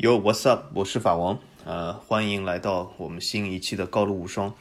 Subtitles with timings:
[0.00, 0.66] Yo, what's up？
[0.74, 4.54] 我是法王，呃，欢迎来到我们新一期的高露无双。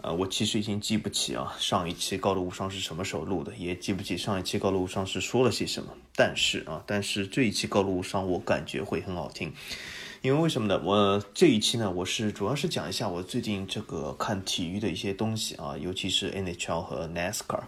[0.00, 5.92] 呃，我其实已经记不起啊，上一期高露无双是什么时候录的，也记不起上一期高露无双是说了些什么。
[6.14, 9.52] 但是啊，但是这一期高露无双我感觉会很好听，
[10.20, 10.80] 因为为什么呢？
[10.84, 17.64] 我这一期呢，我是主要是讲一下我最近这个看体育的一些东西啊，尤其是 NHL 和 NASCAR。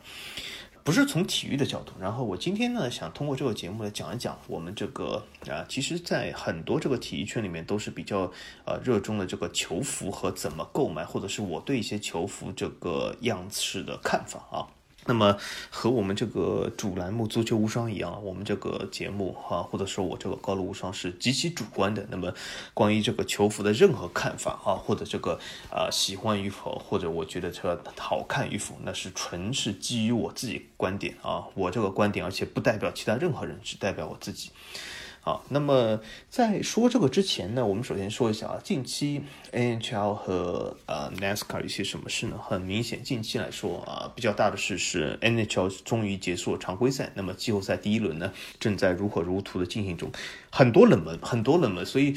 [0.84, 8.30] 不是从体育的角度，然后我今天呢想通过这个节目来讲一讲我们这个啊，其实，在很多这个体育圈里面都是比较
[8.66, 14.68] 呃热衷的这个球服和怎么购买，或者是我对一些球服这个样式的看法啊。
[15.06, 15.36] 那么
[15.70, 22.06] 和我们这个主栏目《足球无双》一样，我们这个节目哈，或者说我这个高露无双是极其主观的。
[22.10, 22.32] 那么
[22.72, 25.38] 关于这个球服的任何看法啊，或者这个
[25.70, 34.50] 啊喜欢与否，或者我觉得这好看与否，那是纯是基于我自己观点啊，我这个观点，而且不代表其他任何人，只代表我自己。
[35.26, 42.38] 好，那么在说这个之前呢，我们首先说一下啊，近期 NHL 和呃 NASCAR 一些什么事呢？
[42.38, 50.12] 很明显，近期来说啊，比较大的事是 NHL 终于结束了常规赛，那么季后赛第一轮呢，正在如火如荼的进行中，
[50.50, 52.14] 很多冷门，很多冷门，所以。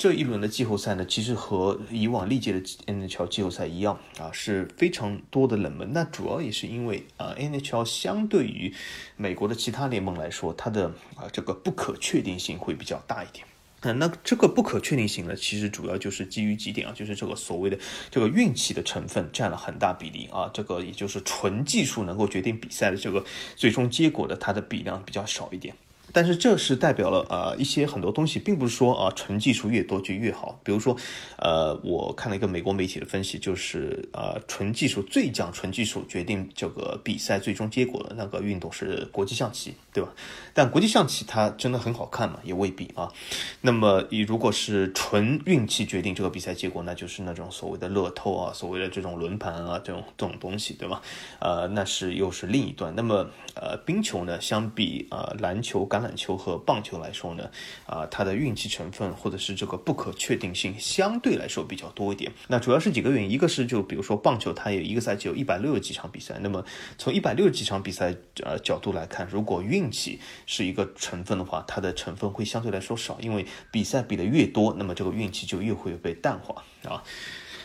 [0.00, 5.92] 这一轮的季后赛呢，其实和以往历届的 NHL 季后赛一样啊，是非常多的冷门。
[5.92, 8.72] 那主要也是因为啊，NHL 相对于
[9.18, 13.44] 美国的其他联盟来说，它的啊这个不可确定性会比较大一点。
[13.80, 17.78] 啊，那这个不可确定性呢，其实主要就是基于几点啊，就是这个所谓的
[18.10, 23.22] 这个运气的成分占了很大比例啊，这个也就是纯技术能够决定比赛的这个
[23.54, 25.74] 最终结果的，它的比量比较少一点。
[26.12, 30.60] 但是这是代表了呃一些很多东西，并不是说啊纯技术越多就越好。
[30.62, 30.96] 比如说，
[31.38, 40.10] 呃，我看了一个美国媒体的分析，就是呃纯技术最讲纯技术决定这个比赛最终结果的那个运动是国际象棋，对吧？
[40.52, 42.38] 但国际象棋它真的很好看嘛？
[42.42, 43.12] 也未必啊。
[43.60, 51.00] 那么你如果是纯运气决定这个比赛结果，那就是那种所谓的乐透啊，所谓的这种轮盘啊这种这种东西，对吧？
[51.38, 52.94] 呃，那是又是另一段。
[52.96, 53.28] 那么
[53.60, 57.50] 呃冰球呢，相比啊篮球橄榄球和棒球来说呢，
[57.86, 62.32] 啊，它的运气成分或者是这个不可确定性相对来说比较多一点。
[62.48, 66.64] 那主要是几个原因，一个是就比如说棒球，它有一个赛季有一百六十几场比赛，那么
[66.96, 77.02] 从一百六十几场比赛呃角度来看，如果运气是一个成分的话，它的成分会相对来说少，因为比赛比的越多，那么这个运气就越会被淡化啊。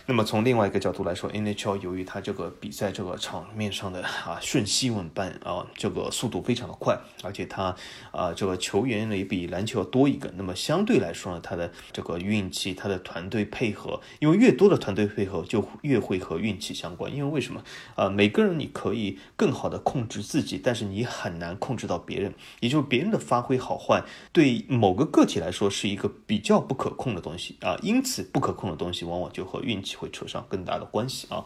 [0.08, 7.76] 那么从另外一个角度来说，NHL 由于它这个比赛这个场面上的啊瞬息万变啊，这个速度非常的快，而且它
[8.12, 17.12] 啊这个球员呢也比篮球要多一个，那么相对来说呢，它的这个运气，它的团队配合，因为越多的团队配合就越会和运气相关。
[17.12, 17.64] 因为为什么
[17.96, 18.08] 啊？
[18.08, 29.95] 每个人你可以更好的控制自己，但是你很难控制到别人，也就是别人的发挥好坏对某个个体来说是一个比较不可控的东西啊，因此不可控的东西往往就和运气。
[29.98, 31.46] 会扯上更大的关系啊，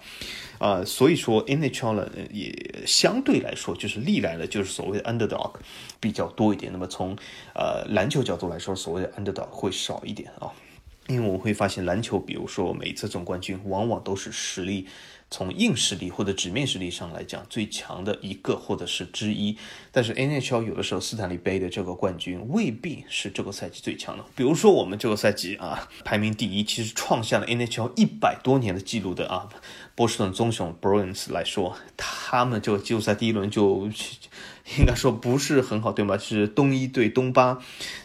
[0.58, 5.56] 啊，所以说 NHL 呢也相对来说就是历来的就是所谓的 underdog
[6.00, 6.72] 比较多一点。
[6.72, 7.16] 那么从
[7.54, 10.52] 呃篮球角度来说，所谓的 underdog 会少一点啊，
[11.08, 14.88] 因为我们会发现篮球，比如说每次总冠军往往都是实力。
[15.32, 19.58] 从硬实力或者纸面实力上来讲，最强的一个或者是之一。
[19.92, 24.26] 但是 NHL 有的时候斯坦利杯的这个冠军未必是这个赛季最强的。
[24.36, 29.48] 比如说我们这个赛季啊，排名第一，其实创下了 NHL 一百多年的记录的啊，
[29.96, 33.90] 波士顿棕熊 Bruins 来说，他们这个季后赛第一轮就。
[34.78, 36.18] 应该说不是很好，对吗？
[36.18, 37.58] 是东一对东八，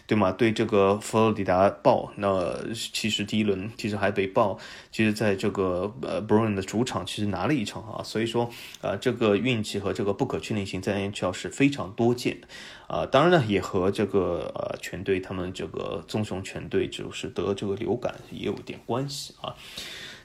[0.07, 0.31] 对吗？
[0.31, 4.57] 对这个佛罗里达豹，那其实第一轮其实还被爆，
[4.91, 8.49] 其实在这个呃 b r o n 的主场其实拿了一场啊，所以说
[8.81, 12.39] 啊这个运气和这个不可确定性在 NHL 是非常多见
[12.87, 19.55] 啊，当然呢也和这个呃全队他们这个棕熊全队就是得这个流感也有点关系啊。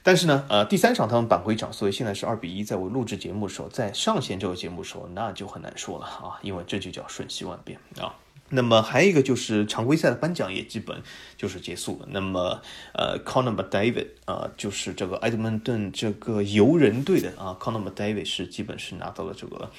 [0.03, 2.63] 但是呢，呃，第三场他们扳回一场，所以现在是二比一。
[2.63, 8.15] 在我录制节目的时候，在上线这个节目的时候，那就很难说了啊，因为这就叫瞬息万变啊。
[8.53, 11.01] 那么还有一个就是常规赛的颁奖也基本
[11.37, 12.07] 就是结束了。
[12.11, 12.61] 那么
[12.93, 19.71] 呃，Conor McDavid 啊，就是这个埃德蒙顿这个游人队的啊，Conor McDavid 是基本是拿到了这个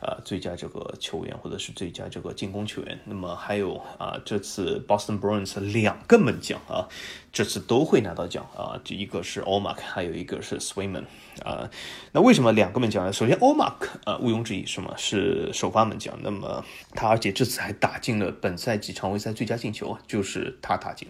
[0.00, 2.98] 呃最佳这个球员或者是最佳这个进攻球员。
[3.04, 6.88] 那么还有啊，这次 Boston Bruins 两个门将啊，
[7.32, 11.04] 这次都会拿到奖啊，这一个是 O'Mark，还有一个是 Swayman。
[11.44, 11.70] 啊，
[12.10, 13.12] 那为什么两个门将呢？
[13.12, 16.12] 首先，欧马克啊，毋庸置疑，什么是首发门将？
[16.20, 16.64] 那么
[16.94, 21.08] 他而且这次还打进了本赛季常规赛最佳进球，就是他打进，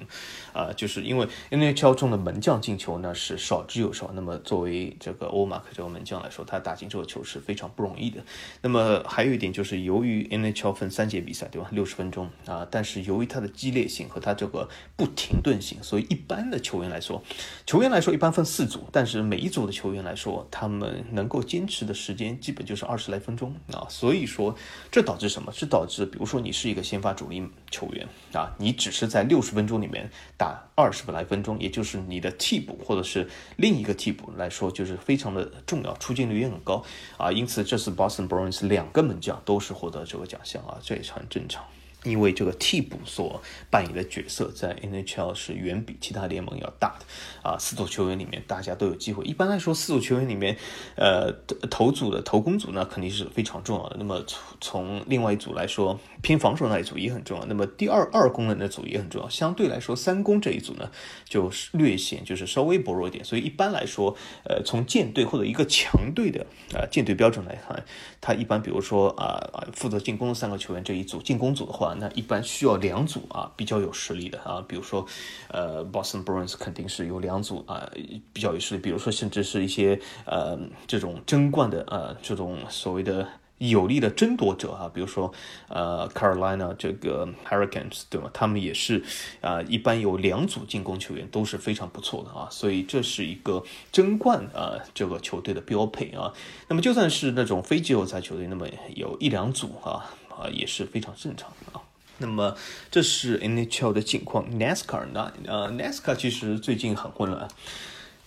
[0.52, 8.22] 啊，就是因为 NHL 中的门将进球呢是少之又少，那么作为这个 O'Mark 这个门将来说，他打进这个球是非常不容易的。
[8.60, 11.68] 那么呃还有一点就是，由于 NHL 分三节比赛，对吧？
[11.72, 17.20] 六十分钟啊，但是由于它的激烈性和它这个不停顿性，所以一般的球员来说，
[17.66, 23.84] 球员来说一般分四组，但是每一组的球员来说，他们能够坚持的时间基本就是二十来分钟啊。
[23.88, 24.54] 所以说，
[24.92, 25.50] 这导致什么？
[25.52, 36.84] 是导致，比如说你是一个先发主力球员啊，你只是在六十分钟里面打二十来分钟，也就是你的替补或者是另一个替补来说，就是非常的重要，出镜率也很高
[37.16, 37.32] 啊。
[37.32, 41.64] 因此，这次 Boston Bruins 两个门将都是获得这个奖项啊，这也是很正常。
[42.04, 47.04] 因为这个替补所扮演的角色在 NHL 是远比其他联盟要大的
[47.42, 49.24] 啊，四组球员里面大家都有机会。
[49.24, 50.56] 一般来说，四组球员里面，
[50.94, 51.32] 呃，
[51.68, 53.96] 头组的头攻组呢肯定是非常重要的。
[53.98, 57.44] 那么从从另外一组来说，偏防守那一组也很重要。
[57.46, 59.28] 那么第二二攻的组也很重要。
[59.28, 60.88] 相对来说，三攻这一组呢，
[61.28, 63.24] 就是略显就是稍微薄弱一点。
[63.24, 67.84] 所以一般来说，呃，从舰队或者一个强队的啊舰队标准来看，
[68.20, 71.87] 他一般比如说啊啊负责进攻的三个球员这一组进攻组的话。
[71.98, 75.06] 那一般需要两组啊，比较有实力的啊，比如说，
[75.48, 77.90] 呃，Boston Bruins 肯定是有两组啊，
[78.32, 78.80] 比较有实力。
[78.80, 83.26] 比如说，甚至是一些呃这种争冠的呃这种所谓的
[83.58, 85.32] 有力的争夺者啊，比如说
[85.68, 88.30] 呃 Carolina 这个 Hurricanes 对吗？
[88.32, 89.02] 他们也是
[89.40, 96.32] 啊，一般有两组进攻球员都是非常不错的啊，所以这是一个争冠啊这个球队的标配啊。
[96.68, 100.14] 那么就算是那种非季后赛球队，那么有一两组啊。
[100.38, 101.82] 啊，也是非常正常的啊。
[102.18, 102.56] 那么
[102.90, 105.32] 这是 NHL 的境况，NASCAR 呢？
[105.46, 107.48] 呃，NASCAR 其实最近很混乱。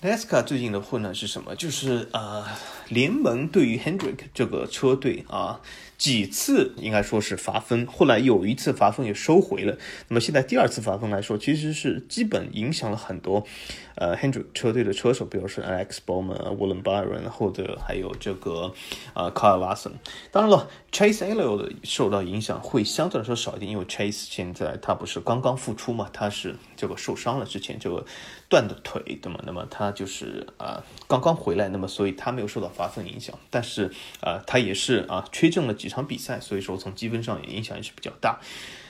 [0.01, 1.55] NASCAR 最近的混乱是什么？
[1.55, 2.45] 就是呃，
[2.89, 5.59] 联盟对于 Hendrick 这个车队啊。
[6.01, 9.77] 几次应该说是罚分，后来有一次罚分也收回了。
[10.07, 13.45] 那么现在第二次罚分来说，其实是基本影响了很多，
[13.93, 18.73] 呃，Hendrick 车队的车手，比如说 Alex Bowman、William Byron，或者还有这个
[19.13, 19.91] 呃 Kyle Larson。
[20.31, 28.03] 当然了，Chase Elliott 受到影响会相对来说少一点，因为 Chase 现在他不是刚刚复出嘛，他是这个受伤了，之前这个
[28.51, 29.39] 断的腿，对吗？
[29.45, 33.89] 那么他就是啊刚刚回来，那么所以他没有受到罚分影响，但是
[34.19, 35.91] 啊他也是啊缺阵了几。
[35.91, 38.39] 场比赛，所以说从积分上也影响也是比较大。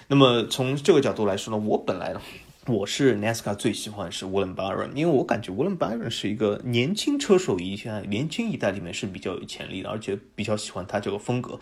[0.08, 2.22] 那么从这个角度来说呢，我本来呢，
[2.68, 11.60] 我是 NASCAR 最喜欢是 William Byron，因为我感觉 William Byron 是一个年轻车手，一下年轻一代里面是比较有潜力的，而且比较喜欢他这个风格。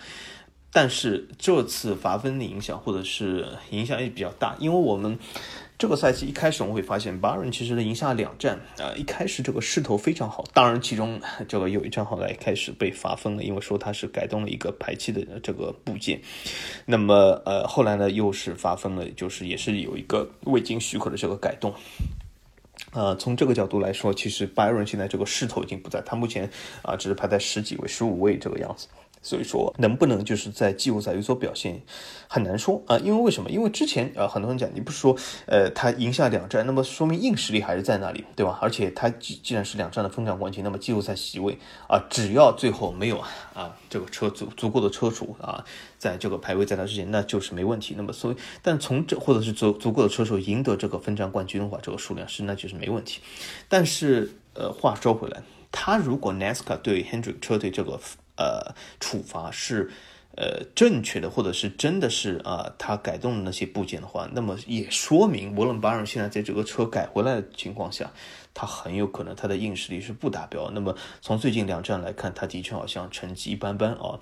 [0.74, 5.18] 但是这次罚分的影响，或者是影响也比较大，因为我们。
[5.80, 10.44] 这个赛季一开始，我们会发现巴伦其实赢下两战啊，一开始这个势头非常好。
[10.54, 11.18] 当然，其中
[11.48, 16.20] 这个有一战后来开始被罚分了，因为说他是改动了一个排气的这个部件。
[16.86, 21.74] 那么，呃，后来呢又是罚分了，就是也是有一个未经许可的这个改动。
[22.92, 26.50] 呃，从这个角度来说，其实 Baron 现在这个势头已经不在，他目前
[26.82, 28.90] 啊只是排在十几位、十五位这个样子。
[29.22, 31.82] 所以说，能不能就是在季后赛有所表现，
[32.28, 32.98] 很难说啊。
[33.00, 33.50] 因为为什么？
[33.50, 38.58] 因为之前呃，很多人讲，你不是说呃，他赢下两战，那么说明硬实力还是在那里，对吧？
[38.62, 41.58] 而且他既既然是两战的分站冠军，那么季后赛席位
[41.88, 43.20] 啊，只要最后没有
[43.54, 45.66] 啊这个车足足够的车手啊，
[45.98, 47.96] 在这个排位在他之前，那就是没问题。
[47.98, 53.20] 那么所以，但从这或者是足足够的车手赢得这个分站冠军的话，这个数量是那就是没问题。
[53.68, 58.00] 但是呃，话说回来，他如果 NASCAR 对 Hendrick 车队这个。
[58.40, 59.92] 呃，处罚是
[60.38, 68.10] 呃正确的，或者是真的是啊，他改动的那些部件的话，那么也说明沃伦巴尔现在在这个车改回来的情况下，
[68.54, 70.72] 他很有可能他的硬实力是不达标。
[70.72, 74.18] 那么从最近两站来看，他的确好像成绩一般般啊。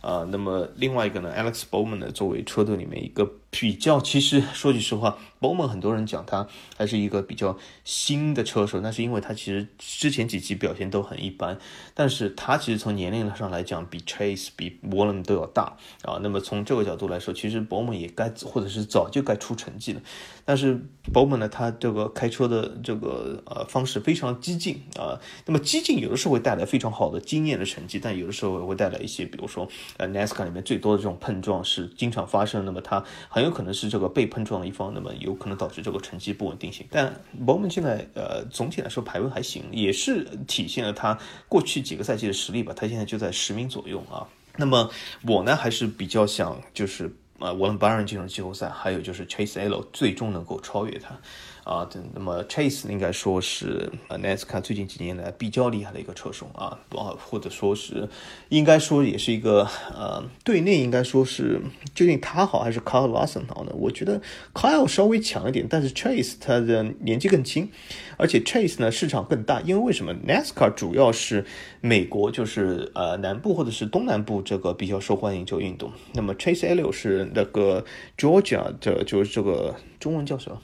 [0.00, 11.58] 啊，那么另外一个呢，Alex Bowman 呢，作为车队里面一个比较，其实说句实话伯姆很多人讲他还是一个比较新的车手，那是因为他其实之前几期表现都很一般，
[11.94, 16.18] 但是他其实从年龄上来讲，比 Chase 比 w a l l e n 都要大啊。
[16.22, 20.00] 那么从这个角度来说，其实伯姆也该或者是早就该出成绩了，
[20.44, 20.78] 但是
[21.12, 29.68] 伯姆呢，他这个开车的这个呃方式非常激进啊，那么激进有的时候会带来非常好的经验的成绩，但有的时候也会带来一些，比如说。
[29.96, 36.86] 呃，NASCAR 里面最多的这种碰撞是经常发生，那么它很很有可能是这个被碰撞的一方，那么有可能导致这个成绩不稳定性。
[36.90, 37.10] 但
[37.46, 41.18] 我们现在呃总体来说排位还行，也是体现了他
[41.48, 42.74] 过去几个赛季的实力吧。
[42.76, 44.28] 他现在就在十名左右啊。
[44.58, 44.90] 那么
[45.22, 51.18] 我呢还是比较想就是啊，沃伦巴人进入季后赛，还有就是 Chase L 最终能够超越他。
[51.64, 58.08] 啊，那么 Chase 应该说是呃 NASCAR 最近几年来比较厉害的一个车手啊，啊，或者说是
[58.48, 61.60] 应该说也是一个呃，队内应该说是
[61.94, 63.72] 究竟他好还是 Kyle Larson 好呢？
[63.74, 64.20] 我觉得
[64.54, 67.70] Kyle 稍微强一点，但是 Chase 他的年纪更轻，
[68.16, 71.44] 而且 Chase 呢市场更大，因为为什么 NASCAR 主要是
[71.80, 77.84] 美国就是呃南部或者是东南部这个比较受欢迎这个运动，那么 Chase e l l i o 是那个
[78.16, 80.60] Georgia 的就是这个中文叫什么？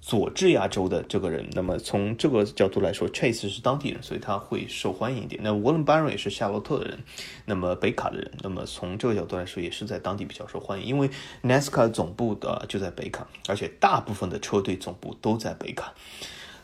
[0.00, 5.40] 佐治亚州的这个人，那么从这个角度来说，Chase 是当地人，所以他会受欢迎一点。
[5.44, 6.98] 那 Warren Barron 也是夏洛特的人，
[7.44, 10.86] 那么北卡的人，那么从这个角度来说，也是在当地比较受欢迎。
[10.86, 11.10] 因为
[11.42, 15.92] NASCAR 总部的就在北卡，而且大部分的车队总部都在北卡，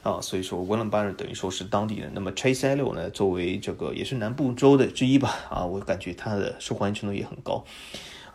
[0.02, 2.11] 啊，所以说 Warren Barron 等于说是当地人。
[2.14, 7.64] 那么 Chase Elliott 呢，作为这个也是南部州的之一吧，啊，我感觉他的受欢迎程度也很高。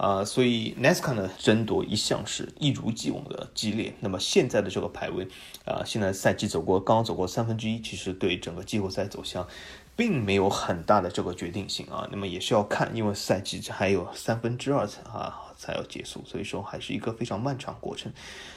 [0.02, 3.94] 啊，所以 NASCAR 呢争夺一向是一如既往的激烈。
[4.00, 5.28] 那么现在的这个排位，
[5.64, 9.48] 啊，现在赛季走过刚刚走过三分之一，其实对整个季后赛走向，
[9.96, 12.10] 并没有很大的这个决定性啊。
[12.12, 18.12] 那么也是要看，因为赛季还有三分之二才啊才要结束，所以说还是一个非常漫长过程。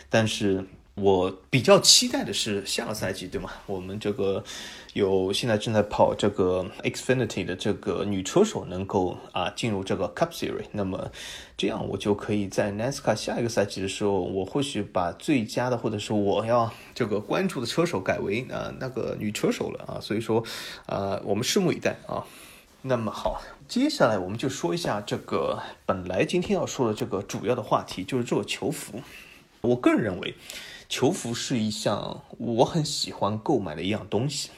[0.08, 0.66] 但是。
[0.94, 3.50] 我比较期待的是下个赛季，对吗？
[3.66, 4.44] 我们这个
[4.92, 11.10] 有现在正在跑这个 Xfinity 的这个女车手能够啊进入这个 Cup Series，那么
[11.56, 20.44] 这样我就可以在 NASCAR 下一个赛季的时候，我或许把最佳的或者是我要这个关注的车手改为啊那个女车手了啊，所以说
[20.86, 22.24] 啊我们拭目以待啊。
[22.82, 29.02] 那么好，接下来我们就说一下这个本来今天要说的这个主要的话题，就是这个球服。
[29.60, 30.34] 我个人认为。
[30.88, 34.50] 球服是一项我很喜欢购买的一样东西，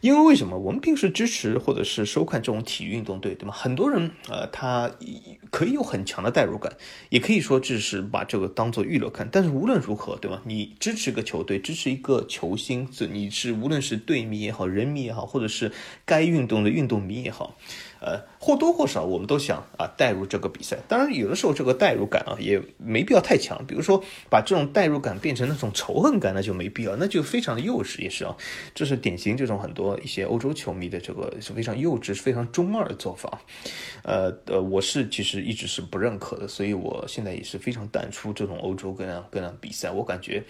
[0.00, 0.58] 因为为什么？
[0.58, 3.52] 我们平时支持或者是收看这种体育运动队，对吗？
[3.52, 4.90] 很多人呃，他
[5.50, 6.72] 可以有很强的代入感，
[7.08, 9.28] 也可以说只是把这个当做娱乐看。
[9.32, 10.40] 但是无论如何，对吗？
[10.44, 15.72] 你支持一个球队，支持一个球星，这你是无论是队迷也好，人迷也好，或者是
[16.04, 17.56] 该运动的运动迷也好。
[18.04, 28.36] 呃，或多或少我们都想啊带入这个比赛，当然有的时候这个代入感啊也没必要太强，比如说把这种代入感变成那种仇恨感，那就没必要，那就非常的幼稚也是啊，
[28.74, 33.40] 这是典型这种很多一些欧洲球迷的这个是非常幼稚、非常中二的做法，
[34.02, 40.42] 呃呃，我是其实一直是不认可的，所以我现在也是非常淡出这种欧洲各样各样比赛，我感觉。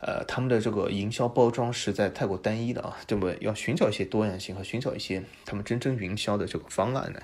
[0.00, 7.20] 呃，他们的这个营销包装实在太过单一了啊，这么要寻找一些多样性和寻找一些他们真正营销的这个方案呢。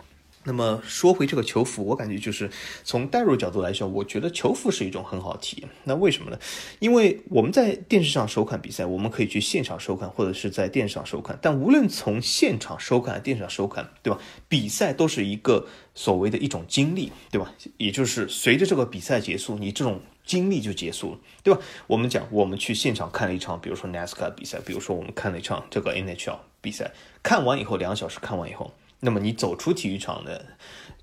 [0.49, 2.49] 那么说回这个球服，我感觉就是
[2.85, 5.69] 从代入角度来说，我觉得球服是一种很好的体验。
[5.83, 6.39] 那为什么呢？
[6.79, 11.37] 因为我们在电视上收看比赛，我们可以去现场收看，或者是在电视上收看。
[11.43, 14.21] 但无论从现场收看、电视上收看，对吧？
[14.49, 15.67] 比赛都是一个
[15.97, 17.53] 所谓的一种经历，对吧？
[17.79, 20.01] 也就是随着这个比赛结束，你这种。
[20.27, 21.61] 经历就结束了，对吧？
[21.87, 26.91] 我们讲，我们去现场看了一场，比如说 NASCAR 比赛，比如说我们看了一场这个 NHL 比赛，
[27.23, 30.45] 看完以后两小时看完以后，那么你走出体育场的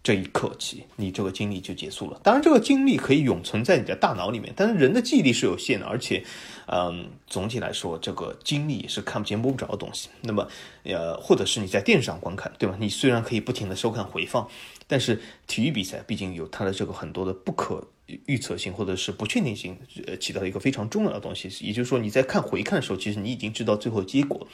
[0.04, 2.20] 这一刻起，你这个经历就结束了。
[2.22, 6.26] 当然，这个经历可以永存在你的大脑里面，但是人的记忆力是有限的，而且，
[6.68, 10.10] 嗯，总体来说，这个经历是看不见摸不着的东西。
[10.22, 10.46] 那么，
[10.84, 12.76] 呃，或者是你在电视上观看，对吧？
[12.78, 14.46] 你虽然可以不停的收看回放，
[14.94, 17.88] 但是体育比赛毕竟有它的这个很多的不可。
[18.26, 21.50] 预测性或者是不确定性，呃，起到一个非常重要的东西。
[21.66, 24.46] 也就是说，你在看回看的时候，其实你已经知道最后结果，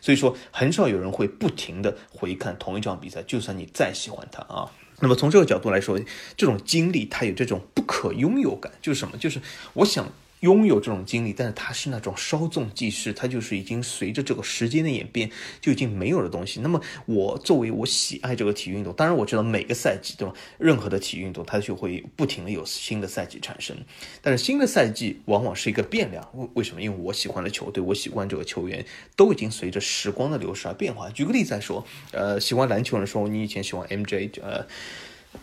[0.00, 4.70] 所以说很少有人会不停的回看同一场比赛，就算你再喜欢它啊。
[5.00, 5.98] 那么从这个角度来说，
[6.36, 9.16] 这种经历它有这种不可拥有感，就是什么？
[9.16, 9.40] 就是
[9.72, 10.06] 我想。
[10.40, 15.30] 拥有这种经历，但是它是那种稍纵即逝，它就是已经随着这个时间的演变
[15.60, 16.60] 就已经没有的东西。
[16.60, 20.34] 那么我作为我喜爱这个体育运动，当然我知道每个赛季对吧？
[20.58, 23.76] 任何的体育运动它就会不停的有新的赛季产生，
[24.22, 26.28] 但是新的赛季往往是一个变量。
[26.34, 26.82] 为为什么？
[26.82, 28.84] 因为我喜欢的球队，我喜欢这个球员，
[29.16, 31.10] 都已经随着时光的流逝而变化。
[31.10, 34.66] 举个例子来说，呃，喜欢篮球的时候，你以前喜欢 MJ，呃，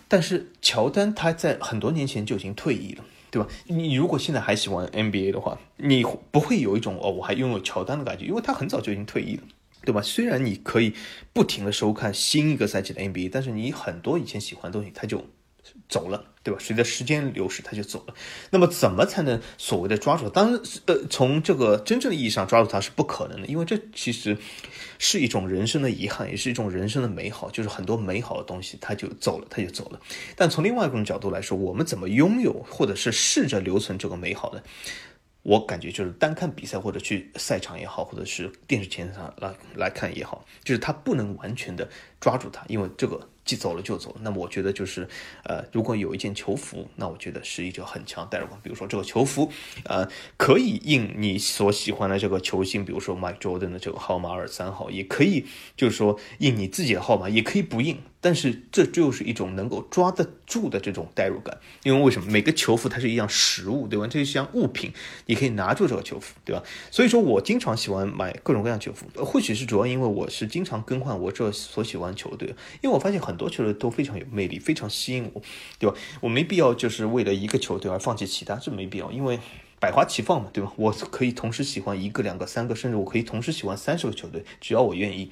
[0.07, 3.03] 但是乔丹他在很多年前就已经退役了。
[3.35, 3.49] 对吧？
[3.67, 9.43] 你如果现在还喜欢 NBA 的话，你不会有一种哦，我还拥有乔丹的感觉，因为他很早就已经退役了，
[9.83, 10.01] 对吧？
[10.01, 10.93] 虽然你可以
[11.33, 15.25] 不停的收看新一个赛季的 NBA，但是你很多以前喜欢的东西，他就。
[15.87, 16.59] 走了，对吧？
[16.59, 18.13] 随着时间流逝，他就走了。
[18.49, 20.27] 那么，怎么才能所谓的抓住？
[20.29, 24.37] 当然，呃，从这个真正的意义上抓住他是不可能的，因为这其实
[24.97, 27.49] 是一种人生的遗憾，也是一种人生的美好。
[27.51, 29.99] 就是很多美好的东西，他就走了，他就走了。
[30.35, 34.63] 但从另外一种角度来说，我们怎么拥有，或者是试着留存这个美好的？
[35.43, 41.87] 我感觉就是单看比赛，或者去赛场也好，或者是电视前上来来看也好，就是他不能完全的
[42.19, 43.29] 抓住它，因为这个。
[43.45, 44.15] 既走了就走。
[44.21, 45.07] 那么我觉得就是，
[45.43, 48.59] 呃，如果有一件球服，那我觉得是一个很强代入感。
[48.63, 49.51] 比如说这个球服，
[49.83, 55.45] 呃，可以印你所喜欢的这个球星，比如说 Mike Jordan 的这个号码二三号，也可以
[55.77, 57.99] 就是说印你自己的号码，也可以不印。
[58.19, 64.07] 但是这就是一种能够抓得住的这种代入感，因为为什么每个球服它是一样实物，对吧？
[64.07, 64.91] 这是像物品，
[65.27, 66.63] 你可以拿住这个球服，对吧？
[66.89, 72.49] 所以说我经常喜欢买各种各样球服，或许是主要因为我是经常更换我这所喜欢球队，
[72.81, 75.41] 因为我发现很多球队都非常有魅力，非常吸引我，
[75.79, 75.95] 对吧？
[76.19, 79.39] 我没必要就是为了一个球队而放弃其他，这没必要，因为。
[79.77, 80.71] 百花齐放嘛，对吧？
[80.77, 85.29] 我可以同时喜欢一个、两个、三个，甚至我可以同时喜欢三十个球队，只要我愿意。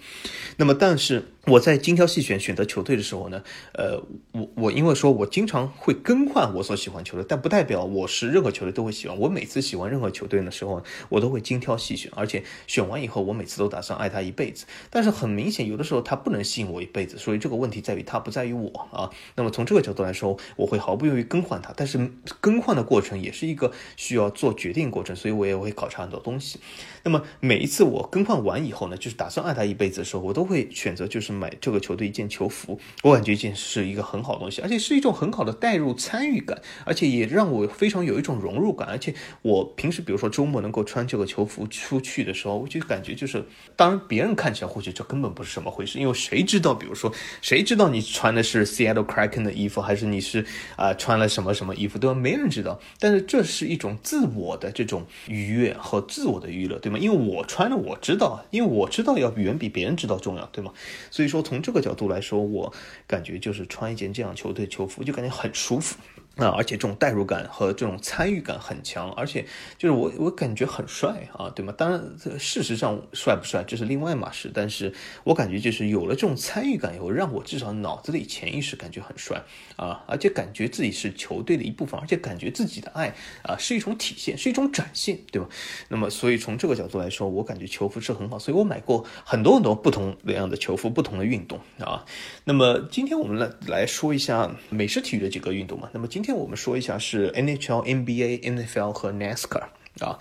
[0.57, 9.17] 那么，但是我在精挑细选选择球队的时候呢，呃，我我因为说我经常会更换我所喜欢球队，但不代表我是任何球队都会喜欢。
[9.17, 14.65] 我每次喜欢任何球队的时候，我都会精挑细选，而且选完以后，我每次都打算爱他一辈子。
[14.89, 19.09] 但是很明显，有的时候他不能吸引我一辈子，所以这个问题在于他不在于我啊。
[19.35, 24.23] 那么从这个角度来说，我会毫不犹豫更换他，但是更换的过程也是一个需要。
[24.33, 26.59] 做决定过程，所以我也会考察很多东西。
[27.03, 32.77] 那么每一次我更换完以后呢，就是打算爱他一辈子的时候，我都会选择就是买这个球队一件球服。
[33.03, 38.87] 我感觉这是一个很好的东西，而且是一种很好的代入参与感，而且也让我非常有一种融入感。
[38.89, 43.45] 而且我平时比如说周末能够穿这个球服出去的时候，我就感觉就是，
[43.77, 47.09] 当然别人看起来或许这根本不是什么回事，因为谁知道，比如说
[47.41, 52.13] 谁知道你穿的是 Seattle Kraken 的衣服，还是你是啊穿了什么什么衣服，对吧？
[52.13, 52.77] 没人知道。
[52.99, 54.27] 但是这是一种自。
[54.33, 56.97] 我的这种愉悦和自我的娱乐，对吗？
[56.97, 60.73] 因为我穿了，我知道，因为我知道要远比别人知道重要，对吗？
[61.11, 62.73] 所以所以说从这个角度来说，我
[63.07, 65.95] 感觉就是穿一件这样球队球服，就感觉很舒服。
[66.37, 69.45] 啊，而且这种代入感和这种参与感很强，而且
[69.77, 71.71] 就是我我感觉很帅啊，对吗？
[71.77, 72.01] 当然，
[72.39, 74.91] 事实上帅不帅这是另外一码事，但是
[75.23, 79.43] 我感觉就是有了这种参与感以后，让我至少脑子里潜意识感觉很帅
[79.75, 83.13] 啊，而且感觉自己是球队的一部分，而且感觉自己的爱
[83.43, 85.47] 啊是一种体现，是一种展现，对吧？
[85.89, 92.03] 那么，所以从这个角度来说，我感觉球服是很好，所以我买过很多很多不同的样的球服，不同的运动啊。
[92.45, 95.89] 那么今天我们来来说一下美式体育的几个运动嘛。
[95.93, 99.63] 那么今今天我们说一下是 NHL、NBA、NFL 和 NASCAR
[99.99, 100.17] 啊。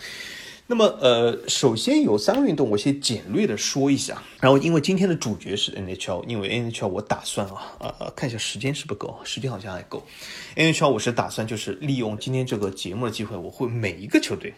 [0.67, 4.21] 那么呃，首先有三个运动，我先简略的说一下。
[4.41, 10.03] 然后因为今天的主角是 NHL，因为 NHL 我打算啊，呃，看一下时间是不够，时间好像还够。
[10.57, 14.53] NHL 我是打算就是利用今天这个节目的机会，我会每一个球队。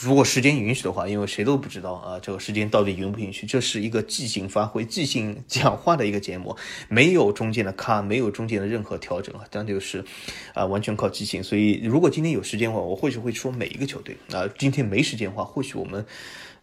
[0.00, 3.46] 如果时间允许的话，因为谁都不知道啊，这个时间到底允不允许？
[3.46, 6.56] 这是一个即兴发挥、即兴讲话的一个节目，
[6.88, 10.04] 没有中间的咖，没有中间的任何调整啊，但就是，
[10.54, 11.42] 啊，完全靠即兴。
[11.42, 14.48] 所以，如果今天有时间的话，我或许会说每一个球队啊。
[14.58, 16.04] 今天没时间的话，或许我们。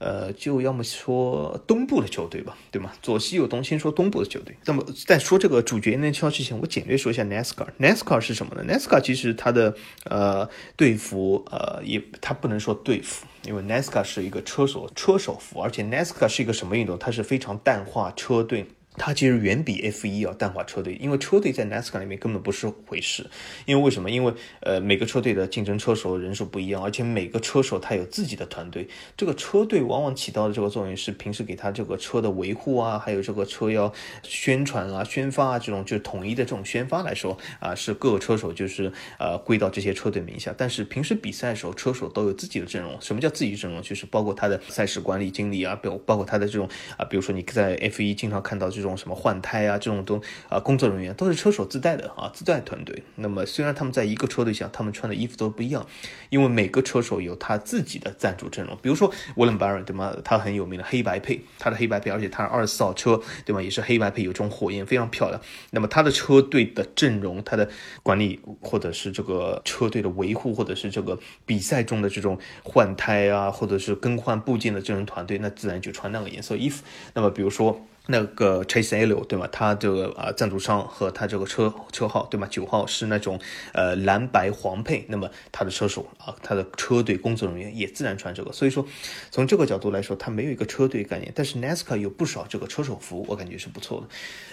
[0.01, 2.91] 呃，就要么说东部的球队吧，对吗？
[3.03, 4.57] 左西右东，先说东部的球队。
[4.65, 7.67] 那么在说这个主角那圈之前，我简略说一下 NASCAR。
[7.79, 16.97] NASCAR 是什么呢？NASCAR 其实它的呃队服呃也它不能说队服，因为 NASCAR 是一个车手车手服，而且 NASCAR 是一个什么运动？
[16.97, 18.65] 它是非常淡化车队。
[19.03, 23.25] 它其实远比 F 一要淡化车队，因为车队在 NASCAR 里面根本不是回事。
[23.65, 24.11] 因为为什么？
[24.11, 28.87] 因为呃每个车队的竞争车手人数不一样，而且每个车手他有自己的团队。
[29.17, 40.53] 这个车队往往起到的这个作用是平时给他这个车的维护啊，还有这个车要宣传啊、宣发啊这种就是统一的这种宣发来说啊，是各个车手就是呃归到这些车队名下。
[40.57, 42.99] 但是平时比赛的时候，车手都有自己的阵容。
[43.01, 43.81] 什么叫自己阵容？
[43.81, 48.81] 就是包括他的赛事管理经理啊，包包括他的这种啊，比如说你在 F 一经常看到这。
[48.81, 53.03] 种什么换胎啊，这种都啊，工作人员都是车手自带的啊，自带团队。
[53.15, 55.85] 那么虽然他们在一个车队下，他们穿的衣服都不一样，
[56.29, 58.77] 因为每个车手有他自己的赞助阵容。
[58.81, 60.15] 比如说 William Byron 对吗？
[60.23, 63.61] 他很有名的黑白配，他的黑白配，而且他二十四号车对吗？
[63.61, 65.41] 也是黑白配，有这种火焰，非常漂亮。
[65.71, 67.69] 那么他的车队的阵容，他的
[68.03, 76.83] 管理或者是这个车队的维护，或者是这个比赛中的这种换胎啊，或者是更换部件的这种团队，那自然就穿那个颜色衣服。
[77.13, 77.85] 那么比如说。
[78.11, 79.47] 那个 Chase L 对吗？
[79.51, 82.45] 他这个啊赞助商和他这个车车号对吗？
[82.51, 83.39] 九号是那种
[83.73, 88.51] 呃蓝白黄配，那么他的车手啊，他的车队工作人员也自然穿这个。
[88.51, 88.85] 所以说，
[89.31, 91.31] 从这个角度来说，他没有一个车队概念。
[91.33, 94.07] 但是 NASCAR 有不少这个车手服，我感觉是不错的。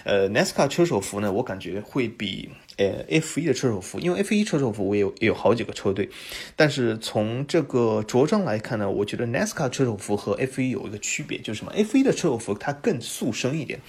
[0.05, 2.49] 呃，NASCAR 车手服呢，我感觉会比。
[2.79, 6.09] 呃，F 一的车手服，因为 F 一车手服我有也有好几个车队，
[6.55, 13.81] 但是从这个着装来看呢，我觉得 NASCAR 车手服和 F 一有一个区别，就是什么？F 一的车手服它更塑身一点，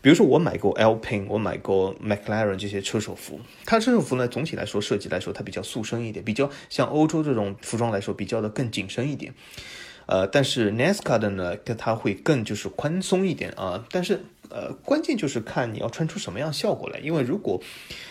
[0.00, 9.34] 比如说我买过 Alpine，我买过 McLaren 这些车手服，它车手服呢总体来说设计来说它比较塑身一点，比较像欧洲这种服装来说比较的更紧身一点。
[10.06, 13.84] 呃，但是 NASCAR 的呢，它会更就是宽松一点啊。
[13.90, 16.98] 但是呃，关键就是看你要穿出什么样效果来。
[17.00, 17.60] 因为如果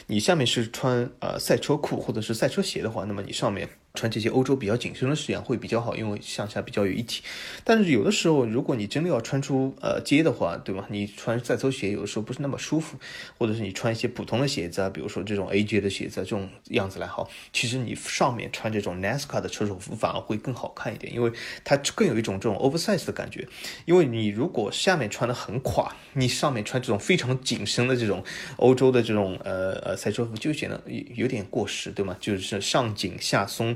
[0.08, 3.69] 你下面是穿呃赛车裤或者是赛车鞋的话，那么你上面。
[3.97, 7.23] 穿这些欧洲比较紧身的式样会比较好，因为向下比较有一体。
[7.63, 10.86] 但是有的时候，如果你真的要穿出呃街的话，对吧？
[10.89, 12.97] 你穿赛车鞋有的时候不是那么舒服，
[13.39, 21.31] 或者是你穿一些普通的鞋子啊，比如说这种 AJ 的鞋子这种样子来好，其实你上面穿这种 NASCAR 的车手服反而会更好看一点，因为
[21.63, 23.47] 它更有一种这种 oversize 的感觉。
[23.86, 28.23] 因为你如果下面穿的很垮，你上面穿这种非常紧身的这种
[28.57, 30.79] 欧洲的这种呃呃赛车服，就显得
[31.15, 32.15] 有点过时，对吗？
[32.19, 33.75] 就是上紧下松。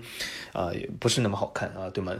[0.53, 2.13] 啊，也不是那么好看啊，对吗？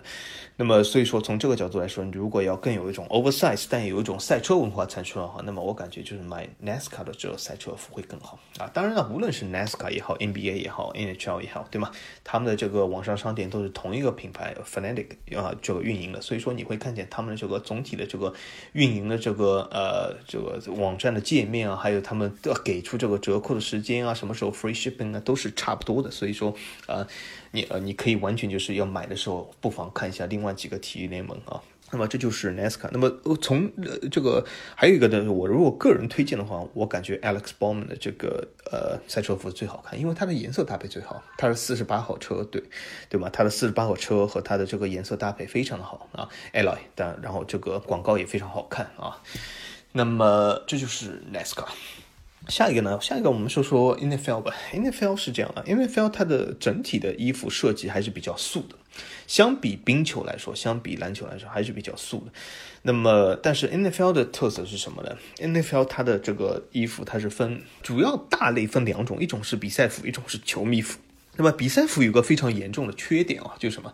[0.58, 8.70] 那么所以说，从这个角度来说，如果要更有一种 oversize，但有一种赛车文化产出的话，那么我感觉就是买 NASCAR 的这个赛车服会更好啊。
[8.74, 11.92] 当然了，无论是 NASCAR 也好，NBA 也好，NHL 也好，对吗？
[12.24, 18.34] 他们的这个网上商店都是同一个品牌 Fanatic 啊这个运营的，所以说你会看见他们的这个总体的这个
[18.74, 26.12] 运营的这个呃这个网站的界面啊，还有他们要给出这个折扣的时间啊，什么时候 free shipping 啊，都是差不多的。
[26.12, 27.08] 所以说啊。
[27.52, 31.62] 你呃，你可以完全就是要买的时候，不妨看一下另外几个体育联盟啊。
[31.94, 32.88] 那么这就是 NASCAR。
[32.94, 33.10] 那么
[33.42, 41.22] 从呃这个还有一个呢，我如果个人推荐的话，我感觉 Alex Bowman 的这个呃赛车服最好看，因为它的颜色搭配最好。
[41.38, 42.64] 它是四十八号车，对
[43.10, 43.30] 对吗？
[43.30, 49.22] 它的四十八号车和它的这个颜色搭配非常的好啊，Ally，但然后这个广告也非常好看啊。
[49.92, 51.68] 那么这就是 NASCAR。
[52.48, 53.00] 下一个呢？
[53.00, 54.54] 下一个我们说说 NFL 吧。
[54.74, 58.76] NFL 是这样的，NFL 它的整体的衣服设计还是比较素的，
[59.28, 62.32] 相比冰球来说，相比篮球来说还是比较素的。
[62.82, 71.00] 那么，但是 NFL 的特色是什么呢？NFL 它的这个衣服它是分主要大类分两种，一种是比赛服，一种是球迷服。
[71.38, 73.94] 那么比赛服有个非常严重的缺点啊，就是什么？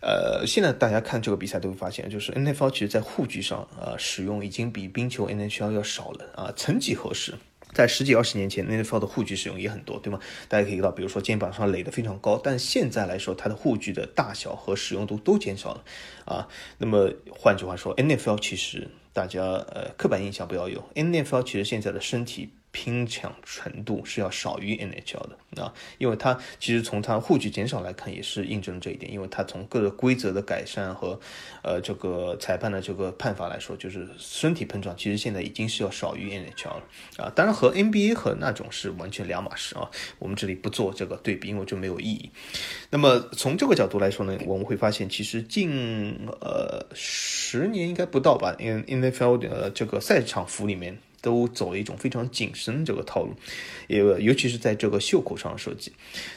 [0.00, 7.34] 呃，现在大家看这个比赛都会发现，就是 NFL 其实在护具上呃使用已经比冰球 NHL 要少了啊，曾几何时。
[7.78, 10.18] 在十几二十年前，NFL 的护具使用也很多，对吗？
[10.48, 15.84] 大家可以看到，比如说肩膀上垒的非常高，但现在来说，它的护具的大小和使用度都减少了，
[16.24, 22.48] 啊，那么换句话说，NFL 其实大家呃刻板印象不要有，NFL 其实现在的身体。
[22.78, 29.12] 拼抢程度是要少于 NHL 的啊，因为它其实从它护具减少来看，也是印证了这一点。
[29.12, 31.18] 因为它从各个规则的改善和
[31.64, 36.84] 呃这个裁判的这个判罚来说，就是身体碰撞其实现在已经是要少于 NHL 了
[37.16, 37.32] 啊。
[37.34, 39.90] 当然和 NBA 和那种是完全两码事啊。
[40.20, 42.30] 我们这里不做这个对比，因为就没有意义。
[42.90, 50.96] 那么从这个角度来说呢，我们会发现其实近呃十年应该不到吧，N NFL 的这个赛场服里面。
[51.20, 53.34] 都走了一种非常紧身这个套路，
[53.86, 55.92] 也尤其是在这个袖口上的设计。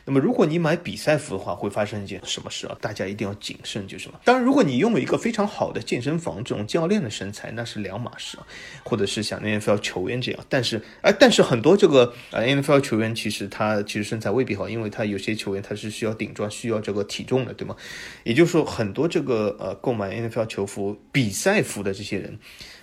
[0.06, 2.78] 那么，如果你买比赛服的话，会发生一件什么事啊？
[2.82, 4.20] 大家一定要谨慎，就是什么？
[4.24, 8.46] 当然，如果你拥有一个非常好的健身房这种教练的身材，那是两码事啊。
[8.84, 17.76] 或者是像 NFL 球员这样，但是，哎，但是很多这个呃 NFL 球员其实他其实身材未必好，因为他有些球员他是需要顶撞、需要这个体重的，对吗？
[18.24, 22.38] 也就是说，很多这个呃购买 NFL 球服、比赛服的这些人。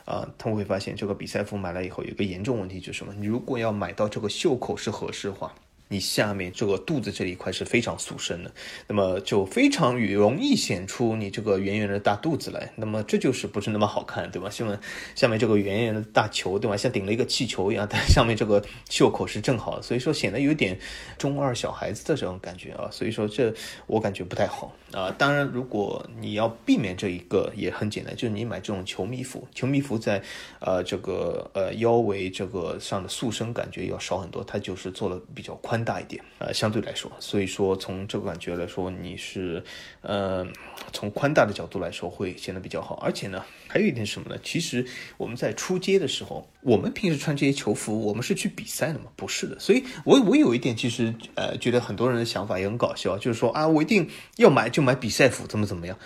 [0.09, 3.13] 啊，他们会发现这个比赛服买了以后有一个严重问题，就是什么？
[3.13, 5.55] 你如果要买到这个袖口是合适的话。
[5.89, 8.51] 你下面这个肚子这一块是非常塑身的，
[8.87, 14.51] 那么就非常容易显出你这个圆圆的大肚子来，那么这就是不是那么好看，对吧？
[14.51, 14.79] 下面
[15.15, 16.77] 下面这个圆圆的大球，对吧？
[16.77, 20.79] 像顶了一个气球一样，但上面这个袖口是正好的，所以说显得有点
[21.17, 23.55] 中二小孩子的这种感觉啊，所以说这
[23.87, 25.11] 我感觉不太好啊。
[25.13, 30.23] 当然，如果你要避免这一个也很简单，就是你买这种球迷服，球迷服在
[30.61, 35.78] 呃这个呃腰围这个上的塑身感觉要少很多，它就是做的比较宽。
[35.79, 39.63] 宽大一点，呃，相对来说，所以说从这个感觉来说，你是，
[40.01, 40.45] 呃，
[40.93, 42.97] 从宽大的角度来说会显得比较好。
[42.97, 44.37] 而且呢，还有一点什么呢？
[44.43, 44.85] 其实
[45.17, 49.05] 我们在出街的时候，我们平时穿这些球服，我们是去比赛的吗？
[49.15, 49.57] 不是的。
[49.61, 55.97] 所以，我我有一点其实，呃，觉得很多人的想法也很搞笑，就是说啊，我一定要买就买比赛服，怎么怎么样？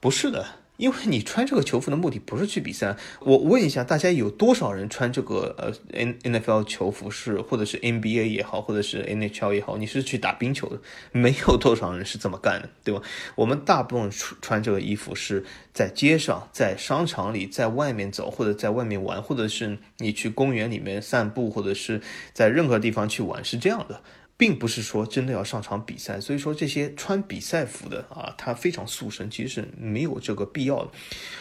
[0.00, 0.44] 不是的。
[0.80, 2.96] 因为你穿这个球服的目的不是去比赛。
[3.20, 10.80] 我问一下大家，有多少人穿这个呃 N N F L 球服是，或者是 N B A 也好，或者是 N H L 也好，你是去打冰球的？
[11.12, 13.02] 没有多少人是这么干的，对吧？
[13.34, 22.00] 我们大部分穿穿这个衣服是在街上、在商场里、在外面走，或者在外面玩，或者是你去公园里面散步，或者是
[22.32, 24.00] 在任何地方去玩，是这样的。
[24.40, 30.90] 并不是说真的要上场比赛，所以说这些穿比赛服的啊，他非常塑身，其实是没有这个必要的。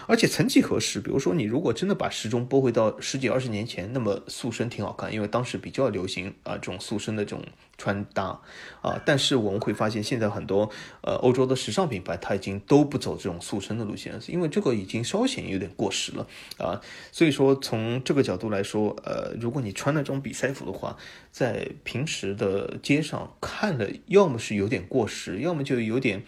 [0.06, 7.42] 而且曾几何时，比如说你如果真的把时钟拨回到十几二十年前，那么塑身挺好看，因为当时比较流行啊这种塑身的这种
[7.80, 8.40] 穿搭
[8.84, 10.70] 啊，但是我们会发现现在很多
[11.02, 16.28] 呃欧洲的时尚品牌，它已经都不走这种塑身的路线，因为这个已经稍显有点过时了
[16.60, 16.80] 啊。
[17.12, 20.98] 所以说从这个角度来说，呃，如果你穿那种比赛服的话，
[21.32, 26.24] 在平时的街上看了，要么是有点过时，要么就有点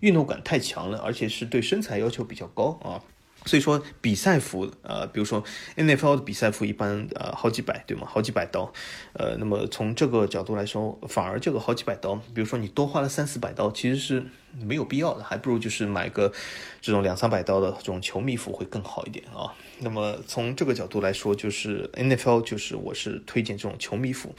[0.00, 3.02] 运动感太强了，而且是对身材要求比较高啊。
[3.46, 5.42] 所以说比赛服，呃，比如说
[5.76, 8.06] NFL 的比赛服一般呃好几百，对吗？
[8.06, 8.72] 好几百刀，
[9.14, 14.24] 呃，那么从这个角度来说，反而这个好几百刀，比如说你多花了三四百刀，其实是。
[14.62, 16.32] 没有必要的，还不如就是买个
[16.80, 19.52] 这种两三百刀的这种球迷服会更好一点啊。
[19.78, 24.34] 那么从这个角度来说，就是 NFL 就是我是推荐这种球迷服，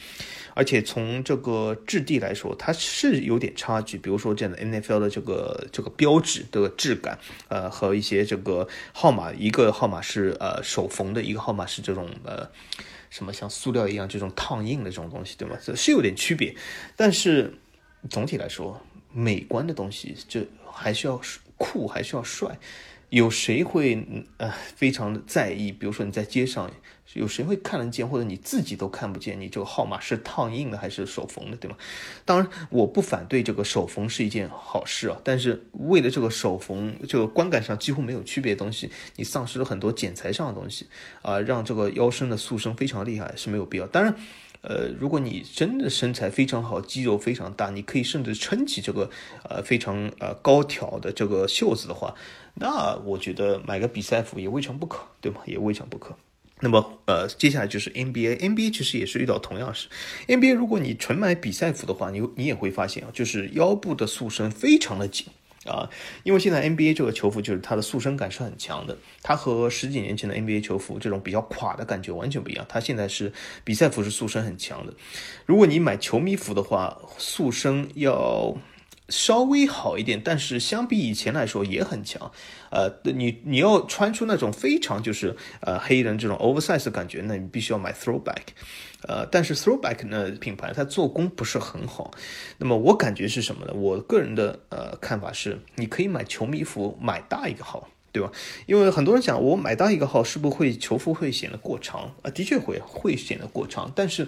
[0.53, 3.97] 而且从这个质地来说，它是有点差距。
[3.97, 12.47] 比如说这样的 NFL 的这个这个标志的质感，呃，和一些这个号码，一个号码是呃手缝的，一个号码是这种呃
[13.09, 15.57] 什么像塑料一样这种烫印的这种东西，对吗？
[15.65, 16.55] 这是有点区别，
[16.95, 17.55] 但是
[18.09, 18.79] 总体来说。
[19.13, 21.19] 美观的东西，这还需要
[21.57, 22.57] 酷，还需要帅。
[23.09, 25.69] 有谁会呃非常的在意？
[25.69, 26.71] 比如说你在街上，
[27.13, 31.75] 有谁会看得见，或者你自己都看不见，你这个号码是烫印的还是手缝的，对吗？
[32.23, 35.19] 当然，我不反对这个手缝是一件好事啊。
[35.25, 40.87] 但是为了这个手缝，这个观感上几乎没有区别的东西，你丧失了很多剪裁上的东西
[41.21, 43.85] 啊，让这个腰身的塑身非常厉害是没有必要。
[43.87, 44.15] 当然。
[44.61, 49.09] 呃，如果你真的身材非常好，肌肉非常大，你可以甚至撑起这个
[49.49, 52.13] 呃非常呃高挑的这个袖子的话，
[52.53, 55.41] 那我觉得买个比赛服也未尝不可，对吗？
[55.45, 56.15] 也未尝不可。
[56.63, 59.87] 那么呃，接下来就是 NBA，NBA 其实也是遇到同样事。
[60.27, 65.25] NBA 如果你纯买比赛服的话，你你也会发现啊，就是腰部的塑身非常的紧。
[65.65, 65.89] 啊，
[66.23, 72.65] 因为现在 NBA 这个球服就是它的塑身感是很强的，它和十几年前的 NBA 球服这种比较垮的感觉完全不一样。
[72.67, 73.31] 它现在是
[73.63, 74.93] 比赛服是塑身很强的，
[75.45, 78.57] 如果你买球迷服的话，塑身要。
[79.09, 82.31] 稍微好一点，但是相比以前来说也很强。
[82.69, 88.37] 呃，你你要穿出那种非常就是呃黑人这种 oversize 的感觉，那你必须要买 throwback。
[89.07, 92.11] 呃，但是 throwback 呢品牌它做工不是很好。
[92.57, 93.73] 那么我感觉是什么呢？
[93.73, 98.31] 我个人的呃看法是，你可以买球迷服买大一个号，对吧？
[98.65, 102.13] 因为很多人讲我买大一个号是不是会球服会显得过长？
[102.21, 104.27] 啊，的确会会显得过长，但是。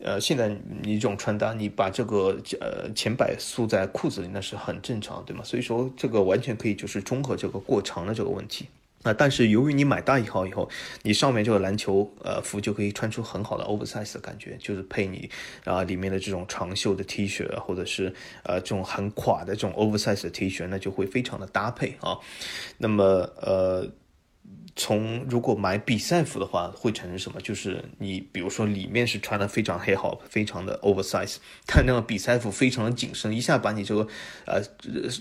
[0.00, 5.42] 呃，现在你这种穿搭，你把这个呃前摆束在裤子里，那是很正常，对吗？
[5.42, 8.68] 所以说这个完全可以就是综合这个过长的这个问题
[9.12, 10.68] 但是由于你买大一号以后，
[11.02, 15.30] 你上面这个篮球呃服就可以穿出很好的 oversize 的感觉，就是配你
[15.64, 22.18] 啊里面的这种长袖的 T 恤，或者是呃这种很垮的这种 oversize 的 T 恤，那就会非常的搭配啊。
[22.76, 23.04] 那么
[23.40, 23.86] 呃。
[24.80, 27.40] 从如果买比赛服的话，会产生什么？
[27.40, 34.06] 就是你比如说里面是穿的非常黑好，非常的 oversize，但那个比赛服非常的紧身，一下把你这个
[34.46, 34.62] 呃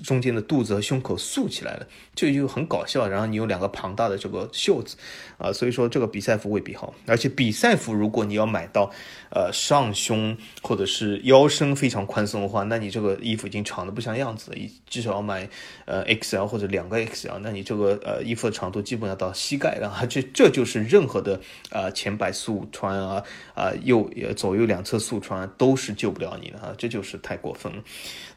[0.04, 3.08] 中间的肚子和胸口束起来了，这就很搞笑。
[3.08, 4.96] 然后你有两个庞大的这个袖子
[5.40, 6.94] 啊，所以说这个比赛服未必好。
[7.08, 8.92] 而且比赛服如果你要买到
[9.32, 15.50] 呃上胸或者是腰身非常宽松的话，那你这个衣服已经长的不像样子了，至少要买
[15.86, 19.34] 呃 XL 或者两个 XL，那你这个呃衣服的长度基本要到。
[19.48, 27.82] 膝盖啊，这这就是任何的啊前摆速穿啊啊右左右两侧速穿都是救不了你的啊，这就是太过分了。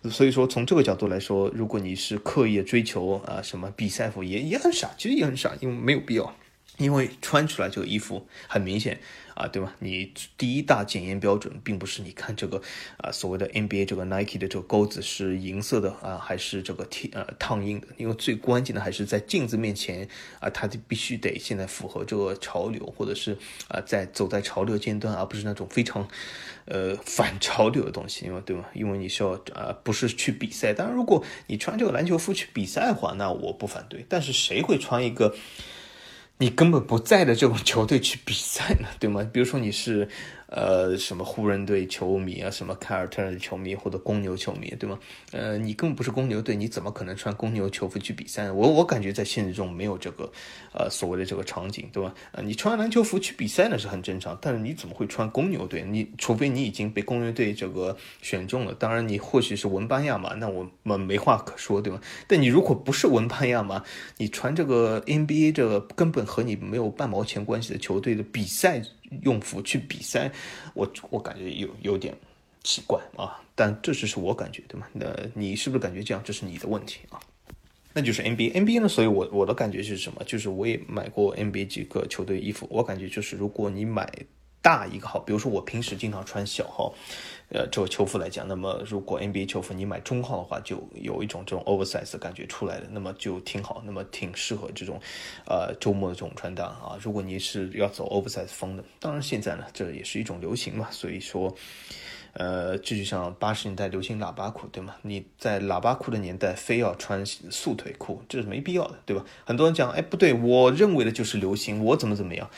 [0.08, 6.32] 所以说从这个角度来说，如果你是刻意追求啊什么比赛服，也也很傻，其实也很傻，因为没有必要，
[6.78, 9.00] 因为穿出来这个衣服很明显。
[9.40, 9.74] 啊，对吧？
[9.79, 12.61] 你第一大检验标准并不是你看这个
[12.98, 17.87] 啊所谓的 NBA 这个 Nike 的这个钩子是银色的啊，还是这个贴呃烫印的？
[17.96, 20.07] 因为最关键的还是在镜子面前
[20.40, 26.07] 啊，它就必须得现在符合这个潮流，或者是啊在走在潮流尖端，而不是那种非常
[26.66, 28.68] 呃反潮流的东西，因为对吧？
[28.74, 34.05] 因为你需要啊不是去比赛，当然如果你穿这个篮球服去比赛的话，那我不反对。
[34.07, 35.35] 但是谁会穿一个？
[36.40, 39.24] 你根本不在的这种球队去比赛呢，对吗？
[39.33, 40.09] 比如说你是。
[40.50, 44.98] 呃，什么湖人队球迷啊，什么凯尔特人球迷或者公牛球迷，对吗？
[45.30, 48.52] 呃，你根本不是公牛队，你怎么可能穿公牛球服去比赛呢？
[48.52, 50.28] 我我感觉在现实中没有这个，
[50.74, 52.12] 呃，所谓的这个场景，对吧？
[52.32, 55.84] 呃，你穿篮球服去比赛那是很正常，但是你怎么会穿公牛队？
[55.88, 62.00] 你除非你已经被公牛队这个选中了，当然你或许是文班亚马，那我们没话可说，对吗？
[62.26, 63.84] 但你如果不是文班亚马，
[64.16, 68.82] 你穿这个 NBA 这个根本和你没有半毛钱关系的球队的比赛。
[69.22, 70.30] 用服去比赛，
[70.74, 72.14] 我我感觉有有点
[72.62, 74.86] 奇怪啊，但这只是我感觉，对吗？
[74.92, 76.22] 那你是不是感觉这样？
[76.24, 77.20] 这是你的问题啊？
[77.92, 78.88] 那就是 NBA，NBA 呢？
[78.88, 80.22] 所以，我我的感觉是什么？
[80.24, 84.08] 就是我也买过 NBA 几个球队衣服，我感觉就是如果你买
[84.62, 86.94] 大一个号，比如说我平时经常穿小号，
[87.52, 95.00] 呃，这个球服来讲，那么如果 NBA 球服你买中号的话，就有一种这种 oversize 的感觉出来的，那么就挺好，那么挺适合这种，
[95.46, 96.96] 呃，周末的这种穿搭啊。
[97.02, 101.52] 如果你是要走 oversize 风的，当然现在呢，这也是一种流行嘛，所以说，
[102.34, 104.94] 呃，这就像八十年代流行喇叭裤，对吗？
[105.02, 109.24] 你在喇叭裤的年代非要穿束腿裤，这是没必要的，对吧？
[109.44, 112.48] 很多人讲，哎，不对，我认为的就是流行，我怎么怎么样。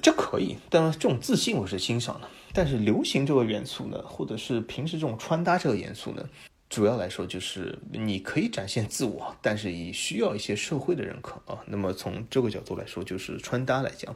[0.00, 2.28] 这可以，但这种自信我是欣赏的。
[2.52, 6.28] 但是流行这个元素呢，或者是平时这种穿搭这个元素呢，
[6.68, 11.58] 主要来说就是你可以展现自我，但是也需要一些社会的认可啊。
[11.66, 14.14] 那么从这个角度来说，就是穿搭来讲，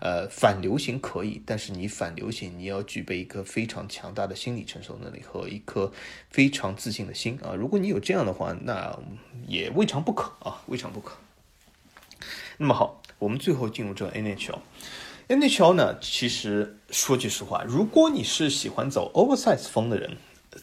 [0.00, 5.92] 呃，反流行可以，但是你反流行，你要具备一个非常强大的心理承受能力和一颗
[6.30, 7.54] 非常自信的心啊。
[7.54, 8.98] 如果你有这样的话，那
[9.46, 11.16] 也未尝不可啊，未尝不可。
[12.56, 14.58] 那么好，我们最后进入这个 NHL。
[15.28, 20.16] NHL 呢，其实说句实话，如果你是喜欢走 oversize 风的人，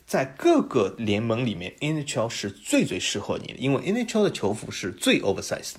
[0.07, 5.73] 在各个联盟里面，NHL 是最最适合你的，因为 NHL 的球服是最 oversize。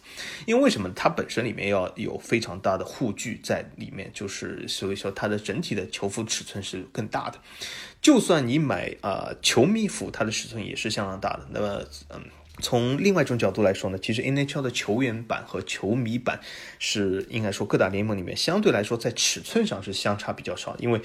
[0.47, 0.90] 因为为什么？
[0.94, 7.38] 它本身里面要有非常大的护具在里面，就是所以说它的整体的球服尺寸是更大的。
[8.03, 11.49] 就算你买啊球迷服，它的尺寸也是相当大的。
[11.51, 12.20] 那么，嗯。
[12.61, 16.40] 从另外一种角度来说呢，其实 NHL 的球员版和球迷版
[16.79, 21.01] 是应该说各大联盟里面相对来说在尺寸上是相差比较少，因为。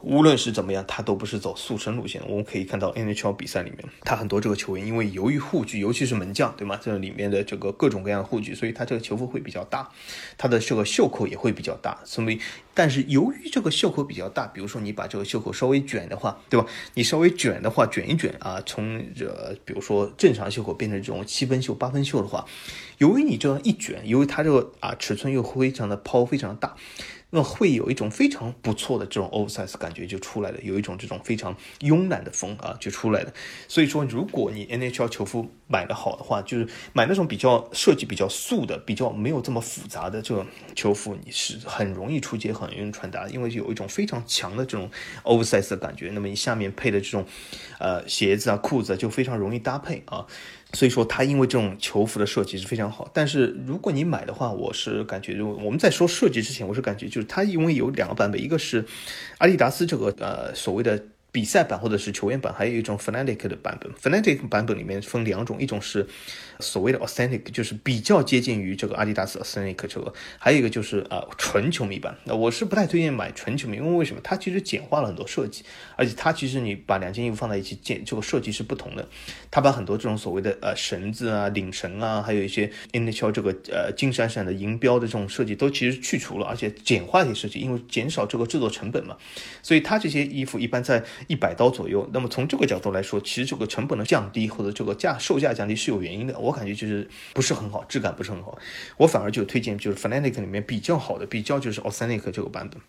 [0.00, 2.22] 无论是怎么样，他都不是走速成路线。
[2.28, 6.78] 我们可以看到 NHL 比赛里面，他很多这个球员因为由于护具，尤其是门将，对吗？
[6.80, 9.88] 这里面的这个各种各样的护具，所以他这个球服会比较大，
[10.36, 11.98] 他的这个袖口也会比较大。
[12.04, 12.40] 所以，
[12.74, 16.66] 但是由于这个袖口比较大，比如说你把这个袖口稍微卷的话，对吧？
[16.94, 22.44] 你稍微卷的话，卷一卷啊，从这比如说正常袖口变成这种七分袖、八分袖的话，
[22.98, 26.76] 由于你这样一卷，由于它这个啊尺寸又非常的抛，非常大。
[27.30, 33.32] 那会有一种非常不错的这种 oversize 感觉就出来了，有一种这种非常慵懒的风啊就出来了。
[33.68, 44.90] 所以说，如果你 NHL 球服买的好的话，就是买那种比较设计比较素的、比较没有这么复杂的这种球服，你是很容易出街、很容易穿搭，因为有一种非常强的这种
[45.24, 46.10] oversize 的感觉。
[46.14, 47.26] 那么你下面配的这种
[47.78, 50.26] 呃鞋子啊、裤子就非常容易搭配啊。
[50.72, 53.10] 所以说，它因为这种球服的设计是非常好。
[53.12, 58.84] 但是如果你买的话，我是感觉，就我们在说设计之前，我是感觉就是它因为有两个版本，一个是
[59.38, 61.02] 阿迪达斯这个呃所谓的。
[61.30, 63.92] 比赛版或者是球员版，还有一种 fanatic 的版本。
[63.92, 66.04] fanatic 版本里面分两种，一种是
[66.60, 72.16] 所谓的 Authentic，就是比较接近于这个阿迪达斯 Authentic 这个，还有一个就是呃纯球迷版。
[72.24, 74.20] 那我是不太推荐买纯球迷，因为为什么？
[74.24, 75.62] 它其实简化了很多设计，
[75.96, 79.08] 而且它其实你把两件衣服放在一起，简这个设计是不同的。
[79.50, 89.16] 它把很多这种所谓的呃绳子啊、领绳啊，还有一些 NHL 这个呃金闪闪的银标的这种设计都其实去除了，而且简化一些设计，因为减少这个制作成本嘛。
[89.62, 96.38] 所以它这些衣服一般在一百刀左右，那么从这个角度来说，其实这个成本的降低或者这个价售价降低是有原因的。
[96.48, 98.58] 我感觉就是不是很好，质感不是很好。
[98.96, 102.80] 我反而就推荐就是 Fnatic 里面比较好的，比较就是 Authentic 这个版本。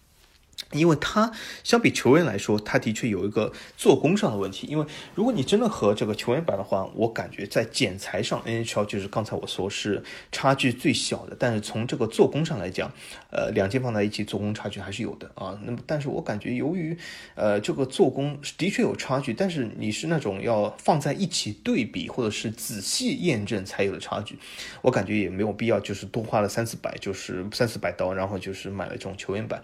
[0.71, 1.31] 因为它
[1.63, 4.67] 相比球员来说，它的确有一个做工上的问题。
[4.67, 11.35] 因为如果你真的和这个球员版的话，我感觉在剪裁上，NHL 就是刚才我说是差距最小的。
[11.39, 12.91] 但是从这个做工上来讲，
[13.31, 15.59] 呃，两件放在一起做工差距还是有的啊。
[15.63, 16.97] 那么，但是我感觉由于
[17.35, 24.37] 呃这个做工的确有差距，但是你是那种要放在一起对比或者是仔细验证才有的差距，
[24.81, 29.63] 我感觉也没有必要就是多花了三四百，就是三四百刀，然后就是买了这种球员版。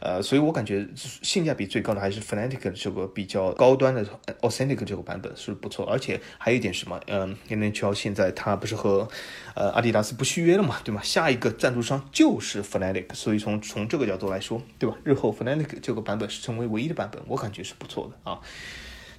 [0.00, 4.04] 呃，所以我感觉性价比最高的还是 Fnatic 这个比较高端的
[4.40, 9.08] Authentic 这个版本是不错，而且还有一点什么，嗯，NHL 现在它不是和
[9.54, 11.00] 呃阿迪达斯不续约了嘛，对吗？
[11.02, 14.96] 下一个赞助商就是 Fnatic，所以从从这个角度来说，对吧？
[15.04, 18.40] 日后 Fnatic 这个版本是成为唯一的版本，我感觉是不错的啊。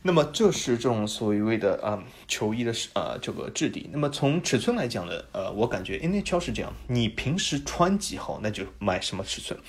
[0.07, 3.89] 那么这是这种所谓的啊球衣的呃这个质地。
[3.91, 9.59] 那么从尺寸来讲呢，呃，我感觉 NHL 是这样，你平时穿几号，那就买什么尺寸。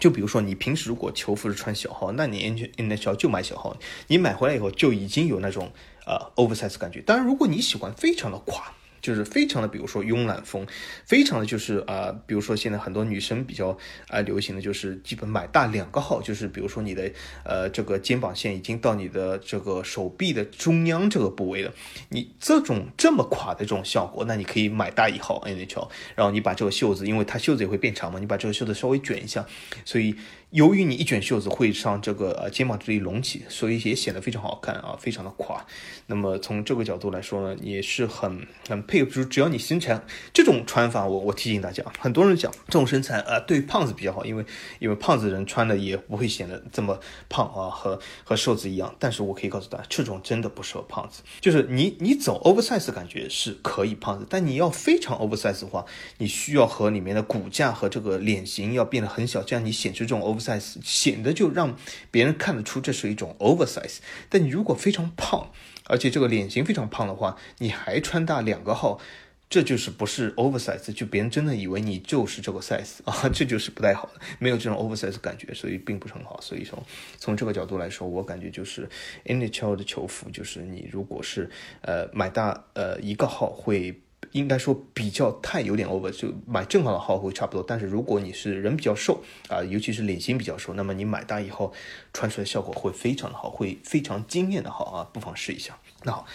[0.00, 2.40] 就比如说你平时如果球服是穿小号，那你
[2.78, 3.76] NHL 就买小号。
[4.06, 5.70] 你买回来以后就已经有那种
[6.06, 7.02] 呃 oversize 感觉。
[7.02, 8.72] 当然，如果你喜欢非常的垮。
[9.02, 10.66] 就是非常的，比如说慵懒风，
[11.04, 13.76] 非常的就是啊，比如说现在很多女生比较
[14.08, 17.10] 啊流行的就是基本买大两个号，就是比如说你的
[17.44, 21.74] 呃这个肩膀线已经到你的这个手臂的中央这个部位了，
[22.10, 29.44] 你这种这么垮的这种效果，那你可以买大一号 NHL，然后你把这个袖子，因为它袖子也会变长嘛，你把这个袖子稍微卷一下，
[29.84, 30.14] 所以。
[30.52, 35.64] 由于你一卷袖子会上这个呃肩膀这里隆起，所以也显得非常好看啊，非常的垮。
[36.06, 39.24] 那么从这个角度来说呢，也是很很佩服。
[39.24, 39.98] 只要你身材
[40.30, 44.44] 这种穿法，我我提醒大家，很多人讲这种身材啊，对胖子比较好，因为
[44.78, 48.94] 因为胖子人穿的也不会显得这么胖啊，和和瘦子一样。
[48.98, 51.22] 但是我可以告诉大家，这种真的不适合胖子。
[51.40, 55.86] 就是你你走 oversize 感觉是可以胖子，但你要非常 oversize 的话，
[56.18, 60.41] 你需要和里面的骨架和这个脸型要变得很小，这样你显出这种 oversize。
[60.42, 61.76] Size 显得就让
[62.10, 65.52] 别人看得出这是一种 oversize，但你如果非常胖，
[65.84, 69.00] 而且这个脸型非常胖的话，你还穿大两个号，
[69.48, 76.40] 这就是不是 oversize，就别人真的以为你就是这个 size 啊，这就是不太好的，没有这种 oversize 感觉，所以并不是很好。
[76.40, 76.82] 所以说，
[77.18, 78.88] 从这个角度来说，我感觉就是
[79.24, 81.50] NHL 的球服，就是你如果是
[81.82, 84.00] 呃买大呃一个号会。
[84.32, 87.64] 应该说比较太有点 over，就买正好的号会差不多。
[87.66, 91.72] 但是如果你是人比较瘦啊，尤其是脸型比较瘦，那么你买大以后
[92.12, 95.78] 穿出来效果会非常的好，会非常惊艳的好啊，不妨试一下。
[96.02, 96.26] 那好。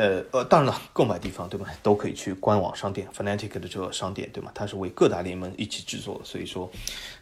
[0.00, 4.50] 呃呃，当然了，购买地方对吧，都可以去官网商店 Fnatic 的这个商店对吗？
[4.54, 6.70] 它是为各大联盟一起制作的，所以说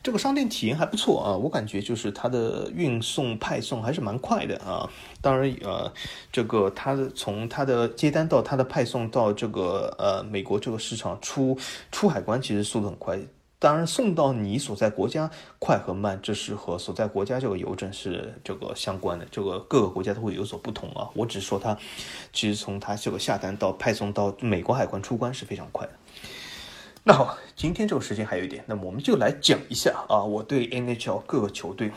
[0.00, 1.36] 这个商店体验还不错啊。
[1.36, 4.88] 我感觉就是它的运送派送还是蛮快的啊。
[5.20, 5.92] 当然呃，
[6.30, 11.58] 这个它的从它的接单到它的派送到这个呃美国这个市场出
[11.90, 13.18] 出海关，其实速度很快。
[13.60, 15.28] 当然，送到你所在国家
[15.58, 19.26] 快和慢，这是和所在国家这个邮政是这个相关的。
[19.32, 21.10] 这个各个国家都会有所不同啊。
[21.14, 21.76] 我只是说它，
[22.32, 25.92] 其实从它这个下单到派送到美国海关出关是非常快的。
[27.02, 31.90] 那好，今天这个时间还有一点，那么我们就来讲一下啊，我对 NHL 各个球队，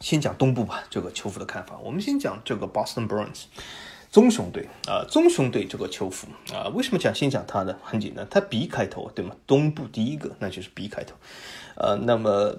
[0.00, 1.78] 先讲东部吧，这个球服的看法。
[1.84, 3.44] 我们先讲这个 Boston Bruins。
[4.14, 7.76] 棕熊队啊，棕熊队这个球服啊，为什么讲先讲它呢？
[7.82, 9.34] 很简单，它 B 开头，对吗？
[9.44, 11.16] 东部第一个那就是 B 开头，
[11.74, 12.56] 呃，那么。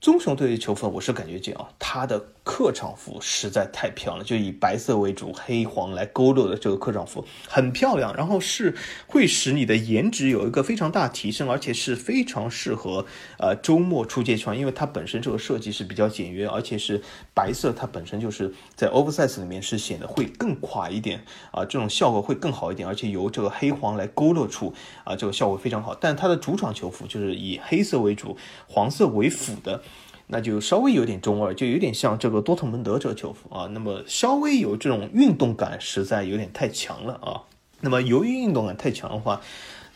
[0.00, 8.76] 棕熊队的球服，我是感觉这样，它的客场服实在太漂亮，就以白色为主，黑黄来勾勒的这个客场服很漂亮，然后是
[9.08, 13.04] 会使你的颜值有一个非常大提升，而且是非常适合
[13.38, 17.02] 呃周末出街穿，因为它本身这个设计是比较简约，而且是
[17.34, 24.72] 白色，它本身就是在 oversize 里面是显得会更垮一点啊，这种效果会更好一点，而且由这个黑黄来勾勒出
[25.02, 25.92] 啊，这个效果非常好。
[25.96, 28.36] 但它的主场球服就是以黑色为主，
[28.68, 29.82] 黄色为辅的。
[30.28, 33.66] 那就稍微有点中二，就有点像这个多特蒙德这个球服啊。
[33.72, 37.42] 那么稍微有这种运动感，实在有点太强了啊。
[37.80, 39.40] 那么由于运动感太强的话。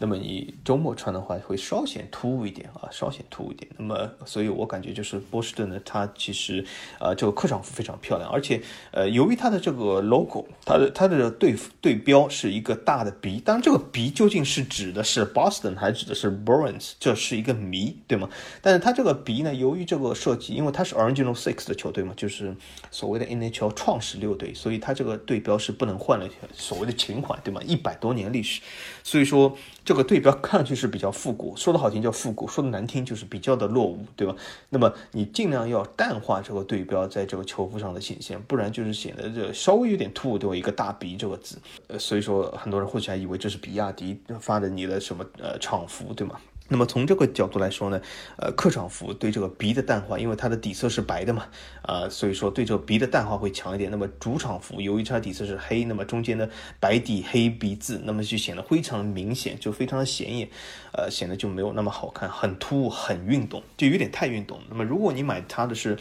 [0.03, 3.71] 那么你周末穿的话会稍显突兀一点啊，稍显突兀一点。
[3.79, 6.65] 那么，所以我感觉就是波士顿呢，它其实
[6.99, 18.29] 呃这个客场服非常漂亮，而且呃由于它的这个 logo，它的它的对对标是一个大的 B，当然这个 B 究竟是指的是 Boston 还指的是 Bruins，这是一个谜，对吗？
[18.61, 22.53] 但是它这个 B 呢，由于这个设计，因为它是 Original Six 的球队嘛，就是
[22.91, 27.61] 所谓的 NHL 创始六队，所以它这个对标是不能换的，所谓的情怀，对吗？
[27.65, 28.61] 一百多年历史，
[29.05, 29.57] 所以说。
[29.85, 34.35] 这这个对标看上去是比较复古，说的好听叫复古，说的难听就是比较的落伍，对吧？
[34.71, 40.57] 那么你尽量要淡化这个对标在这个球服上的显现，不然就是显得这稍微有点突兀，对吧？
[40.57, 41.59] 一个大鼻这个字，
[41.99, 46.37] 所以说很多人或许还以为这是比亚迪发的你的什么呃厂服，对吗？
[46.69, 48.01] 那么从这个角度来说呢，
[48.39, 51.47] 呃，客场服对这个鼻的淡化，因为它的底色是白的嘛，
[51.83, 53.91] 啊，所以说对这个鼻的淡化会强一点。
[53.91, 56.49] 那么主场服由于它底色是黑，那么中间的
[56.81, 60.49] 白底黑鼻子，那么就显得非常的明显，就非常的显眼，
[60.93, 64.59] 呃，显得就没有那么好看，很突兀，很运动，就有点太运动。
[64.69, 65.97] 那么如果你买它的是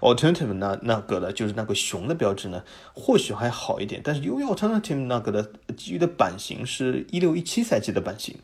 [0.00, 2.64] alternative 那那个的，就是那个熊的标志呢，
[2.94, 4.00] 或许还好一点。
[4.02, 8.34] 但是由于 alternative 那个的基于的版型是一六一七赛季的版型，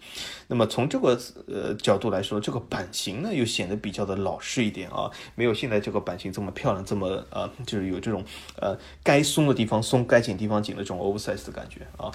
[0.46, 1.74] 那么从这个呃。
[1.78, 8.22] 角度来说，这个版型呢又显得比较的老式一点啊，没有现在这个版型这么漂亮，这么呃，就是有这种
[8.60, 12.10] 呃该松的地方松，该紧地方紧的这种 oversize 的感觉啊。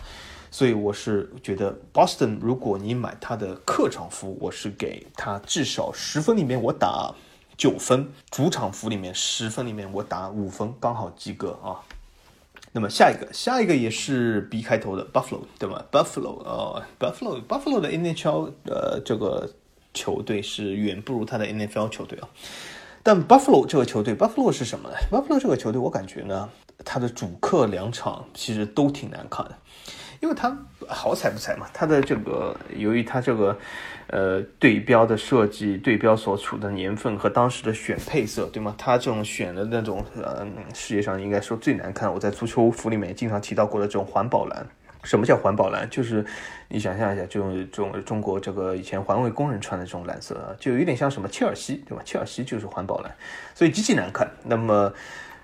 [0.53, 7.11] 所以我是觉得 Boston，如果你买他的客场服，我是给他至少十分里面我打
[7.57, 11.81] 九分，主场服里面十分里面我打五分，刚好及格啊。
[12.71, 19.49] 那么下一个，下一个也是 B 开头的 Buffalo，对吗？Buffalo，呃，Buffalo，Buffalo 的 NHL，呃，这个
[19.91, 22.29] 球队是远不如他的 NFL 球队啊。
[23.01, 26.47] 但 Buffalo 这个球队，Buffalo 是什么呢？Buffalo 这个球队，我感觉呢，
[26.85, 29.57] 他的主客两场其实都挺难看的。
[30.23, 30.57] 因为它
[30.87, 33.57] 好彩不彩嘛，它的这个由于它这个，
[34.07, 38.73] 呃，对标的设计，对标所处的年份和当时的选配色，对吗？
[38.77, 42.11] 它这种选的那种，呃，世界上应该说最难看。
[42.11, 44.65] 我在足球服里面经常提到过的这种环保蓝，
[45.03, 45.85] 什么叫环保蓝？
[45.89, 46.25] 就是
[46.69, 52.01] 你想象一下，这种中中国这个以前环卫工人穿的这种蓝色，就有点像什么切尔西，对吧？
[52.05, 53.13] 切尔西就是环保蓝，
[53.53, 54.31] 所以极其难看。
[54.45, 54.93] 那么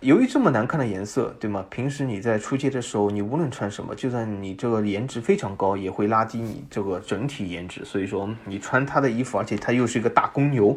[0.01, 1.65] 由于这么难看的颜色，对吗？
[1.69, 7.83] 平时你在出街的时候，你无论穿什么，就算你这个颜值非常高，也会拉低你这个整体颜值。
[7.83, 10.75] 所以说，你穿他的衣服，而且他又是一个大公牛。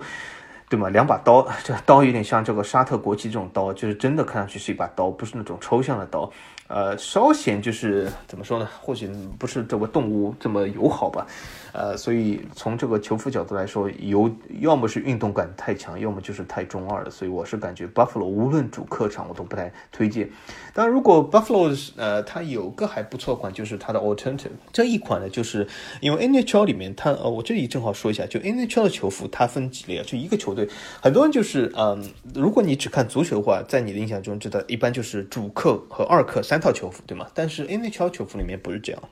[0.69, 0.89] 对吗？
[0.89, 6.33] 两把刀， 这刀有点像这个沙特国旗这种刀，就是真的看上去是一把刀，不是那种抽象的刀。
[6.67, 8.67] 呃，稍显就是怎么说呢？
[8.81, 9.07] 或许
[9.39, 11.27] 不是这个动物这么友好吧。
[11.73, 17.11] 呃，所以从这个球服角度来说，有要么是运动感太强，要么就是太中二了。
[17.11, 20.29] 所以我是感觉 Buffalo 无论主客场我都不太推荐。
[20.75, 25.67] 当然，如果 Buffalo 呃它有个还不错款，就是它的 Alternative 这一款呢，就是
[26.01, 30.05] 因为 NHL 里面它呃我这里正好说一下，就 NHL 的球服它分几类啊？
[30.07, 30.69] 就一个球队，
[31.01, 32.05] 很多人就是嗯，
[32.35, 37.27] 如果你只看足球的话，在你的印象中知道一般就是主客和二客三套球服对吗？
[37.35, 39.03] 但是 NHL 球服里面不是这样。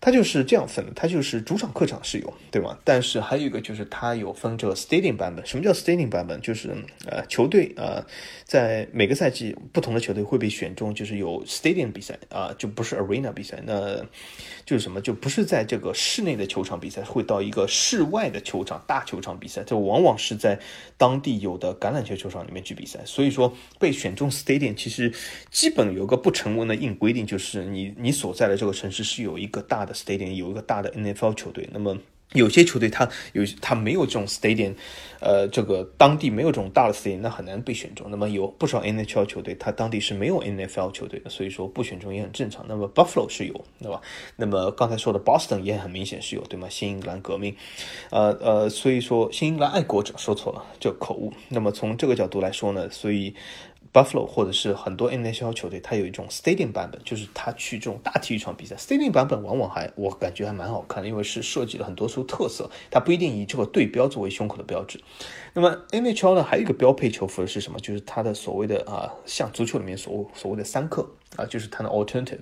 [0.00, 2.78] 它就是这样分的，它就是主场、客场是有，对吗？
[2.84, 5.44] 但是还有一个就是它有分这个 stadium 版本。
[5.44, 6.40] 什么叫 stadium 版本？
[6.40, 6.70] 就是
[7.04, 8.00] 呃，球队呃，
[8.44, 13.60] 在每个赛季不同的球队会被选中，就是有 stadium 比赛啊，就不是 arena 比赛。
[13.66, 13.96] 那
[14.64, 15.00] 就是什么？
[15.00, 19.64] 就不是在这个室内的球场比赛，会到一个室外的球场、大球场比赛。
[19.66, 20.60] 这往往是在
[20.96, 23.00] 当地有的橄榄球球场里面去比赛。
[23.04, 25.12] 所以说被选中 stadium，其实
[25.50, 29.87] 基本有个不成文的硬规定，就是你你所在的这个城市是有一个大。
[29.88, 31.98] 的 stadium 有一个大的 NFL 球队，那么
[32.34, 34.74] 有些球队他有他没有这种 stadium，
[35.18, 38.06] 呃，这个当地没有这种大的 stadium，那很难被选中。
[38.10, 42.66] 那么有不少 NHL 球队，他当地是没有 NFL 球队的，所以说不选中也很正常。
[42.68, 43.98] 那么 Buffalo 是有，对吧？
[44.36, 46.68] 那么刚才说的 Boston 也很明显是有，对吗？
[46.68, 47.56] 新英格兰革命，
[48.10, 51.32] 呃呃，所以说新英格兰爱国者说错了，这口误。
[51.48, 53.34] 那么从这个角度来说呢，所以。
[53.92, 58.76] Buffalo 或者是很多 NHL 球队，它有一种 Stadium 版本，就是他去这种大体育场比赛。
[58.76, 65.00] Stadium 版本往往还我感觉还蛮好看的，因为是设计了很多出特色，它不一定以这个队标作为胸口的标志。
[65.54, 67.78] 那么 NHL 呢，还有一个标配球服是什么？
[67.80, 72.40] 就是它的所谓的啊，像足球里面所所谓的三克啊，就是它的 Alternative。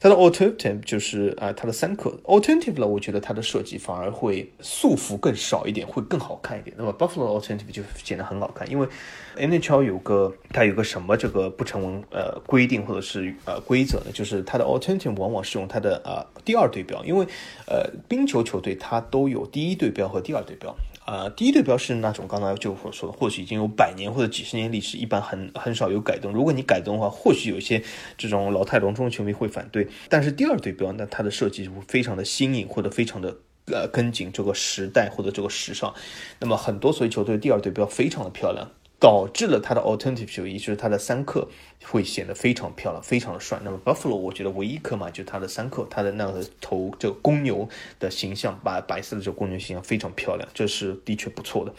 [0.00, 6.74] 它的 Alternative 就是啊，它的三克 Alternative 呢，我觉得它的设计反而会束缚更少一点，会更好看一点。
[6.78, 8.88] 那么 Buffalo Alternative 就显得很好看，因为
[9.36, 14.06] NHL 有个它有个什么这个不成文呃规定或者是呃规则呢？
[14.12, 17.26] 就是它的 Alternative 往往是用它的啊第二对标，因为
[17.66, 20.74] 呃冰球球队它都有第一对标和第二对标。
[21.04, 26.32] 啊，第一对标是那种刚才就我说的，或许已经有百年或者几十年历史，一般很很少有改动。
[26.32, 27.82] 如果你改动的话，或许有些
[28.16, 29.86] 这种老态龙钟的球迷会反对。
[30.08, 33.36] 但是第二对标，那它的设计会非常的新颖，或者非常的
[33.66, 35.92] 呃跟紧这个时代或者这个时尚。
[36.40, 38.70] 那么很多所以球队第二对标非常的漂亮。
[38.98, 41.46] 导致了它的 alternative 也，就是它的三克
[41.84, 43.60] 会显得非常漂亮，非常的帅。
[43.62, 47.68] 那么 Buffalo 我觉得唯一可买就是它的三克，它的那个头这个公牛
[47.98, 51.74] 的形象，白白色的这个公牛形象非常漂亮，这是的确不错的。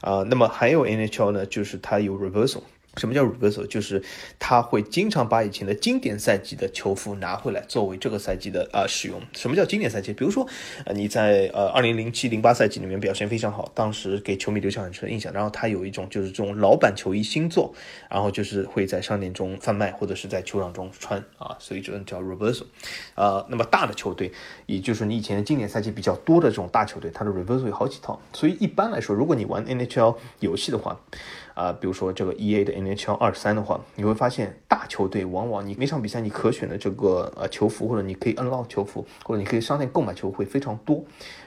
[0.00, 2.62] 啊，那么还有 NHL 呢，就是它有 reversal。
[2.96, 3.66] 什么叫 reversal？
[3.66, 4.02] 就是
[4.38, 9.20] 他会经常把以前的经典赛季的球服拿回来，作为这个赛季的啊使用。
[9.32, 10.12] 什么叫经典赛季？
[10.12, 10.46] 比如说，
[10.84, 15.32] 呃，你在呃二零零七零八赛季里面表现非常好，当时给球迷留下很深的印象。
[15.32, 17.74] 然后他有一种就是这种老版球衣新做，
[18.10, 22.64] 然后就是会在商店中贩卖，或者是在球场中穿啊，所以这叫 reversal。
[23.14, 24.32] 啊，那么大的球队，
[24.66, 28.20] 也就是你以前的经典赛季比较多的这种大球队，它的 reversal 有好几套。
[28.32, 30.98] 所以一般来说，如果你玩 NHL 游戏的话，
[31.56, 41.02] 啊，比如说这个 E A 的 NHL 二三的话，你会发现大球队往往你每场比赛你可选的这个呃球服，或者你可以 unlock 球服，或者你可以商店购买球会非常多。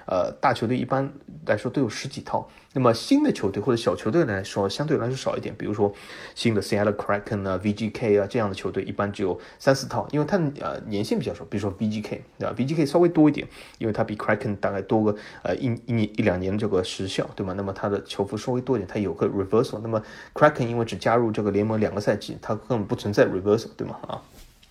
[0.10, 1.08] 呃，大球队一般
[1.46, 2.50] 来说都有十几套。
[2.74, 5.54] 那么新的球队或者小球队来说，相对来说少一点。
[5.56, 5.94] 比如说
[6.34, 11.44] 新的 Seattle Kraken 啊、VGK 啊这样的球队，一般只有三四套，因为它呃年限比较少。
[11.46, 13.48] 比如说 VGK 对吧？VGK 稍微多一点，
[13.78, 17.54] 因为它比 Kraken 大概多个呃一一年一两年的这个时效，对吗？
[17.56, 19.80] 那么它的球服稍微多一点，它有个 reversal。
[19.82, 20.02] 那么
[20.34, 23.98] Kraken 因为只加入这个联盟两个赛季，它根本不存在 reversal，对吗？
[24.08, 24.22] 啊，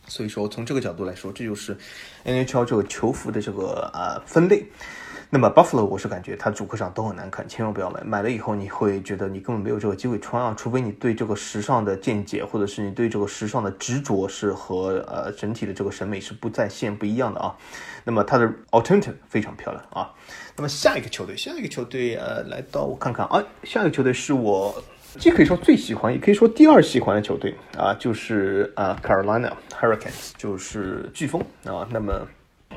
[0.07, 1.77] 所以说从这个角度来说，这就是
[2.25, 4.67] NHL 这个球服的这个啊分类。
[5.31, 8.03] 那么 Buffalo 我是感觉它主客场都很难看，千万不要买。
[8.03, 17.55] 买了以后你会觉得你根本没有这个机会穿啊，除非你对这个时尚的见解，或者是你对这个时尚的执着是和呃整体的这个审美是不在线不一样的啊。
[18.05, 20.11] 那么它的 Alternative 非常漂亮啊。
[20.57, 24.83] 那么下一个球队，下一个球队呃来到我看看啊，下一个球队是我
[25.19, 31.87] 既可以说最喜欢，也可以说第二喜欢的球队啊，就是啊 Carolina Hurricanes，就是飓风啊。
[31.91, 32.27] 那么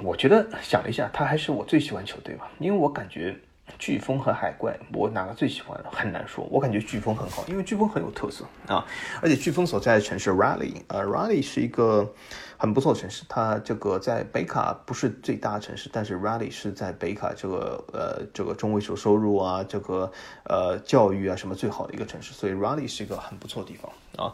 [0.04, 3.36] 我觉得想了一下，他还是我最喜欢球队吧，因为我感觉
[3.80, 5.80] 飓风和海怪，我哪个最喜欢？
[5.92, 6.46] 很难说。
[6.52, 8.86] 我感觉飓风很好，因为飓风很有特色啊。
[9.22, 12.14] 而且飓风所在的城市 Raleigh，呃，Raleigh 是一个
[12.58, 13.24] 很不错的城市。
[13.30, 20.12] 它这个在北卡不是最大的城市，但是 Raleigh 是在北卡这个呃这个中位数收入啊，这个
[20.44, 22.34] 呃教育啊什么最好的一个城市。
[22.34, 23.92] 所以 Raleigh 是一个很不错的地方
[24.26, 24.34] 啊。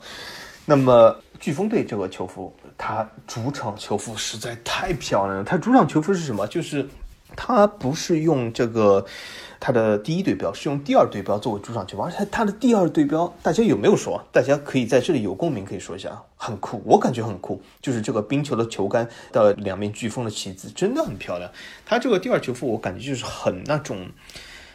[0.70, 5.44] 那么飓风队这个球服，它主场球服实在太漂亮了。
[5.46, 6.46] 它主场球服是什么？
[6.48, 6.86] 就是
[7.38, 9.06] 它不是用这个
[9.62, 12.04] 它的第一对标，是用第二对标作为主场球服。
[12.04, 14.22] 而且它的第二对标，大家有没有说？
[14.34, 16.82] 大家可以在这里有共鸣，可以说一下，很酷。
[16.84, 21.50] 我感觉很酷，就是这个冰球的球杆的两面飓风的旗子，真的很漂亮。
[21.86, 24.10] 它这个第二球服，我感觉就是很那种。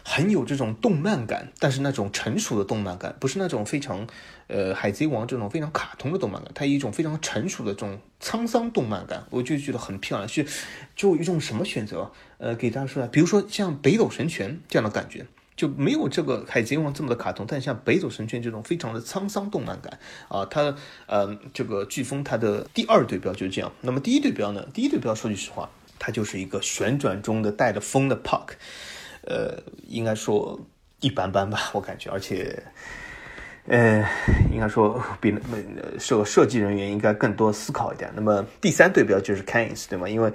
[0.05, 4.05] 很有这种动漫感，但是那种成熟的动漫感，不是那种非常，
[4.53, 10.29] 呃，海贼王这种非常卡通的动漫感，它一种非常成熟的这种沧桑动漫感，我就觉得很漂亮。
[10.29, 10.47] 是，
[10.95, 12.13] 就一种什么选择？
[12.37, 15.25] 呃，给大家说，比如说像北斗神拳这样的感觉，
[15.57, 19.99] 就没有这个海贼王这么的卡通，但像北斗神拳这种非常的沧桑动漫感
[20.29, 20.77] 啊，它，
[21.07, 23.73] 呃，这个飓风它的第二对标就是这样。
[23.81, 24.67] 那么第一对标呢？
[24.75, 28.51] 第一对标说句实话，它就是一个旋转中的带着风的 Puck。
[29.23, 30.61] 呃，应该说
[31.01, 32.63] 一般般吧，我感觉，而且，
[33.69, 34.05] 呃，
[34.51, 38.11] 应该说比那设设计人员应该更多思考一点。
[38.13, 40.09] 那么第三对标就是 Canes，对吗？
[40.09, 40.33] 因为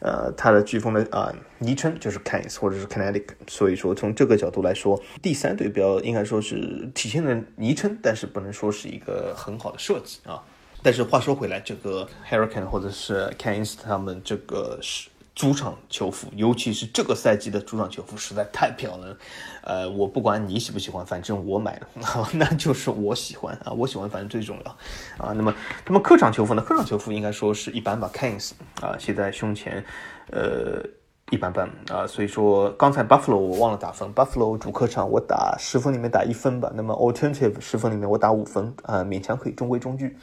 [0.00, 10.42] 呃，它的飓风的啊昵称就是 Canes 或者是 Kinetic，所以说从这个角度来说，第三对标应该说是体现了昵称，但是不能说是一个很好的设计啊。
[10.82, 15.09] 但是话说回来，这个 Hurricane 或者是 Canes 他们这个是。
[15.34, 19.16] 主场球服，尤其是这个赛季的主场球服，实在太漂亮了。
[19.62, 21.88] 呃，我不管你喜不喜欢，反正我买了，
[22.34, 25.32] 那就是我喜欢啊，我喜欢，反正最重要啊。
[25.32, 25.54] 那么，
[25.86, 26.62] 那么客场球服呢？
[26.62, 28.50] 客场球服应该说是一般吧，Kings
[28.80, 29.82] 啊，写在胸前，
[30.30, 30.82] 呃，
[31.30, 32.06] 一般般啊。
[32.06, 36.70] 所以说，刚才 Buffalo 我忘了打分，Buffalo 主客场我打十分里面打一分吧。
[36.74, 40.18] 那么 Alternative 十分里面我打五分啊，勉强可以中规中矩。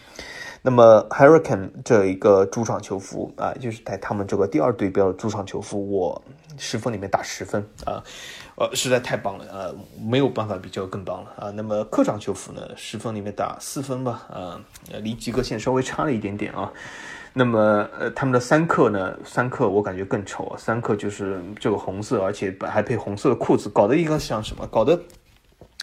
[0.61, 6.21] 那么 Hurricane 这一个主场球服啊，就是在他们这个第二对标的主场球服，我
[6.57, 8.03] 十分里面打十分啊，
[8.55, 11.51] 呃，实在太棒了啊，没有办法比这个更棒了啊。
[11.51, 14.59] 那么客场球服呢，十分里面打四分吧啊，
[15.01, 16.71] 离及格线稍微差了一点点啊。
[17.33, 24.67] 那么呃，他们的三克呢，三克我感觉更丑啊，三克就是这个红色，而且还配红色的裤子，搞得一个像什么？
[24.67, 24.99] 搞得。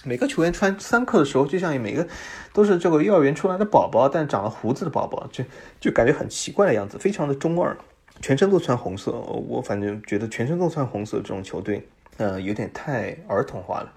[0.04, 2.06] 每个球员穿三克的时候，就像每个
[2.52, 5.42] 都是这个幼儿园出来的宝宝，但长了胡子的宝宝，就
[5.80, 7.76] 就感觉很奇怪的样子，非常的中二。
[8.20, 11.86] 全身都穿红色，我反正觉得全身都穿红色这种球队，
[12.16, 13.92] 呃，有点太儿童化了。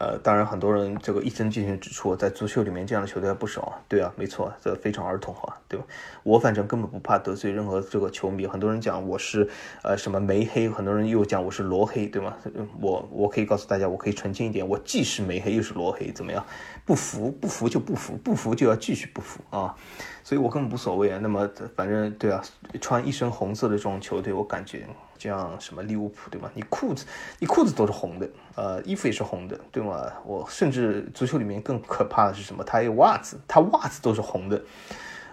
[0.00, 3.82] 呃，当然，很多人这个一针见血指出，在足球里面这样的球队还不少。
[3.88, 5.84] 对啊，没错，这非常儿童化，对吧？
[6.22, 8.46] 我反正根本不怕得罪任何这个球迷。
[8.46, 9.48] 很多人讲我是
[9.82, 12.36] 呃什么梅黑，很多人又讲我是罗黑，对吗？
[12.80, 16.46] 我我可以告诉大家，我可以澄清一点，我既是梅黑又是罗黑，怎么样？
[16.84, 19.74] 不服不服就不服，不服就要继续不服啊！
[20.22, 21.18] 所以我根本无所谓啊。
[21.20, 22.40] 那么反正对啊，
[22.80, 24.86] 穿一身红色的这种球队，我感觉。
[25.18, 26.50] 像什么利物浦对吗？
[26.54, 27.04] 你裤子，
[27.38, 30.06] 你裤子都是红的，呃，衣服也是红的，对吗？
[30.24, 32.62] 我甚至足球里面更可怕的是什么？
[32.64, 34.62] 他有袜子，他袜子都是红的，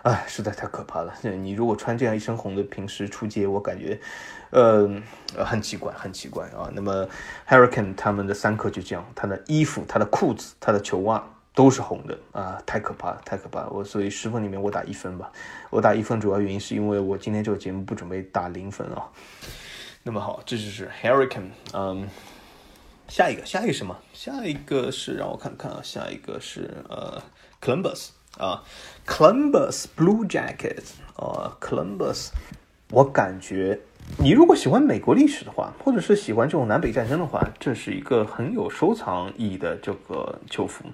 [0.04, 1.14] 哎，实在太可怕了。
[1.22, 4.00] 你如果穿这样一身红的，平时出街，我感觉，
[4.52, 4.90] 呃，
[5.38, 6.70] 很奇怪，很奇怪啊。
[6.74, 7.08] 那么
[7.48, 11.24] Hurricane 他们的三克就这样，他的衣服、他的裤子、他的球袜
[11.54, 13.70] 都是红的啊，太可怕了，太可怕了。
[13.72, 15.32] 我所以十分里面我打一分吧，
[15.70, 19.08] 我打一分主要原因是因为我今天这个节目不准备打零分啊。
[20.08, 22.08] 那么好，这就是 Hurricane，嗯，
[23.08, 23.98] 下一个，下一个什么？
[24.14, 27.20] 下一个是让我看看啊，下一个是呃
[27.60, 28.62] ，Columbus 啊
[29.08, 32.30] ，Columbus Blue Jackets 啊，Columbus，
[32.92, 33.80] 我感觉
[34.20, 40.86] 你如果喜欢美国历史的话，或者是喜欢这种南北战争的话，这是一个很有收藏意义的这个球服。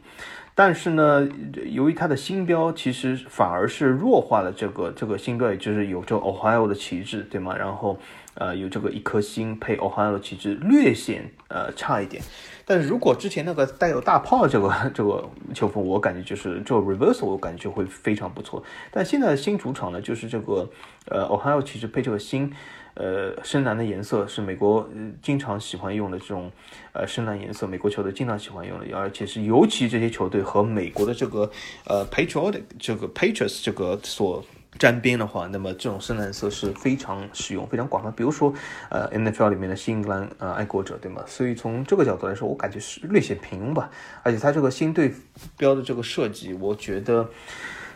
[0.55, 1.28] 但是呢，
[1.66, 7.53] 由于它的星标其实反而是弱化了这个这个星标，也就是有这 Ohio 的旗帜，对吗？
[7.57, 7.99] 然后。
[8.36, 12.23] 呃，有这个一颗星配 Ohio 的旗帜，略显呃差一点。
[12.65, 18.63] 但是如果之前那个带有大炮这个这个球风，我感觉就是这个 reversal，我感觉就会非常不错。
[18.89, 20.69] 但现在的新主场呢，就是这个
[21.07, 22.53] 呃 Ohio 旗帜配这个星，
[22.93, 24.89] 呃深蓝的颜色是美国
[25.21, 26.49] 经常喜欢用的这种
[26.93, 31.51] 呃深蓝颜色，美国球队经常喜欢用的，而且是尤其这些球队和美国的这个
[31.86, 34.45] 呃 Patriotic 这个 Patriots 这个所。
[34.80, 38.11] 沾边的话，那么这种深蓝色是非常使用、非常广泛。
[38.11, 38.53] 比如说，
[38.89, 41.22] 呃，NFL 里面的新英格兰呃爱国者，对吗？
[41.28, 43.89] 所以从这个角度来说，我感觉是略显平庸吧。
[44.24, 45.13] 而且它这个新队
[45.57, 47.30] 标的这个设计，我觉得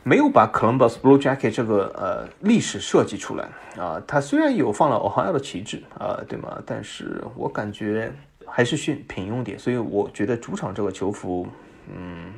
[0.04, 3.48] 没有把 Columbus Blue Jacket 这个呃历史设计出来
[3.78, 4.02] 啊。
[4.06, 6.62] 它虽然有放了 Ohio 的旗帜啊，对吗？
[6.66, 8.12] 但是我感觉
[8.46, 11.48] 还是选平庸点，所以我觉得主场这个球服，
[11.88, 12.34] 嗯，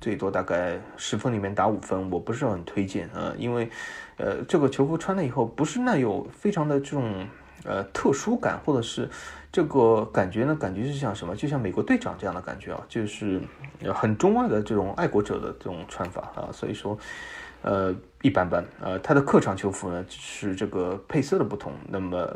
[0.00, 3.70] 最多大概十分里面打五分，我不是很推荐啊，因为，
[4.16, 7.26] 呃，这个球服穿了以后不是那有非常的这种
[7.64, 9.08] 呃特殊感，或者是
[9.50, 13.40] 这个感觉呢，感觉是像什么，就像美国队长这样的感觉啊，就是
[13.94, 16.98] 很中二的这种爱国者的这种穿法啊，所以说，
[17.62, 22.28] 呃，一般般，呃，他的客场球服呢是这个配色的不同，那么。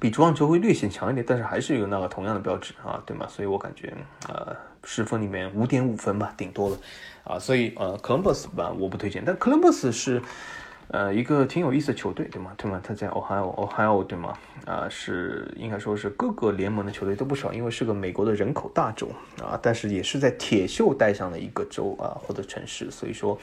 [0.00, 3.26] 比主场球会略显强一点，但是还是有那个同样的标志啊，对吗？
[3.28, 3.92] 所以我感觉
[4.28, 6.76] 呃十分里面五点五分吧，顶多了
[7.24, 10.22] 啊，所以呃哥伦布斯吧我不推荐，但哥伦布斯是。
[10.92, 12.52] 呃，一个挺有意思的球队，对吗？
[12.56, 12.78] 对吗？
[12.84, 14.36] 他在 Ohio，Ohio，对吗？
[14.66, 19.08] 啊，是应该说是各个联盟的球队都不少，因为是个美国的人口大州
[19.42, 23.36] 啊，但是也是在铁锈带上的一个州啊或者城市，所以说，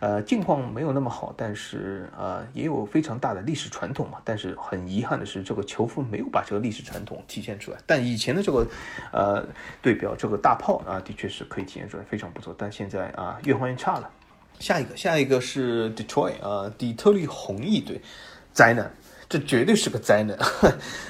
[0.00, 4.18] 呃，境况没有那么好，但是啊，也有非常大的历史传统嘛。
[4.24, 7.78] 但是很遗憾的是，这个球服没有把这个历史传统体现出来。
[7.86, 8.66] 但以前的这个
[9.12, 9.46] 呃
[9.80, 12.52] 队标，这个大炮啊，的确是可以体现出来，非常不错。
[12.58, 14.10] 但现在啊，越换越差了。
[14.58, 18.00] 下一个，下一个是 Detroit 啊，底特律红翼队，
[18.52, 18.92] 灾难。
[19.28, 20.34] 这绝对是个灾难，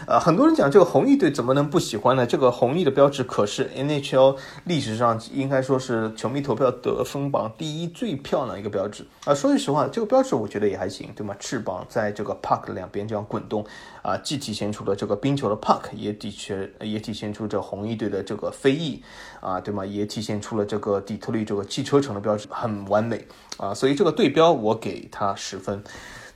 [0.04, 2.26] 啊， 很多人讲这个红翼队怎么能不喜欢呢？
[2.26, 9.32] 这个红翼的标志可是 NHL 历史上应该说是球迷投票得分榜第一最漂亮一个标志啊。
[9.32, 11.32] 说句实话，这个标志我觉得也还行，对吗？
[11.38, 13.64] 翅膀在这个 puck 两边这样滚动
[14.02, 19.00] 啊，既体现出了这个冰球的 puck，也的确也体现出这红翼队的这个飞翼
[19.40, 19.86] 啊，对吗？
[19.86, 23.24] 也体现出了这个底特律这个汽车城的标志，很完美
[23.58, 23.72] 啊。
[23.72, 25.80] 所以这个对标我给他十分。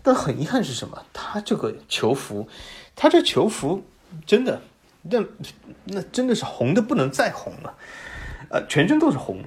[0.03, 1.03] 但很遗憾是什么？
[1.13, 2.49] 他这个球服，
[2.97, 3.85] 他这球服
[4.27, 4.61] 真的，
[5.03, 5.25] 那
[5.85, 7.75] 那真的是红的不能再红了，
[8.51, 9.43] 呃，全身都是红，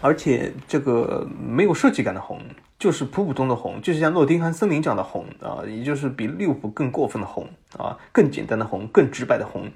[0.00, 2.40] 而且这个没有设计感的红，
[2.78, 7.48] 就是普普通的红，就是像诺丁汉森林这样的红啊，也就是比利物浦更过分的红
[7.78, 9.70] 啊，更简单的红，更直白的红，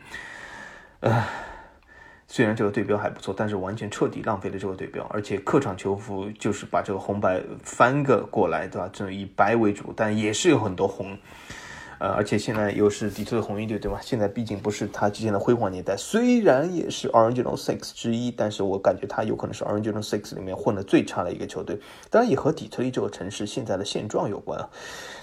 [1.00, 1.28] 唉。
[2.30, 8.88] 虽然这个对标还不错，但是完全彻底浪费了这个对标，而且客场球服就是把这个红白翻个过来，对吧？
[8.92, 11.16] 这种以白为主，但也是有很多红。
[12.00, 13.98] 呃，而且现在又是底特律红衣队，对吧？
[14.00, 21.76] 现在毕竟不是他之前的辉煌年代，虽然也是 ORIGIN Six 之一，但是我感觉他有可能是 ORIGIN Six 里面混的最差的一个球队。
[22.08, 24.70] 当然也和底特律这个城市现在的现状有关啊。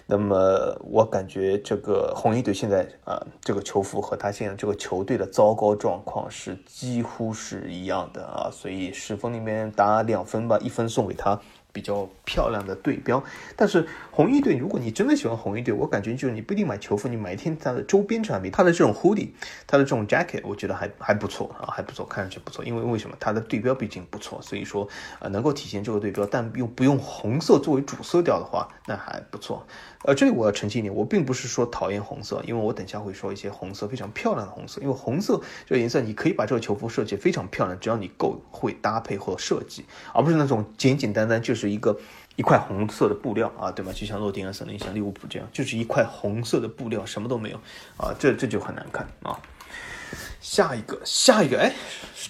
[0.06, 8.50] 那么我感觉这个红衣队现在啊，这个球服和他现在这个球队的糟糕状况是几乎是一样的啊。
[8.52, 11.40] 所以十分里面打两分吧，一分送给他。
[11.76, 13.22] 比较漂亮的对标，
[13.54, 13.86] 但是
[14.16, 19.28] 红衣队，如果你真的喜欢红衣队，我感觉就是你不一定买球服，你买一天它的周边产品，它的这种 hoodie，
[19.68, 22.64] 它的这种 jacket，我觉得还还不错啊，还不错，看上去不错。
[22.64, 24.88] 因为为什么它的对标毕竟不错，所以说
[25.20, 29.68] 呃能够体现这个对标，但又不用红色作为主色调的话，那还不错。
[30.06, 42.00] 呃，这里我要澄清一点，我并不是说讨厌红色，因为我等下会说一些红色非常漂亮的红色，因为红色这个颜色你可以把这个球服设计非常漂亮，只要你够会搭配或设计，而不是那种简简单单就是一个
[42.36, 43.92] 一块红色的布料啊，对吗？
[43.94, 47.58] 就像诺丁汉森林、像利物浦这样，就是一块红色的布料，什么都没有
[47.98, 49.40] 啊，这这就很难看啊。
[50.42, 51.74] 下一个，下一个，哎，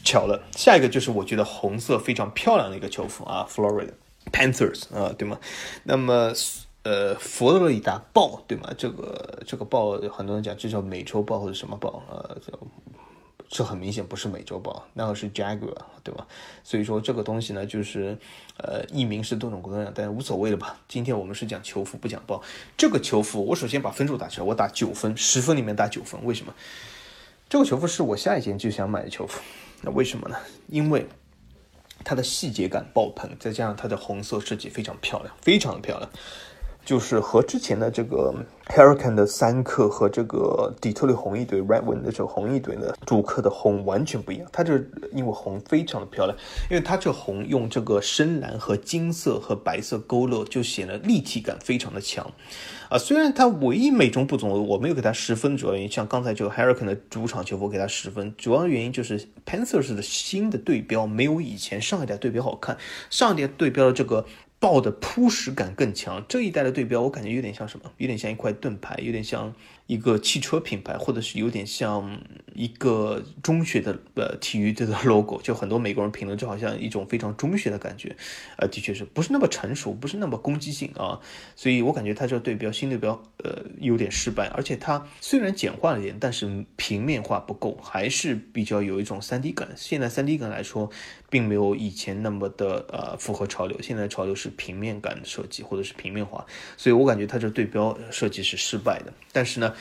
[0.04, 3.92] 巧了，下一个就是我觉得红色非常漂亮的一个球服啊，Florida
[4.32, 5.38] Panthers 啊，对吗？
[5.84, 6.32] 那么。
[6.88, 8.70] 呃，佛罗里达豹，对吗？
[8.78, 12.54] 这个这个豹，很多人讲这叫美洲豹或者什么豹，呃，叫
[13.48, 16.26] 这很明显不是美洲豹，那个是 Jaguar，对吧？
[16.64, 18.18] 所以说这个东西呢，就是
[18.58, 20.78] 呃，译名是多种多样，但无所谓了吧？
[20.88, 22.42] 今天我们是讲球服，不讲豹。
[22.76, 26.24] 这个球服，我首先把分数打出来，我打九分，十分里面打九分。
[26.26, 26.54] 为什么？
[27.48, 29.40] 这个球服是我下一件就想买的球服。
[29.82, 30.36] 那为什么呢？
[30.68, 31.08] 因为
[32.04, 36.10] 它的细节感爆棚，再加上它的红色设计非常漂亮，非常的漂亮。
[36.86, 38.34] 就是和之前的这个
[38.68, 44.48] Hurricane 的三克和这个底特律红翼队 Red Wing 的这个红翼队的主客的红完全不一样。
[44.54, 44.76] 它这
[45.12, 46.38] 因为红非常的漂亮，
[46.70, 52.32] 因为它这红用这个深蓝和金色和白色勾勒，就显得立体感非常的强。
[52.88, 62.78] 啊，虽然它唯一美中不足，我没有给它十分，主要原因像刚才这个 Hurricane 的主场球，我给它十分，主要原因就是 Panthers 的新的对标没有以前上一代对标好看，
[63.10, 64.24] 上一代对标的这个。
[64.66, 67.92] 爆的铺实感更强，这一代的对标我感觉有点像什么？
[67.98, 69.54] 有点像一块盾牌，有点像。
[69.88, 72.20] 一个汽车品牌，或者是有点像
[72.56, 78.16] 一个中学的呃体育队的 logo，就很多美国人评论，就好像一种非常中学的感觉，
[78.58, 81.20] 呃，的确是不是那么成熟，不是那么攻击性啊，
[81.56, 89.68] 所以我感觉它这个对标新对标呃有点失败，而且它虽然简化了点，但是平面化不够，还是比较有一种 3D 感。
[89.76, 90.90] 现在 3D 感来说，
[91.30, 96.46] 并没有以前那么的呃符合潮流，现在潮流是平面感设计或者是平面化，
[96.78, 99.74] 所以我感觉它这对标设计是失败的，但是呢。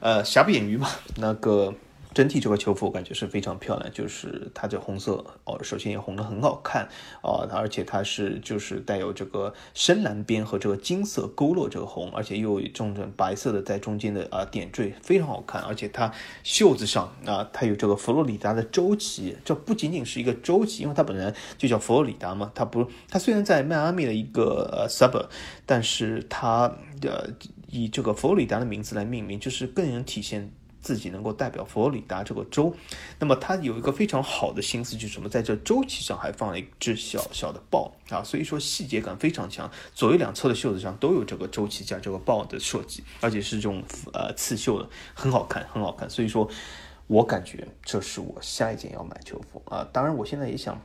[0.00, 1.74] 呃，瑕不掩瑜嘛，那个
[2.18, 6.88] 整体这个球服我感觉是非常漂亮，就是它这红色哦，首先也红的很好看
[7.22, 15.62] 啊，而且它是就是带有这个深蓝边和这个金色勾勒这个红，而且又有种种白色的在中间的啊点缀，非常好看。
[15.62, 16.12] 而且它
[16.42, 25.28] 袖子上啊，它有这个佛罗里达的州旗，这不仅仅是一个州旗，因为它本来就叫佛罗里达嘛，它不，它虽然在迈阿密的一个呃 suburb，
[25.64, 26.62] 但是它
[27.02, 27.28] 呃
[27.68, 30.50] 以这个佛罗里达的名字来命名，就是更能体现。
[30.88, 32.74] 自己能够代表佛罗里达这个州，
[33.18, 43.82] 那么他有一个非常好的心思，就是什么，在这州旗上还放了一只小小的豹啊，所以说细节感非常强，左右两侧的袖子上都有这个州旗加这个豹的设计，而且是这种
[44.14, 46.08] 呃刺绣的，很好看，很好看。
[46.08, 46.48] 所以说，
[47.06, 49.86] 我感觉这是我下一件要买球服啊。
[49.92, 50.80] 当然，我现在也想。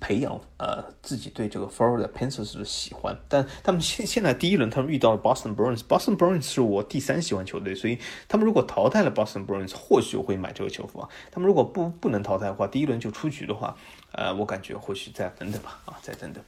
[0.00, 11.08] 培养呃自己对这个 Florida Panthers 的喜欢，但他们现现在第一轮他们遇到了 Boston Bruins，Boston Bruins 是我第三喜欢球队，所以他们如果淘汰了 Boston Bruins，或许我会买这个球服啊。
[11.30, 13.76] 他们如果不不能淘汰的话，第一轮就出局的话。
[14.12, 16.42] 呃，我感觉或许再等等吧，啊，再等等。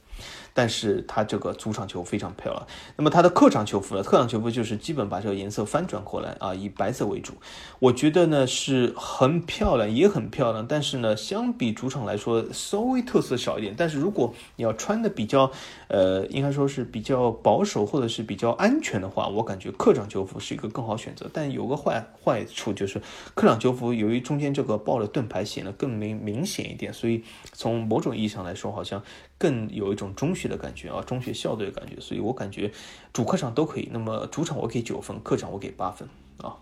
[0.59, 2.67] 但是它这个主场球非常漂亮。
[2.97, 4.03] 那么它的客场球服呢？
[4.03, 7.31] 客场球服就是基本把这个颜色翻转过来啊，以白色为主。
[7.79, 10.67] 我觉得呢是很漂亮，也很漂亮。
[10.67, 13.73] 但是呢，相比主场来说，稍微特色少一点。
[13.77, 15.49] 但是如果你要穿的比较，
[15.87, 21.29] 呃，应该说是比较保守或者是比较安全的话，我感觉客场球服是一个更好选择。
[21.31, 23.01] 但有个坏坏处就是，
[23.33, 27.23] 客场球服由于中间这个豹的盾牌显得更明明显一点，所以。
[27.53, 29.03] 从某种意义上来说，好像
[29.39, 32.69] 更有一种中学的感觉啊，中学校队的感觉，所以我感觉
[33.13, 33.89] 主客场都可以。
[33.91, 36.53] 那么主场我给九分，客场我给八分啊。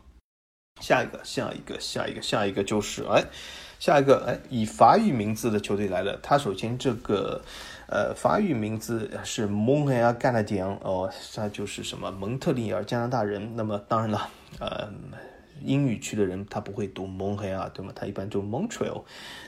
[0.79, 3.25] 下一个，下一个，下一个，下一个就是哎，
[3.79, 6.15] 下一个哎，以法语名字的球队来了。
[6.21, 7.41] 他首先这个
[7.87, 13.55] 呃法语名字是蒙特利尔加拿大哦，他就是什么蒙特利尔加拿大人。
[13.55, 14.87] 那么当然了，呃。
[15.63, 17.91] 英语区的人他不会读蒙黑啊，对吗？
[17.95, 19.03] 他一般读 Montreal。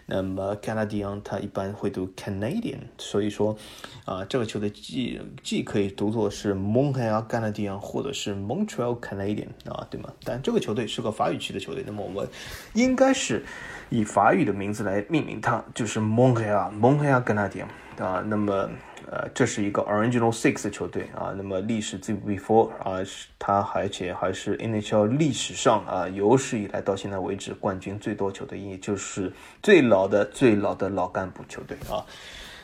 [0.06, 2.80] 那么 Canadian 他一般会读 Canadian。
[2.98, 3.58] 所以说，
[4.06, 10.12] 啊，这个球队既既可以读作是 Montreal Canadian，或者是 Montreal Canadian 啊，对吗？
[10.24, 12.28] 但这个球队是个法语区的球队，那么我们
[12.74, 13.46] 应该是
[13.90, 18.24] 以法语的名字来命名它，就是 Montreal Montreal Canadian 啊。
[18.26, 18.70] 那么。
[19.12, 29.34] 呃，这是一个 Original Six 球队啊，那么历史最 before 啊，是它而且还是 NHL 历史上啊有史以来到现在为止冠军最多球队，也就是
[29.64, 32.06] 最老的最老的老干部球队啊，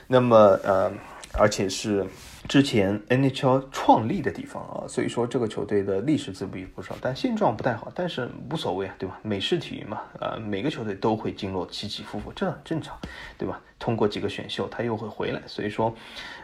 [0.08, 0.91] 那么呃，
[1.34, 2.06] 而且是。
[2.48, 9.18] 之前 NHL 创立的地方啊，所以说这个球队的历史资比不少，但现状不太好，但是无所谓啊，对吧？
[9.24, 12.96] 美式体育嘛，呃，每个球队都会经过起起伏伏，这很正常，
[13.36, 13.60] 对吧？
[13.80, 15.91] 通过几个选秀，他又会回来，所以说，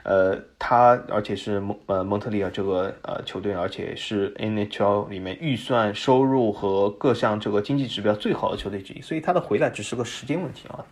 [0.03, 10.83] 呃，他而且是蒙呃蒙特利尔这个呃球队，而且是 NHL 里面预算收入和各项这个经济指标最好的球队之一，所以他的回来只是个时间问题啊。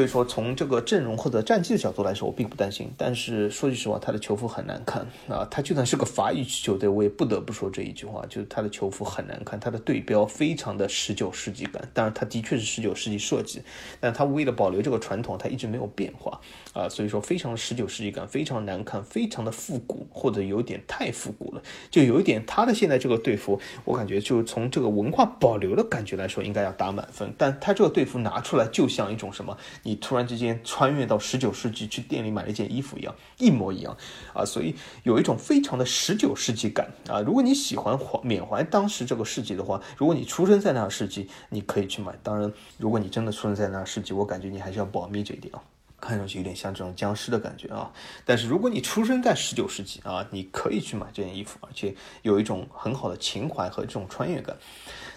[0.00, 2.90] 所以说，从这个阵容或者战绩的角度来说，我并不担心。
[2.96, 5.46] 但是说句实话，他的球服很难看啊！
[5.50, 11.86] 他就算是个法语球队，我也不得不说这一句话，就是他的球服很难看，他的对标非常的十九世纪感。
[11.92, 13.60] 当然，他的确是十九世纪设计，
[14.00, 16.40] 但他为了保留这个传统，他一直没有变化
[16.72, 16.88] 啊。
[16.88, 27.30] 所以说，非常的十九世纪感，非常难看，非常的复古，或者有点太复古了，就有一点他的现在这个队服，我感觉就从这个文化保留的感觉来说，应该要打满分。
[27.36, 29.54] 但他这个队服拿出来，就像一种什么？
[29.90, 33.96] 你突然之间穿越到十九世纪去店里买了一件衣服一样，一模一样
[34.32, 34.72] 啊，所以
[35.02, 37.20] 有一种非常的十九世纪感啊。
[37.20, 42.16] 如果你喜欢怀缅怀当时这个世纪的话，如果你出生在那个世纪，你可以去买。
[42.22, 45.60] 当然，如果你真的出生在那个世纪，我感觉你还是要保密这一点啊，
[46.00, 47.92] 看上去有点像这种僵尸的感觉啊。
[48.24, 54.56] 但是如果你出生在十九世纪啊，你可以去买这件衣服，而且有一种很好的情怀和这种穿越感。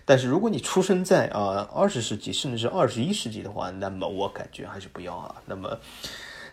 [0.06, 5.36] 但是如果你出生在啊二十世纪甚至是二十一世纪的话，那么我感觉还是不要啊。
[5.46, 5.80] 那么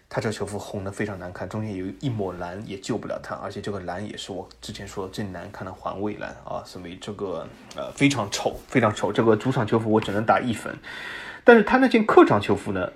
[0.09, 9.13] 他这个球服红的非常难看，中间有一抹蓝也救不了他，而且这个蓝也是我之前说最难看的环卫蓝啊，所以这个呃非常丑，非常丑。
[9.13, 10.77] 这个主场球服我只能打一分，
[11.45, 12.93] 但是他那件客场球服呢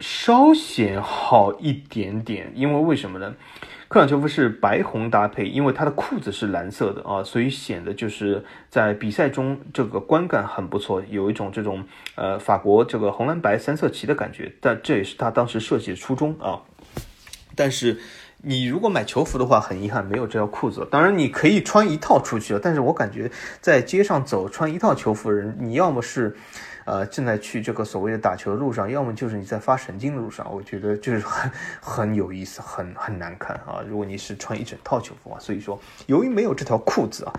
[0.00, 3.34] 稍显好一点点，因为为什么呢？
[3.88, 11.82] 客场球服是白红搭配，因为它的裤子是蓝色的啊，所以显得就是在比赛中这个观感很不错，有一种这种
[12.14, 14.52] 呃法国这个红蓝白三色旗的感觉。
[14.60, 16.60] 但这也是他当时设计的初衷啊。
[17.56, 17.98] 但是
[18.42, 20.86] 你如果买球服的话，很遗憾没有这条裤子。
[20.90, 23.30] 当然你可以穿一套出去了，但是我感觉
[23.62, 26.36] 在街上走穿一套球服的人，你要么是。
[26.88, 33.84] 呃，正在去这个所谓的打球的路上，要么就是你在发神经的路上，我觉得就是很很有意思，很很难看啊。
[33.86, 37.32] 如果你是穿一整套球服啊，所以说由于没有这条裤子啊，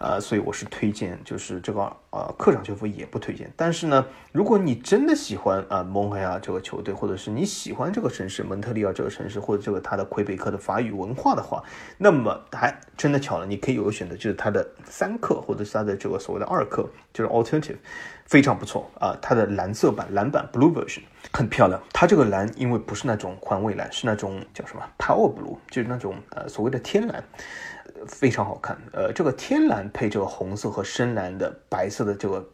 [0.00, 1.80] 呃，所以我是推荐就是这个
[2.10, 3.48] 呃客场球服也不推荐。
[3.54, 11.62] 但是呢，如果你真的喜欢啊蒙黑亚这个球队，或者是你喜欢这个城市蒙特利尔这个城市，或者这个它的魁北克的法语文化的话，
[11.98, 17.76] 那么还真的巧了，你可以有个选择，就是它的三克或者是它的这个所谓的二克，就是 alternative。
[18.28, 21.00] 非常不错啊，它的蓝色版蓝版 blue version
[21.32, 21.82] 很漂亮。
[21.92, 27.24] 它这个蓝因为不是那种环卫蓝，是那种叫什么 power blue，就是那种呃所谓的天蓝，
[28.06, 28.78] 非常好看。
[28.92, 32.46] 呃，这个天蓝配这个红色和深蓝的白色的这个。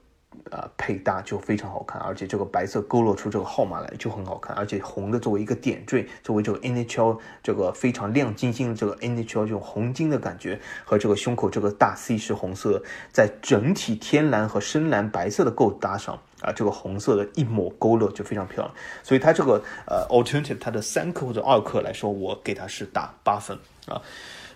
[0.50, 12.82] 啊，配搭就非常好看，而且这个白色勾勒出这个号码来就很好看，而且红的作为一个点缀，作为这个 NHL 这个非常亮晶晶的这个 NHL 这种红金的感觉，和这个胸口这个大 C 是红色，
[13.12, 18.74] 在整体天蓝和深蓝白色的构搭上啊，这个红色的一抹勾勒就非常漂亮。
[19.02, 24.00] 所以它这个呃 alternative 它的三克或者二克来说，我给它是打八分啊，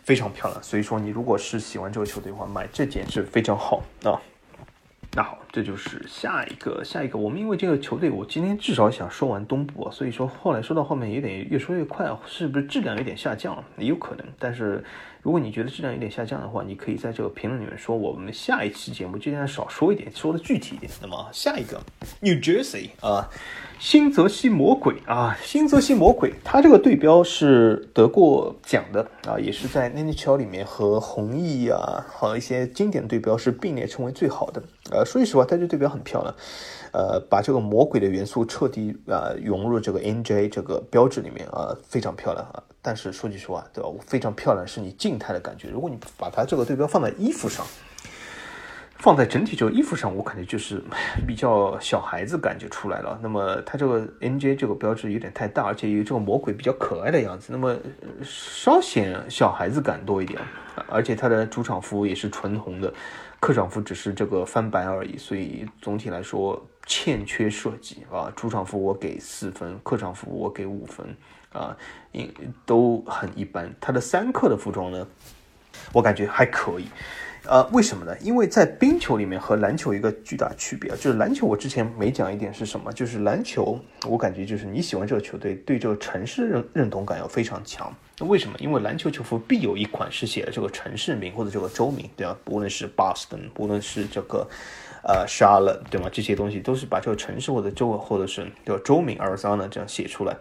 [0.04, 0.62] 非常漂亮。
[0.62, 4.20] 所以说你如果是喜欢这个球队的话，买这件是非常好啊。
[5.14, 7.18] 那好，这就是下一个，下一个。
[7.18, 13.64] 我们因为这个球队，我今天至少想说完东部啊，所以说后来说到后面有点越说越快啊，是不是质量有点下降？
[13.78, 14.24] 也有可能。
[14.38, 14.84] 但是
[15.28, 20.90] 如果你觉得质量有点下降的话，你可以在这个评论里面说，我们下一期节目尽量少说一点，说的具体一点。
[21.02, 21.78] 那么下一个
[22.20, 23.28] ，New Jersey 啊。
[23.78, 34.60] 新泽西魔鬼啊，新泽西魔鬼，它这个对标是得过奖的啊，也是在 NHL 里面和红翼啊和一些经典对标是并列成为最好的。
[34.90, 36.34] 呃，说句实话，它这对标很漂亮，
[36.98, 42.60] 呃，把这个魔鬼的元素彻底啊融入这个 NJ 这个标志里面啊，非常漂亮啊。
[42.82, 43.88] 但是说句实话，对吧？
[44.04, 47.64] 非常漂亮是你静态的感觉，如果你把它这个对标放在衣服上。
[49.00, 50.82] 放在整体这个衣服上，我感觉就是
[51.24, 53.16] 比较小孩子感觉出来了。
[53.22, 57.76] 那么它这个 NJ 这个标志有点太大，而且有这个魔鬼比较可爱的样子，那么
[58.24, 60.40] 稍显小孩子感多一点。
[60.88, 62.92] 而且它的主场服也是纯红的，
[63.38, 68.32] 客场服只是这个翻白而已，所以总体来说欠缺设计啊。
[68.34, 71.06] 主场服我给四分，客场服我给五分
[71.52, 71.76] 啊，
[72.10, 72.28] 因
[72.66, 73.72] 都很一般。
[73.80, 75.06] 它的三克的服装呢，
[75.92, 76.86] 我感觉还可以。
[77.44, 78.14] 呃，为什么呢？
[78.20, 87.90] 因为在冰球里面和篮球一个巨大区别，就是篮球我之前没讲一点是什么，就是篮球我感觉就是你喜欢这个球队，对这个城市认认同感要非常强。
[88.18, 88.58] 那为什么？
[88.58, 92.36] 因为篮球球服必有一款是写的这个城市名或者这个州名，对吧？
[92.46, 94.46] 无论是 Boston，无论是这个
[95.08, 96.10] 呃 Charlotte，对吗？
[96.12, 100.36] 这些东西都是把这个城市或者州或者是叫州名 Arizona 这样写出来。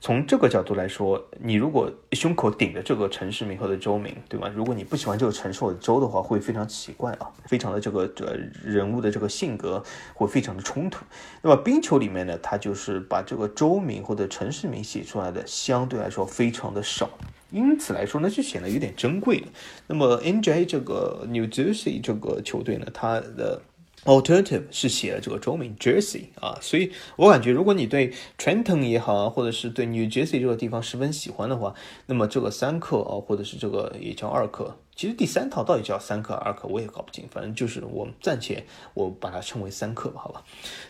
[0.00, 4.50] 从这个角度来说，你如果胸口顶着这个城市名或者州名，对吗？
[4.52, 9.80] 如果你不喜欢这个城市或者州的话，会非常奇怪啊，非常的这个这人物的这个性格
[10.14, 11.04] 会非常的冲突。
[11.40, 17.08] 那么冰球里面呢，它就是把这个州名或者城市名写出来的相对来说非常的少，
[17.52, 19.46] 因此来说呢，就显得有点珍贵了。
[19.86, 23.62] 那么 NJ 这个 New Jersey 这个球队呢，它的。
[24.04, 31.74] Alternative 是写了这个中名 Jersey 啊，所以我感觉如果你对 Trenton 也好啊，或者是对 New Jersey 这个地方十分喜欢的话，
[32.06, 34.76] 那么这个三克啊，或者是这个也叫二克。
[35.02, 37.26] 其实第三套到底叫三克二克，我也搞不清。
[37.28, 40.44] 反正就是我暂且我把它称为三克吧，好吧。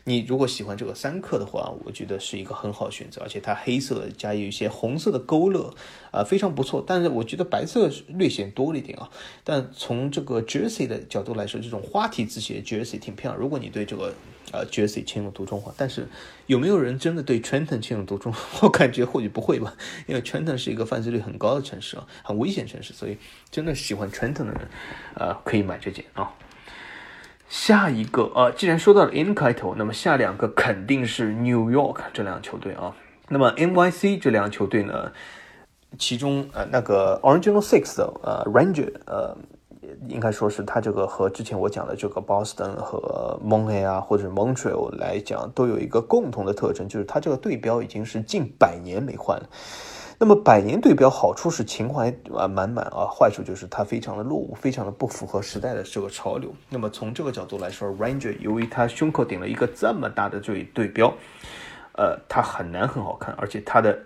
[0.05, 5.73] 你如果喜欢这个三克的话，我觉得是一个很好的选择，而且它黑色加有一些红色的勾勒，
[6.11, 6.85] 啊，非常不错。
[6.87, 9.09] 但是我觉得白色略显多了一点啊。
[9.45, 13.41] 但从这个 Jersey 的角度来说，这种花体字写的 Jersey 挺漂亮。
[13.41, 14.13] 如果你对这个
[14.51, 16.09] 呃，Jersey 情有独钟话，但是
[16.47, 18.35] 有没有人真的对 Trenton 情有独钟？
[18.61, 19.75] 我感觉或许不会吧，
[20.07, 23.17] 因为 Trenton 是一个犯罪率很高的城市啊，很危险城市，所以
[23.51, 24.69] 真的喜欢 Trenton 的人，
[25.15, 26.33] 呃，可以买这件啊。
[27.49, 32.97] 下一个啊，既然说到了 N 开头，那么下两个肯定是 New York 这两个球队啊。
[33.29, 35.13] 那么 NYC 这两个球队呢，
[35.99, 39.37] 其中呃那个 Original Six 的呃 Ranger 呃。
[40.09, 49.49] 应该说是它这个和之前我讲的这个 Boston 和 m o n a 啊，或者 Montreal 来讲，都有一个共同的特征，就是它这个对标已经是近百年没换了。
[50.19, 56.53] 那么百年对标好处是情怀啊满满啊，坏处就是它非常的落伍，非常的不符合时代的这个潮流。
[56.69, 61.13] 那么从这个角度来说，Ranger 由于它胸口顶了一个这么大的这一对标，
[61.97, 63.99] 呃，它很难很好看，而且它的。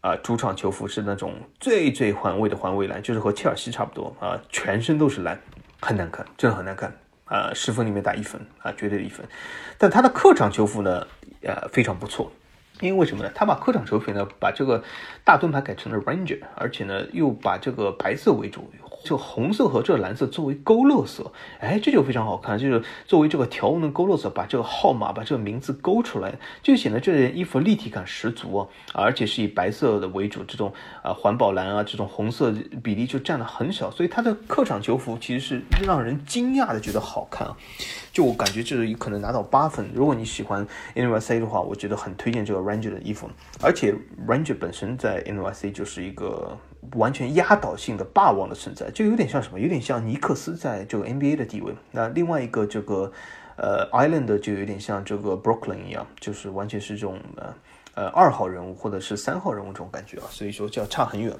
[0.00, 5.40] 啊，主场球服是那种最最环卫的环卫蓝，就是和切尔西差不多啊，全身都是蓝，
[5.80, 6.92] 很难看，真的很难看
[7.24, 7.50] 啊！
[7.52, 9.26] 十分里面打一分啊，绝对的一分。
[9.76, 11.06] 但他的客场球服呢，
[11.42, 12.30] 呃，非常不错，
[12.80, 13.30] 因为为什么呢？
[13.34, 14.82] 他把客场球服呢，把这个
[15.24, 18.70] 大盾牌改成了 Ranger，而且呢，又把这个白色为主。
[19.08, 30.70] 就红色和这个蓝色作为勾勒色，哎，这就非常好看，就是作为这个条纹的勾勒色，把这个号码、把这个名字勾出来，就显得这件衣服立体感十足啊，而且是以白色的为主，这种
[31.02, 32.52] 啊环保蓝啊这种红色
[32.82, 37.56] 比例就占的很小，所以它的客场球服其实是让人惊讶的觉得好看啊。
[38.12, 39.88] 就我感觉，这可能拿到八分。
[39.94, 43.30] 如果你喜欢 NYC 的话，我觉得很推荐这个 Ranger 的衣服。
[43.62, 43.94] 而且
[44.26, 46.58] Ranger 本身在 NYC 就是一个
[46.94, 49.58] 完全压倒性的霸王的存在，就有点像什么？
[49.58, 51.74] 有点像尼克斯在这个 NBA 的地位。
[51.90, 53.12] 那另外一个这个
[53.56, 57.54] 呃 Island 就有点像这个 Brooklyn 一样，就是完全是这种呃
[57.94, 60.24] 呃二号人物或者是三号人物这种感觉啊。
[60.30, 61.32] 所以说就要差很远。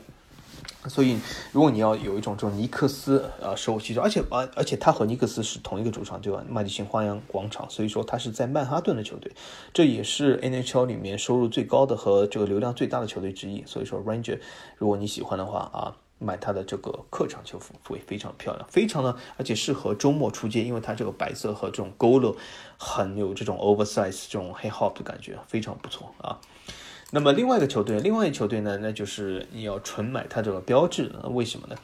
[0.89, 1.19] 所以，
[1.53, 6.43] 如果你要有一种这种尼克斯啊首席，而且而而且他和尼克斯是同一个主场，对吧？
[6.49, 9.33] 麦迪逊花园广场，所以说他是在曼哈顿的球队，
[9.73, 13.63] 这也是 NHL 里面收入最高的和这个流量最大的球队之一。
[13.67, 14.39] 所以说，Ranger，
[14.77, 22.35] 如果你喜欢的话啊，买他的这个客场球服会非常漂亮，非常的，而且适合周末出街，因为它这个白色和这种勾勒
[22.77, 26.41] 很有这种 oversize 这种 hip hop 的感觉，非常不错啊。
[27.11, 31.75] 那么另外一个球队，另外一个球队呢，那就是你要纯买它这个标志，为什么呢？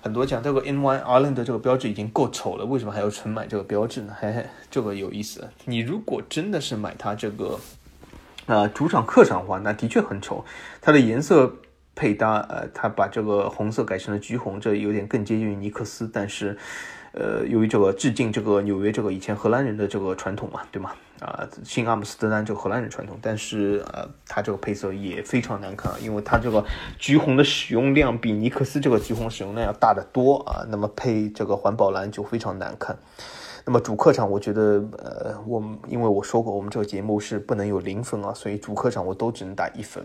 [0.00, 4.14] 很多讲这个 NY Ireland 的这个标志已经够丑了，为什么还要纯买这个标志呢？
[4.18, 5.48] 嘿嘿，这个有意思。
[5.66, 7.58] 你如果真的是买它这个，
[8.46, 10.44] 呃，主场客场的话，那的确很丑。
[10.80, 11.54] 它的颜色
[11.94, 16.56] 配搭，呃，它把这个红色改成了橘红，这有点更接近于尼克斯，但是。
[17.16, 20.90] 呃，由于这个致敬这个纽约这个以前荷兰人的这个传统嘛，对吗？
[21.24, 26.64] 啊，新阿姆斯特丹这个荷兰人传统，但是呃，它这个配色也非常难看，因为它这个
[26.98, 30.64] 橘红的使用量比尼克斯这个橘红使用量要大得多啊。
[30.68, 32.96] 那么配这个环保蓝就非常难看。
[33.66, 40.04] 那么主客场，我觉得呃，我因为我说过我们这个节目是不能有零分啊，所以主客场我都只能打一分。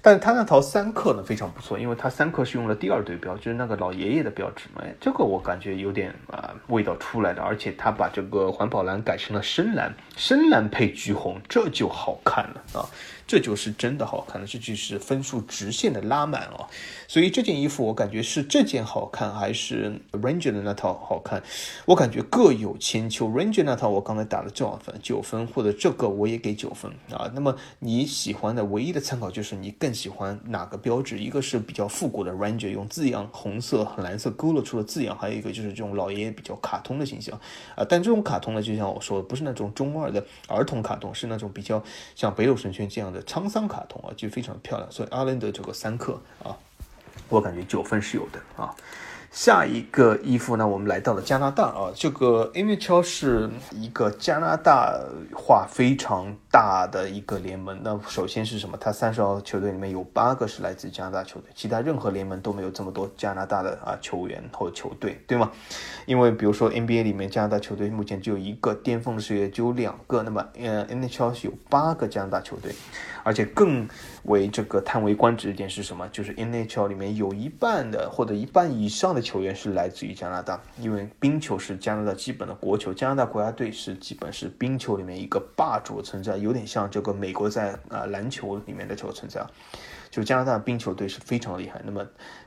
[0.00, 12.86] 但是他那套三克呢非常不错，因为他三克是用了第二对标，就是那个老爷爷的标志嘛，这个我感觉有点啊味道出来了，而且他把这个环保蓝改成了深蓝，深蓝配橘红，这就好看了啊。
[13.28, 16.66] 这就是真的好看了，这就是分数直线的拉满哦。
[17.06, 21.42] 所以这件衣服我感觉是这件好看，还是 Ranger 的那套好看？
[21.84, 23.28] 我感觉各有千秋。
[23.28, 24.98] Ranger 那套我刚才打了多少分？
[25.02, 27.30] 九分，或者这个我也给九分啊。
[27.34, 31.18] 那么你喜欢的唯一的参考就是你更喜欢哪个标志？
[31.18, 37.38] 一个是比较复古的 Ranger，用字样红色和、蓝色勾勒出了字样；还有一个就是这种老爷爷比较卡通的形象
[37.74, 37.84] 啊。
[37.86, 41.84] 但这种卡通呢，就像我说的，不是那种中二的儿童卡通，是那种比较
[42.16, 43.17] 像北斗神拳这样的。
[43.22, 46.56] 沧桑卡通啊，就非常漂亮，所以阿伦的这个三克啊，
[47.28, 48.74] 我感觉九分是有的啊。
[49.38, 51.92] 下一个衣服呢，我们来到了加拿大啊。
[51.94, 54.98] 这个 NHL 是一个加拿大
[55.32, 57.78] 化非常大的一个联盟。
[57.84, 58.76] 那首先是什么？
[58.80, 65.52] 它三十号球队里面有八个是来自加拿大球队，其他任何联盟都没有这么多加拿大的啊球员或球队，对吗？
[66.04, 70.20] 因为比如说 NBA 里面加拿大球队目前只有一个，巅峰的时候只有两个。
[70.24, 72.74] 那么呃，NHL 是有八个加拿大球队。
[73.24, 73.86] 而且更
[74.24, 76.08] 为这个叹为观止一点是什么？
[76.08, 89.44] 就是 NHL 里面有一半的或者一半以上的球员是来自于加拿大，因为冰球是加拿大基本的国球，加拿大国家队是基本是冰球里面一个霸主存在，有点像这个美国在啊篮球里面的这个存在。
[90.10, 91.82] 就加拿大冰球队是非常厉害。
[91.84, 92.04] 那么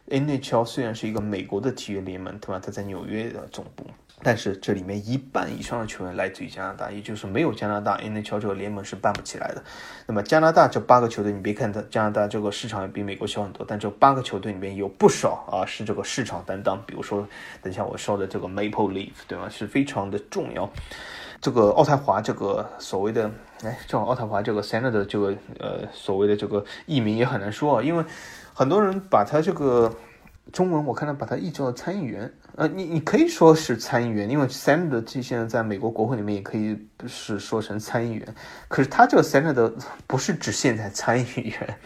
[0.09, 2.59] NHL 虽然是一个美国的体育联盟，对吧？
[2.59, 3.85] 它在纽约的总部。
[4.23, 9.63] 但是这里面一半以上的球员来自于加拿大，也就是没有加拿大，NHL 这个联盟是办不起来的。
[10.05, 16.81] 那么加拿大这八个球队，你别看它加拿大这个市场也比美国小很多，但这八个球队里面有不少啊是这个市场担当。
[16.85, 17.27] 比如说，
[17.61, 19.49] 等一下我说的这个 Maple Leaf，对吗？
[19.49, 20.69] 是非常的重要。
[21.41, 23.31] 这个奥泰华这个所谓的，
[23.63, 28.03] 哎，这种奥泰华这个 Senate 的这个呃所谓的这个译名也很难说啊，因为
[28.53, 29.91] 很多人把它这个。
[30.51, 36.77] 中文我看到把它译成了参议员，呃，你你可以说是参议员，因为 Senate 这现在在美国国会里面也可以
[37.07, 38.35] 是说成参议员，
[38.67, 39.73] 可是他这个 Senate
[40.05, 41.77] 不是指现在参议员，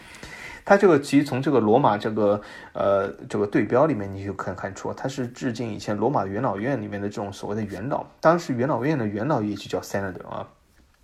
[0.64, 2.40] 他这个其实从这个罗马这个
[2.72, 10.48] 呃这个对标里面你就可以看出，他是致敬以前罗马元老院里面的这种所谓的元老，当时元老院的元老也就叫 Senator 啊。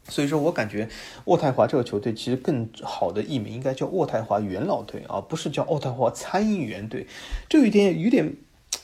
[0.09, 0.89] 所以说我感觉
[1.27, 7.07] 渥太华这个球队其实更好的译名应该叫渥太华元老队啊，不是叫渥太华参议员队，
[7.49, 8.35] 这有点有点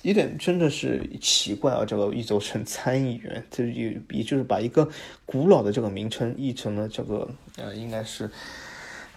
[0.03, 1.85] 有点真的是奇怪啊！
[1.85, 4.89] 这个译作成参议员，这也也就是把一个
[5.27, 8.31] 古老的这个名称译成了这个呃，应该是。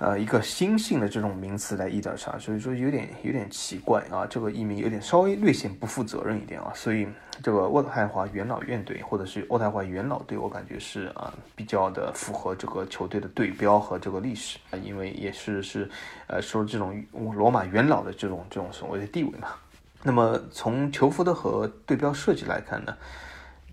[0.03, 7.07] 呃，一个新兴的这种名词来译的啥，所以说有点有点奇怪啊，这个译名有点稍微略显不负责任一点啊，所以
[7.43, 15.87] 这个渥太华元老院队或者是渥太华元老队，我感觉是啊比较的符合这个球队的对标和这个历史啊，因为也是是
[16.25, 17.05] 呃说这种
[17.35, 19.49] 罗马元老的这种这种所谓的地位嘛。
[20.03, 22.95] 那么从球服的和对标设计来看呢，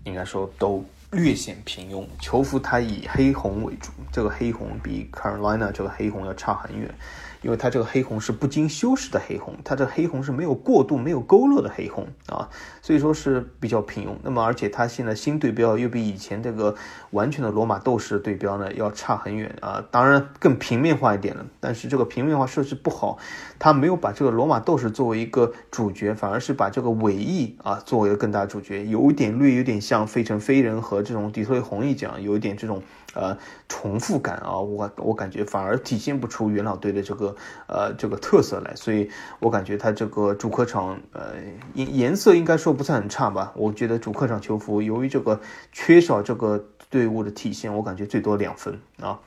[0.03, 2.05] 应该说都略显平庸。
[2.21, 6.93] 球服它以黑红为主，这个黑红比 Carolina 这个黑红要差很远。
[7.41, 12.49] 因为它这个黑红是不经修饰的黑红，它这黑红是没有过度、没有勾勒的黑红啊，
[12.81, 14.09] 所以说是比较平庸。
[14.23, 16.75] 那么，而且它现在新对标又比以前这个
[17.11, 21.45] 完全的罗马斗士对标呢要差很远啊，当然更平面化一点了。
[21.59, 23.17] 但是这个平面化设置不好，
[23.57, 32.83] 它没有把这个罗马斗士作为一个主角，反而是把这个尾翼啊作为更大主角，有一点略有点像费城飞人和这种底特律红翼这样，有一点这种。
[33.15, 33.35] 呃，
[33.67, 37.35] 重复感啊，我我感觉反而体现不出元老队的这个
[37.67, 39.09] 呃这个特色来，所以
[39.39, 41.33] 我感觉他这个主客场呃
[41.73, 43.51] 颜颜色应该说不算很差吧。
[43.55, 45.39] 我觉得主客场球服由于这个
[45.71, 49.19] 缺少这个队伍的体现，我感觉最多两分啊。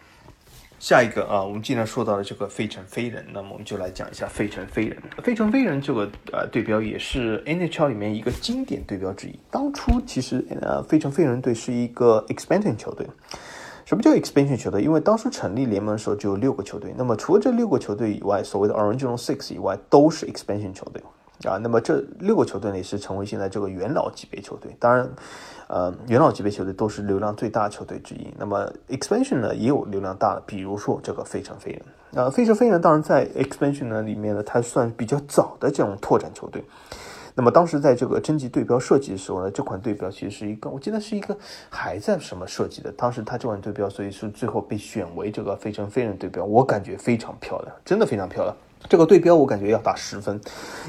[0.78, 5.00] 下一个啊，我们既然说到了这个费城飞人，那么我们就来讲一下费城飞人。
[5.22, 9.38] 费城飞人这个呃对标也是 NHL 里面一个经典对标之一。
[9.48, 13.06] 当初其实呃费城飞人队是一个 expansion 球队。
[13.84, 14.82] 什么叫 expansion 球队？
[14.82, 21.02] 因为当时成立联盟的时候就有六个球队，那么除了这六个球队以外，所谓的 Original Six 以外都是 expansion 球队
[21.50, 21.58] 啊。
[21.58, 24.74] 那么这六个球队呢，也是成为现在这个元老级别球队。
[24.78, 25.08] 当然，
[25.66, 28.32] 呃，元老级别球队都是流量最大球队之一。
[28.38, 32.30] 那么 expansion 呢，也有流量大的，比如说这个费城飞人啊。
[32.30, 36.64] 费城飞人当然在 expansion 呢里面呢，它算比较早的这种拓展球队。
[37.34, 41.36] 那么当时在这个征集对标设计的时候呢，这款对标其实是一个，我记得是一个
[41.70, 42.92] 还在什么设计的。
[42.92, 48.56] 当时它这款对标，所以是最后被选为这个费城飞人对标，我感觉非常漂亮，真的非常漂亮。
[48.88, 50.40] 这个对标我感觉要打十分，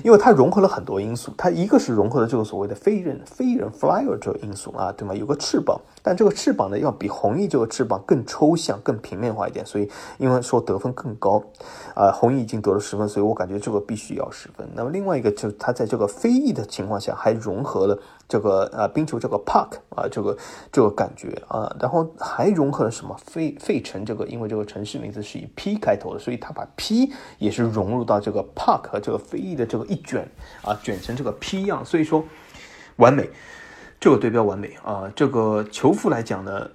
[0.03, 1.33] 因为它融合了很多因素。
[1.37, 5.13] 它一个是融合了这个所谓的飞人飞人 flyer 这个因素啊，对吗？
[5.15, 11.41] 有个翅膀，但这个翅膀呢要比红翼这个翅膀更抽象、更平面化一点，所以因为说得分更高，
[11.95, 14.67] 啊，红翼已经得了十分，所以我感觉这个必须要十分。
[14.73, 17.97] 那么另外一个就是它在这个飞翼的情况下还融合了。
[18.27, 20.37] 这个呃冰球这个 park 啊，这个
[20.71, 30.27] 这个感觉啊，然后还融合了什么费费城这个，因为这个城市名字是以 P 开头的，所以他把 P 也是融入到这个 park 和这个飞翼的这个一卷
[30.63, 32.23] 啊，卷成这个 P 样，所以说
[32.95, 33.29] 完美，
[33.99, 35.11] 这个对标完美啊。
[35.15, 36.69] 这个球服来讲呢，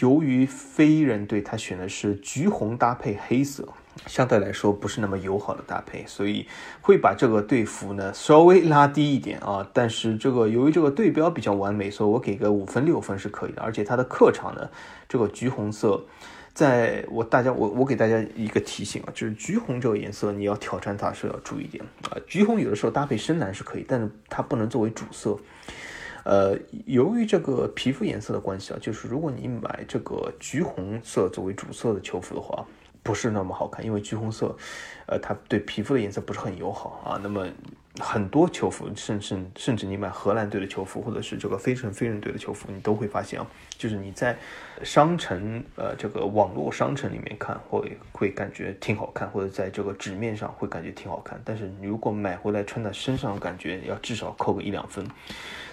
[0.00, 3.66] 由于飞人队他选的是橘红搭配黑色。
[4.06, 6.46] 相对来说不是那么友好的搭配，所以
[6.80, 9.68] 会把这个队服呢稍微拉低一点啊。
[9.72, 13.62] 但是这个由于这个对标比较完美，所以我给个五分六分是可以的。
[13.62, 14.68] 而且它的客场呢，
[15.08, 16.02] 这个橘红色，
[16.54, 22.16] 在我大家我我给大家一个提醒啊，就是橘红这个颜色你要挑战它是要注意点啊。
[22.26, 25.36] 橘红有的时候搭配深蓝是可以，但是它不能作为主色。
[26.24, 32.64] 呃，由于这个皮肤颜色的关系啊，就是如果你买这个橘红色作为主色的球服的话。
[33.02, 34.56] 不是那么好看，因为橘红色，
[35.06, 37.18] 呃，它对皮肤的颜色不是很友好啊。
[37.22, 37.46] 那么
[37.98, 43.46] 很多球服，甚至甚至你买荷兰队的球服，或者是这个飞城飞人队的球服，你都会发现啊，
[43.76, 44.38] 就是你在
[44.84, 51.40] 商城，呃，这个网络商城里面看，会会感觉挺好看，或者在这个纸面上会感觉挺好看。
[51.44, 55.04] 但是你如果买回来穿在身上，感觉要至少扣个一两分。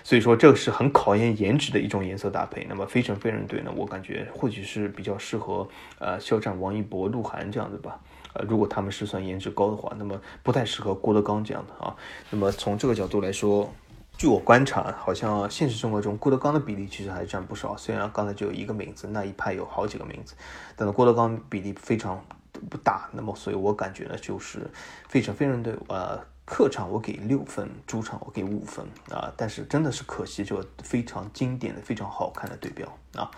[0.03, 2.65] 所以说这个是很考验颜值的一种颜色搭配。
[2.67, 5.67] 那么非城非人队呢，我感觉或许是比较适合
[5.99, 7.99] 呃肖战、王一博、鹿晗这样子吧。
[8.47, 11.95] 如果他们是算颜值高的话，那么不太适合郭德纲这样的啊。
[12.29, 13.73] 那么从这个角度来说，
[14.17, 17.75] 据我观察，好像现实生活中郭德纲的比例其实还占不少。
[17.77, 20.35] 虽然刚才只有一个名字，那一派有好几个名字，
[20.75, 22.23] 但是郭德纲比例非常
[22.69, 23.09] 不大。
[23.11, 24.69] 那么所以我感觉呢，就是
[25.07, 26.19] 飞城飞人队呃。
[26.49, 29.29] 客场我给六分，主场我给五分啊！
[29.35, 32.87] 但是真的是可惜，就非常经典的、非常好看的对标
[33.17, 33.29] 啊！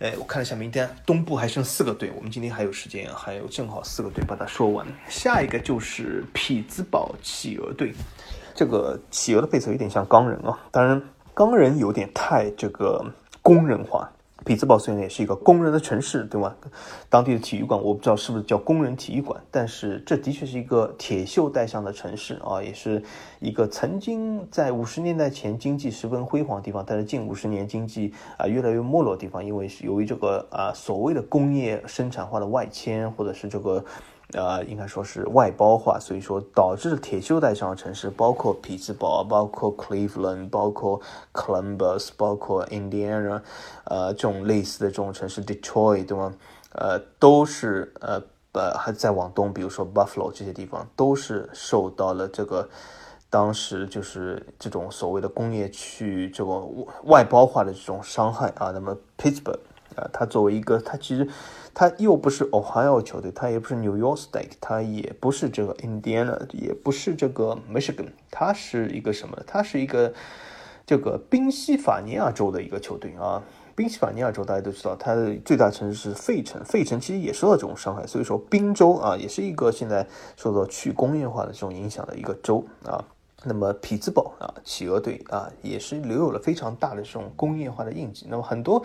[0.00, 4.86] 哎，我看了一下名单，东部还剩四个队，我们今天还有时间，还有正好四个队把它说完。
[5.10, 7.92] 下一个就是匹兹堡企鹅队，
[8.54, 11.02] 这个企鹅的配色有点像钢人啊，当然
[11.34, 13.04] 钢人有点太这个
[13.42, 14.10] 工人化。
[14.44, 16.54] 匹兹堡虽然也是一个工人的城市，对吗？
[17.08, 23.02] 当地的体育馆我不知道是不是叫工人体育馆，但是这的确是一个铁锈带上的城市啊，也是
[23.38, 33.84] 一个曾经在五十年代前经济十分辉煌的地方，但是近五十年经济啊越来越没落的地方，因为是由于这个啊所谓的工业生产化的外迁，或者是这个。
[34.32, 41.00] 呃，应该说是外包化，所以说导致铁锈带上的城市，包括匹兹堡，包括 Cleveland，包括
[41.32, 43.42] Columbus，包括 Indiana，
[43.84, 46.32] 呃，这种类似的这种城市，Detroit，对吗？
[46.72, 52.68] 呃，都是呃呃还在往东，比如说 Buffalo 这些地方，都是受到了这个
[53.28, 58.70] 当时就是这种所谓的工业区这种外包化的这种伤害啊。
[58.70, 59.58] 那么 Pittsburgh。
[59.96, 61.28] 啊，它作为一个，它其实
[61.72, 69.38] 它又不是 Ohio 球队，它也不是 New York State，它也不是这个 Indiana，也不是这个 Michigan，它是一个什么？
[69.46, 70.12] 它是一个
[70.84, 73.42] 这个宾夕法尼亚州的一个球队啊。
[73.76, 80.06] 宾夕法尼亚州大家都知道，它的最大城市是费城，费城其实也受到这种伤害，所以说宾州啊，也是一个现在
[80.36, 83.02] 受到去工业化的这种影响的一个州啊。
[83.42, 88.26] 那么匹兹堡啊，企鹅队啊，也是留有了非常大的这种工业化的印记。
[88.28, 88.84] 那么很多。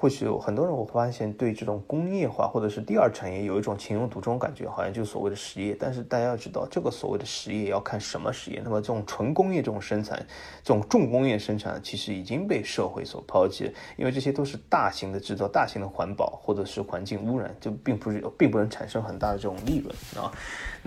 [0.00, 5.76] 或许有很多人，我发现对这种工业化或者是第二产业有一种情有独钟感觉，好像就所谓的实业。
[5.76, 8.60] 但是大家要知道，这个所谓的实业要看什么实业。
[8.62, 10.16] 那么这种纯工业这种生产，
[10.62, 20.30] 这种重工业生产，其实已经被社会所抛弃，因为这些都是大型的制造、大型的环保或者是环境污染，就并不是并不能产生很大的这种利润啊。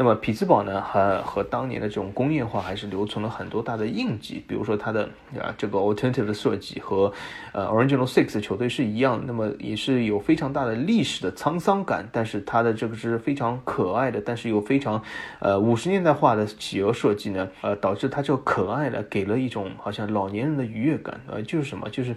[0.02, 5.04] 那么匹兹堡呢，还和当年的这种工业化还是留存了很多大的印记，比如说它的
[5.38, 7.12] 啊这个 alternative 的设计和
[7.52, 9.02] 呃 original six 球队是一。
[9.02, 15.02] 一样，那么也是有非常大的历史的沧桑感，但是它的这个是非常可爱的，但是又非常，
[15.40, 22.16] 呃，五十年代化的企鹅设计呢，呃，导致它这个可爱的给了一种好像老年人的愉悦感，呃，就是什么，就是，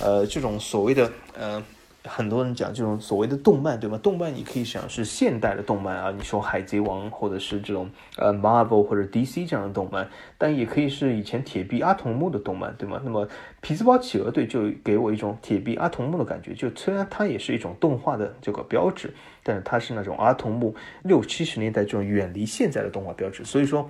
[0.00, 1.60] 呃，这种所谓的，呃。
[2.04, 3.98] 很多人讲这种所谓的动漫，对吗？
[4.02, 10.08] 动漫你可以想是现代的动漫啊，你说海贼王或者是这种呃 Marvel 或者 DC 这样的动漫，
[10.38, 13.00] 但也可以是以前铁臂阿童木的动漫，对吗？
[13.04, 13.28] 那么
[13.60, 19.12] 匹兹堡企鹅队就给我一种铁臂阿童木的感觉，就虽然它也是一种动画的这个标志，
[19.42, 23.88] 但是它是那种阿童木六七十年代这种远离现在的动画标志，所以说。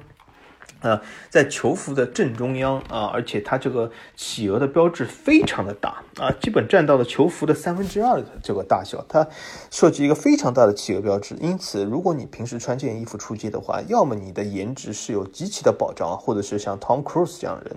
[0.80, 9.04] 呃，在球服的正中央啊，而且它这个企鹅的标志非常的大啊，基本占到了球服的三分之二的这个大小。
[9.08, 9.26] 它
[9.70, 17.76] 设计一个非常大的企鹅标志，因此如果你平时穿这件衣服出街的话，要么你的颜值是有极其的保障，或者是像 Tom Cruise 这样的人，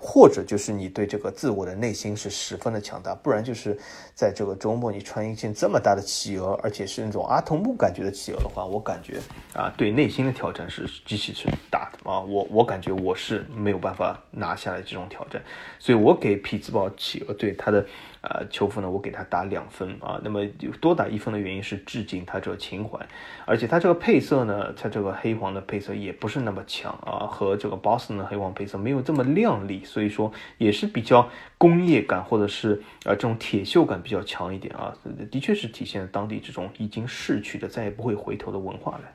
[0.00, 3.78] 或者就是你对这个自我的内心是十分的强大，不然就是
[4.12, 9.20] 在这个周末你穿一件这么大的企鹅，而且是那种阿童木感觉的企鹅的话，我感觉
[9.54, 12.39] 啊，对内心的挑战是极其是大的啊，我。
[12.50, 15.42] 我感觉我是没有办法拿下来这种挑战，
[15.78, 17.84] 所以我给匹兹堡企鹅队他的
[18.22, 20.20] 呃球服呢，我给他打两分啊。
[20.22, 20.46] 那么
[20.80, 22.98] 多打一分的原因是致敬他这个情怀，
[23.44, 34.94] 而且他这个配色呢，它这个黑黄的配色也不是那么强啊，和这个 Boston 的黑黄配色没有这么亮丽，所以说也是比较工业感或者是呃这种铁锈感比较强一点啊，
[35.30, 39.12] 的确是体现当地这种已经逝去的再也不会回头的文化来。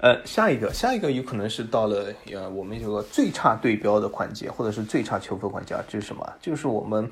[0.00, 6.32] 呃，下一个，下一个有可能是到了呃，我们有个最差对标的环节，或者是最差球风环节，这是什么？
[6.40, 7.10] 就是我们。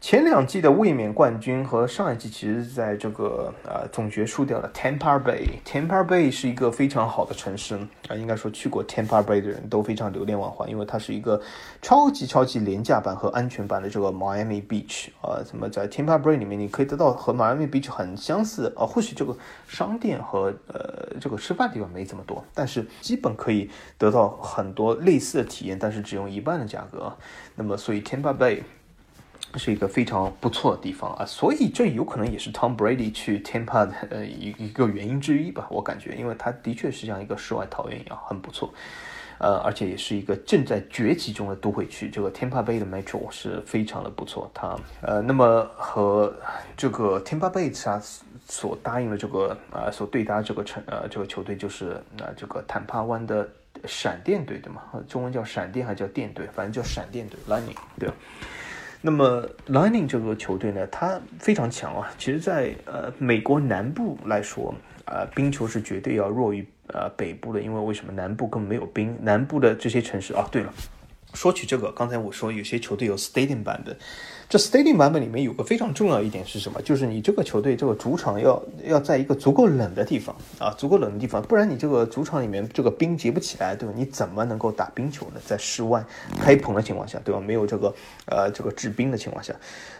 [0.00, 5.44] 前两季的卫冕冠军和上一季其实在这个呃总决输掉了 Tampa Bay。
[5.66, 7.74] Tampa Bay 是一个非常好的城市
[8.06, 11.42] 啊，应该说去过 Tampa Bay 的人都非常流连忘返，因为它是一个
[11.82, 15.42] 超级超级廉价版和安全版的这个 Miami Beach 啊。
[15.52, 23.68] 那么在 Tampa Bay 里面，你可以得到和 Miami Beach 很相似啊，或许这个商店和呃这个吃饭地方没这么多，但是基本可以
[23.98, 27.12] 得到很多类似的体验，但是只用一半的价格。
[27.56, 28.62] 那么所以 Tampa Bay。
[29.54, 38.72] 是一个非常不错的地方啊，所以这有可能也是 Tom Brady 去 Tampa 的呃一一个原因之一吧，我感觉，因为他的确是像一个世外桃源一样，很不错，
[39.38, 46.34] 呃，而且也是一个正在崛起中的都会区，这个 Tampa Bay 的 Metro 是非常的不错，它呃，那么和
[46.76, 47.98] 这个 Tampa Bay 他
[48.46, 53.48] 所答应的这个啊，所对搭这个城呃这个球队就是那这个坦帕湾的
[53.86, 54.82] 闪电队对吗？
[55.08, 58.10] 中文叫闪电还叫电队，反正叫闪电队 Lightning 对。
[59.00, 62.10] 那么，Lightning 这个球队呢，它非常强啊。
[62.18, 68.12] 其实，在呃美国南部来说，呃冰球是绝对要弱于呃北部的，因为为什么？
[68.12, 70.48] 南部根本没有冰，南部的这些城市啊。
[70.50, 70.74] 对了，
[71.32, 73.96] 说起这个，刚才我说有些球队有 Stadium 版的。
[74.48, 76.80] 这 Stadium 版本里面有个非常重要一点是什么？
[76.80, 83.92] 就是你这个球队这个主场要要在一个足够冷的地方啊，足够冷的地方，不然你这个主场里面这个冰结不起来，对吧？
[83.94, 85.40] 你怎么能够打冰球呢？
[85.44, 86.02] 在室外
[86.40, 87.38] 开棚的情况下，对吧？
[87.38, 87.94] 没有这个
[88.24, 89.54] 呃这个制冰的情况下，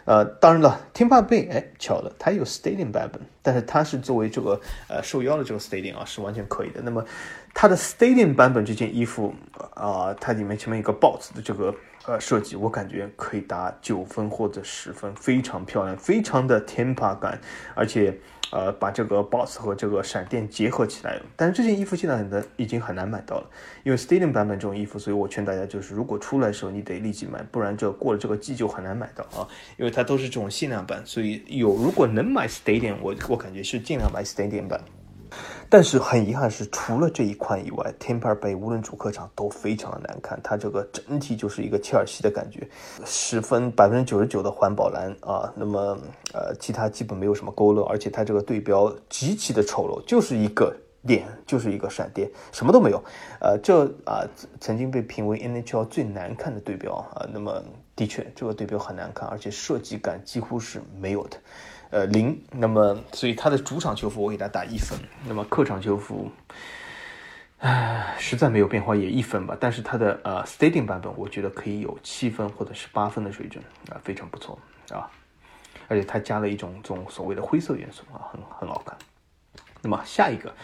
[0.06, 4.58] 呃，当然了，天帕贝哎巧了，它有 Stadium 版本，但是它是作为这个
[4.88, 6.80] 呃受邀的这个 Stadium 啊，是完全可以的。
[6.80, 7.04] 那么
[7.52, 9.34] 它的 Stadium 版本这件衣服
[9.74, 11.74] 啊，它里面前面一个 box 的这个。
[12.08, 17.38] 呃，设计我感觉可以打九分或者十分，非常漂亮，非常的天爬感，
[17.74, 18.18] 而且
[18.50, 21.20] 呃，把这个 boss 和这个闪电结合起来。
[21.36, 23.50] 但是这件衣服现在很的已经很难买到了，
[23.84, 34.80] 因为 Stadium 版本这种衣服，所以我劝大家就是，如果出来的时候你得立即买，不然这过了这个季就很难买到啊，因为它都是这种限量版，所以有如果能买 Stadium，我我感觉是尽量买 Stadium 版。
[35.68, 40.38] 但是很遗憾是，除了这一款以外，Tampa Bay 无论主客场都非常的难看。
[40.42, 42.66] 它这个整体就是一个切尔西的感觉，
[43.04, 45.98] 十分百分之九十九的环保蓝啊，那么
[46.32, 50.74] 呃，其他基本没有什么勾勒，而且它这个对标极其的丑陋，就是一个
[51.06, 53.02] 点，就是一个闪电，什么都没有。
[53.40, 54.24] 呃，这啊
[54.60, 57.62] 曾经被评为 NHL 最难看的对标啊，那么
[57.94, 61.36] 的确这个对标很难看，而且设计感几乎是没有的。
[61.90, 62.42] 呃，零。
[62.52, 64.98] 那么，所以他的主场球服我给他打一分。
[65.26, 66.30] 那么客场球服，
[67.58, 69.56] 唉，实在没有变化，也一分吧。
[69.58, 74.58] 但是他的呃 stating 版本，我觉得可以有七分或者是八分的水准啊，非常不错
[74.90, 75.10] 啊。
[75.88, 78.96] 而且他加了一种这种所谓的灰色元素啊，很很好看。
[79.82, 80.54] 那么下一个。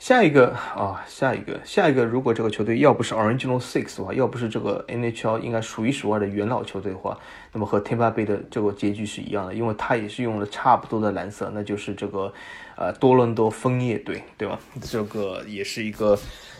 [0.00, 7.18] 下一个啊，下一个，下一个，如果这个球队要不是 Original Six 的话，要不是这个 NHL 应该数一数二的元老球队的话，
[7.52, 12.32] 那么和 Tampa Bay 的这个结局是一样的，因为它也是用了差不多的蓝色，那就是这个
[12.76, 14.58] 呃多伦多枫叶队，对吧？
[14.80, 16.18] 这个也是一个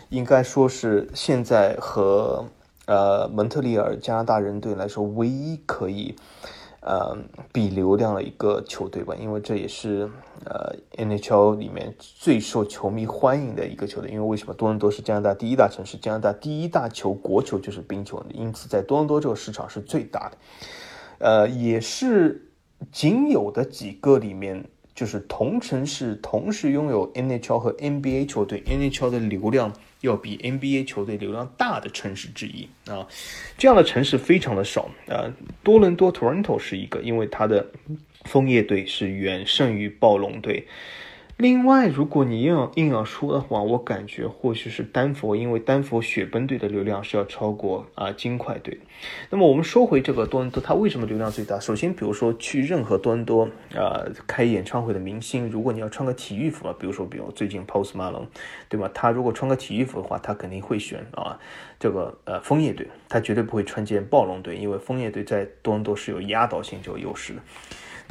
[0.09, 2.45] 应该说是现在和
[2.85, 6.15] 呃蒙特利尔加拿大人队来说唯一可以。
[6.81, 7.15] 呃，
[7.53, 10.09] 比流量的一个球队吧，因为这也是
[10.45, 14.09] 呃 NHL 里面最受球迷欢迎的一个球队。
[14.09, 20.37] 因为为什么多伦多是加拿大第一大城市，加拿大第一大球国球就是冰球，因此在多伦多这个市场是最大的。
[21.19, 22.51] 呃，也是
[22.91, 29.71] 仅有的几个里面，就是同城市同时拥有 NHL 和 NBA 球队，NHL 的流量。
[30.01, 33.07] 要比 NBA 球队流量大的城市之一啊，
[33.57, 35.31] 这样的城市非常的少啊。
[35.63, 37.65] 多伦多 Toronto 是一个，因为它的
[38.25, 40.67] 枫叶队是远胜于暴龙队。
[41.41, 48.77] 另外，如果你硬要硬要说的话，我感觉或许是丹佛，因为丹佛雪崩队的流量是要超过啊金块队。
[49.31, 51.59] 那么我们说回这个多伦多，它为什么流量最大？
[51.59, 58.27] 首先，比如说去任何多伦多啊开演唱会的明星，如果你要穿个体育服啊，比如说比如最近 Post Malone，
[58.69, 58.87] 对吧？
[58.93, 61.39] 他如果穿个体育服的话，他肯定会选啊
[61.79, 67.41] 这个呃枫叶队，他绝对不会穿件暴龙队，因为枫叶队在多伦多是有压倒性这个优势的。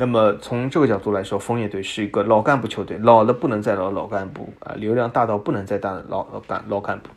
[0.00, 7.10] 那么从这个角度来说，枫叶队是一个老干部球队，老了不能再老的，老干部啊，流量大到不能再大的老老干老干部。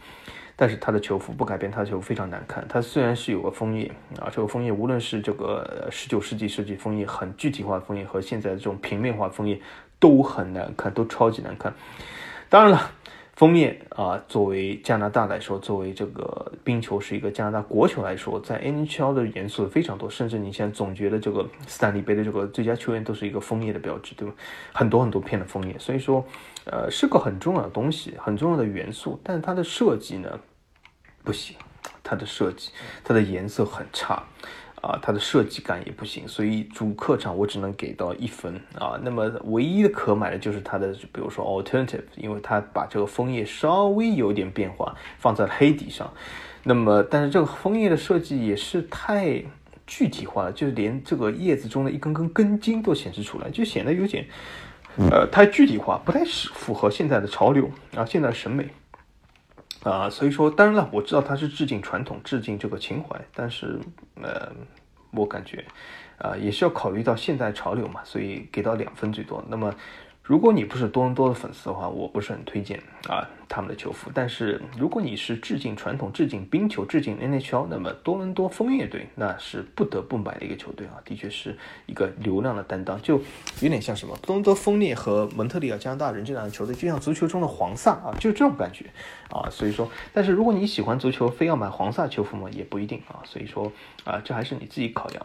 [0.58, 2.66] 但是他的球服不改变，他的球非常难看。
[2.68, 3.90] 他虽然是有个枫叶
[4.20, 9.58] 啊，这个枫叶无论是这个十九世纪设计枫叶很具体化的枫叶和现在这种平面化枫叶
[9.98, 11.74] 都很难看，都超级难看。
[12.50, 12.92] 当然了。
[13.36, 24.36] 枫叶啊，作为加拿大来说，作为这个冰球是一个加拿大国球来说，在 NHL 的元素非常多，甚至你现在总觉得这个斯坦利杯的这个最佳球员都是一个枫叶的标志，对吧？
[24.72, 26.24] 很多很多片的枫叶，所以说，
[26.66, 29.20] 呃，是个很重要的东西，很重要的元素。
[29.24, 30.40] 但是它的设计呢，
[31.24, 31.58] 不行，
[32.04, 32.70] 它的设计，
[33.04, 34.22] 它的颜色很差。
[34.84, 39.00] 啊，它的设计感也不行，所以主客场我只能给到一分啊。
[39.02, 46.12] 那么唯一的可买的就是它的，比如说 alternative，因为它把这个枫叶稍微有点变化，放在了黑底上。
[46.64, 49.42] 那么，但是这个枫叶的设计也是太
[49.88, 54.26] 具体化了，就是连这个叶子中的一根根根茎都显示出来，就显得有点
[54.98, 58.68] 呃太具体化，不太是符合现在的潮流啊，现在的审美。
[59.84, 63.80] 啊，所以说，当然了，我知道他是致敬传统，致敬这个情怀，但是，
[64.22, 64.52] 呃，
[65.12, 65.64] 我感觉，
[66.18, 69.44] 啊，也是要考虑到现代潮流嘛，所以给到两分最多。
[69.48, 69.74] 那么。
[70.26, 74.10] 如果你不是多伦多的粉丝的话，我不是很推荐啊他们的球服。
[74.12, 81.56] 但是如果你是致敬传统、致敬冰球、致敬 NHL，那么多伦多枫叶队那是不得不买的一个球队啊，的确是
[81.86, 83.22] 一个流量的担当，就
[83.62, 88.86] 有点像什么多伦多枫叶和蒙特利尔加拿大人这两个球队，就像足球中的黄萨啊，就这种感觉
[89.30, 89.48] 啊。
[89.52, 93.22] 所以说，但是如果你喜欢足球，非要买黄萨球服嘛，也不一定啊。
[93.24, 93.72] 所以说
[94.04, 95.24] 啊，这还是你自己考量。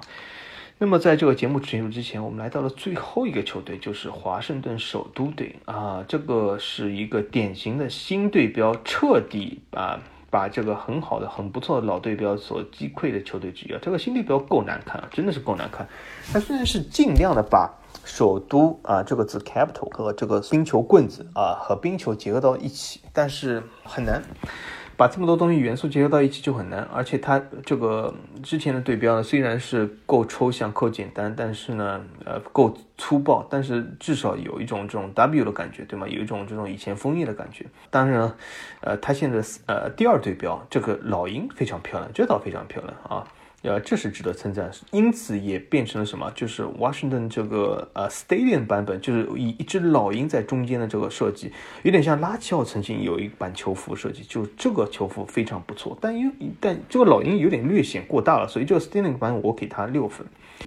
[0.80, 6.04] 那么，在这个节目结束之前，我们来到了最后一个球队，就是华盛顿首都队啊。
[6.06, 9.98] 这个是一个典型的新对标，彻底啊
[10.30, 13.78] 把这个很好的、很不错的老对标所击溃的球队之一啊。
[13.82, 15.84] 这个新对标够难看啊，真的是够难看。
[16.32, 17.68] 它虽然是尽量的把
[18.04, 24.22] 首都啊这个字 capital 和这个冰球棍子啊和冰球结合到一起，但是很难。
[24.98, 28.12] 把这么多东西元素结合到一起就很难，而且它这个
[28.42, 36.08] 之前的对标呢，虽然是够抽象、够简单，但是呢，呃，够粗暴，但是至少有一种这种 W 的感觉，对吗？
[36.08, 37.64] 有一种这种以前枫叶的感觉。
[37.90, 38.28] 当然，
[38.80, 43.24] 呃，它现在呃第二对标这个老鹰非常漂亮，这倒非常漂亮啊。
[43.62, 46.30] 呃，这是值得称赞，因此也变成了什么？
[46.32, 51.52] 就是 Washington 这个呃 Stadium 版本，就是以一只老鹰在中间的这个设计，
[51.82, 55.98] 有点像拉齐奥曾经有一版球服设计，就这个球服非常不错。
[56.00, 60.24] 但因但这个老鹰有点略显过大了，所以这个 Stadium 版我给它六分。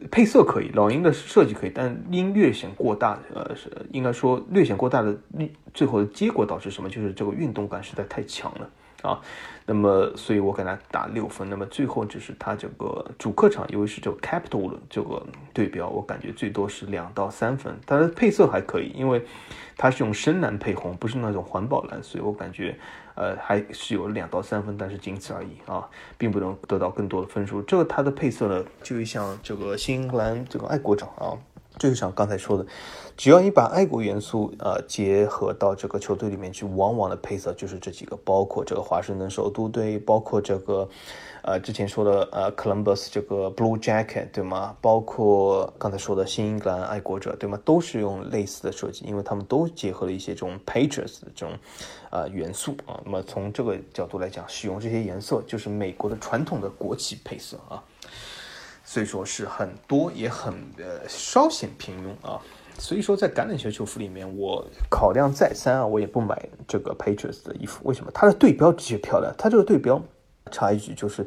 [0.09, 3.55] 配色可以，老鹰的设计可以，但鹰略显过大，呃，
[3.91, 5.18] 应该说略显过大的
[5.73, 6.89] 最后的结果导致什么？
[6.89, 8.69] 就是这个运动感实在太强了。
[9.02, 9.19] 啊，
[9.65, 11.49] 那么所以我给他打六分。
[11.49, 17.76] 那么最后就是他这个主客场，由于是这个 Capital 的这个对标，我感觉最多是两到三分。
[17.86, 19.26] 它的配色还可以，因为
[19.76, 22.78] 它是用深蓝配红，不是那种环保蓝，所以我感觉
[23.15, 25.88] 呃还是有两到三分，但是仅此而已啊，
[26.18, 27.61] 并不能得到更多的分数。
[27.64, 31.38] 这个它的配色呢，就像这个新英格兰这个爱国者啊。
[31.90, 32.66] 就像刚才说的，
[33.18, 40.88] 只要你把爱国元素呃结合到这个球队里面去，往往的配色就是这几个，包括这个华盛顿首都队，包括这个
[41.41, 44.76] 呃之前说的呃 Columbus 这个 Blue Jacket 对吗？
[44.80, 47.60] 包括刚才说的新英格兰爱国者对吗？
[47.66, 51.58] 都是用类似的设计，因为他们都结合了一些这种 Patriots 的这种
[52.12, 53.02] 呃元素啊。
[53.03, 57.84] 那么从这个角度来讲，使用这些颜色就是美国的传统的国旗配色啊。
[58.91, 62.38] 所以说是很多，也很呃稍显平庸啊。
[62.77, 67.80] 所以说在橄榄球球服里面，我考量再三啊，我也不买这个 Patriots 的衣服。
[67.85, 68.11] 为什么？
[68.13, 70.01] 它的对标的确漂亮，它这个对标。
[70.51, 71.26] 插一句，就是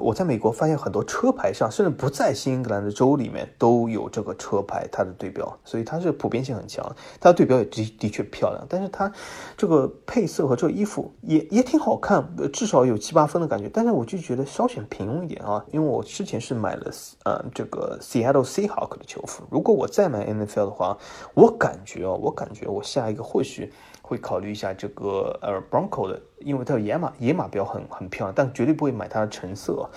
[0.00, 6.84] 我在美国发现很多车牌上，甚至不在新英格兰的州里面都有这个车牌，它的对标，所以它是普遍性很强。
[7.20, 9.10] 它的对标也的的确漂亮，但是它
[9.56, 13.68] 这个配色和这个衣服也也挺好看，至少有七八分的感觉。
[13.72, 16.90] 但是我就觉得稍显平庸一点啊，因为我之前是买了
[17.24, 20.96] 呃这个 Seattle Seahawks 的球服，如果我再买 NFL 的话，
[21.34, 23.72] 我感觉啊，我感觉我下一个或许。
[24.12, 29.88] 会考虑一下这个呃 Bronco 的，因为它野马野马标很很漂亮，但绝对不会买它的橙色，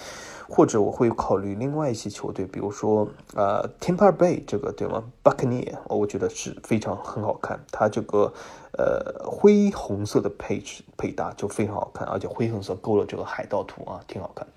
[0.48, 3.06] 或者我会考虑另外一些球队，比如说
[3.36, 8.32] 呃 Tampa Bay 这个对吗？Buccaneer 我觉得是非常很好看，它这个
[8.78, 14.48] 呃灰红色的配置配搭就非常好看，而且灰红色勾了这个海盗图啊，挺好看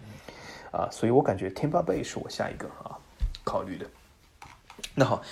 [0.70, 2.96] 啊，所以我感觉 Tampa Bay 是我下一个啊
[3.42, 3.84] 考虑的。
[4.94, 5.22] 那好，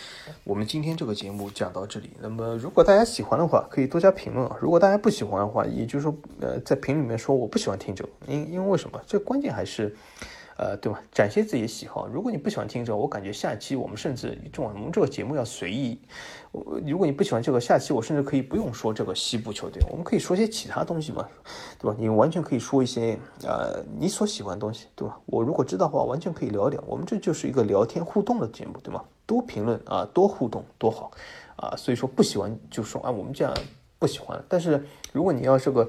[0.45, 2.11] 我们今天这个节目讲到这里。
[2.21, 4.49] 那么，如果大家喜欢的话，可以多加评论。
[4.61, 9.01] 如果大家不喜欢的话，也就是说，呃，在评论里面说我不喜欢听这个，因因为为什么？
[9.07, 9.97] 这关键还是。
[10.59, 10.99] 呃，对吧？
[11.13, 12.07] 展现自己的喜好。
[12.07, 16.01] 如果你不喜欢听这个，我感觉下一期我们甚至这我们这个节目要随意。
[16.87, 21.29] 如果你不喜欢这个，下期我甚至可以不用说这个西部球队，我们可以说些其他东西嘛，
[21.79, 21.95] 对吧？
[22.01, 25.19] 你完全可以说一些呃你所喜欢的东西，对吧？
[25.27, 26.83] 我如果知道的话，完全可以聊一聊。
[26.87, 29.05] 我们这就是一个聊天互动的节目，对吗？
[29.27, 31.11] 多评论啊，多互动，多好
[31.57, 31.75] 啊！
[31.77, 33.53] 所以说不喜欢就说啊，我们这样
[33.99, 34.43] 不喜欢。
[34.49, 35.89] 但是如果你要是个。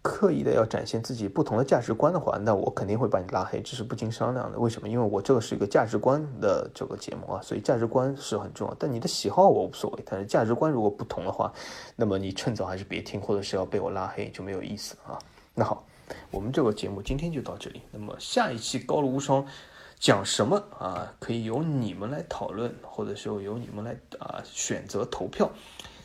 [0.00, 4.56] 刻意的要展现自己不同的价值观的话，那我肯定会把你拉黑，这是不经商量的。
[4.56, 4.88] 为什么？
[4.88, 8.76] 因为我这个是一个价值观的这个节目啊，所以价值观是很重要。
[8.78, 11.52] 但你的喜好我无所谓，但是价值观如果不同的话，
[11.96, 15.18] 那么你趁早还是别听，或者是要被我拉黑就没有意思啊。
[15.52, 15.84] 那好，
[16.30, 17.82] 我们这个节目今天就到这里。
[17.90, 19.44] 那么下一期高露无双
[20.02, 21.14] 讲什么啊？
[21.20, 25.48] 可以由你们来讨论，或者说由你们来啊选择投票。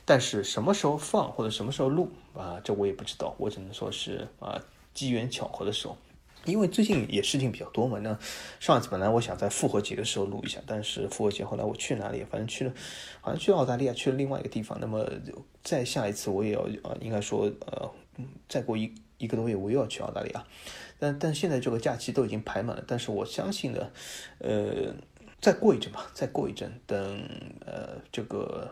[0.05, 2.61] 但是什么时候放或者什么时候录啊？
[2.63, 4.61] 这我也不知道，我只能说是啊
[4.93, 5.97] 机缘巧合的时候，
[6.45, 7.97] 因为最近也事情比较多嘛。
[7.97, 8.15] 那
[8.59, 12.23] 上一次本来我想在复活节的时候录一下，但是复活节后来我去哪里？
[12.23, 12.73] 反正去了，
[13.19, 14.77] 好像去澳大利亚，去了另外一个地方。
[14.79, 15.03] 那么
[15.63, 17.91] 再下一次我也要啊，应该说呃，
[18.47, 20.45] 再过一一个多月我又要去澳大利亚。
[20.99, 23.89] 但但现在这个假期都已经排满了，但是我相信呢，
[24.39, 24.93] 呃，
[25.39, 26.97] 再过一阵吧，再过一阵，等
[27.65, 28.69] 呃这个。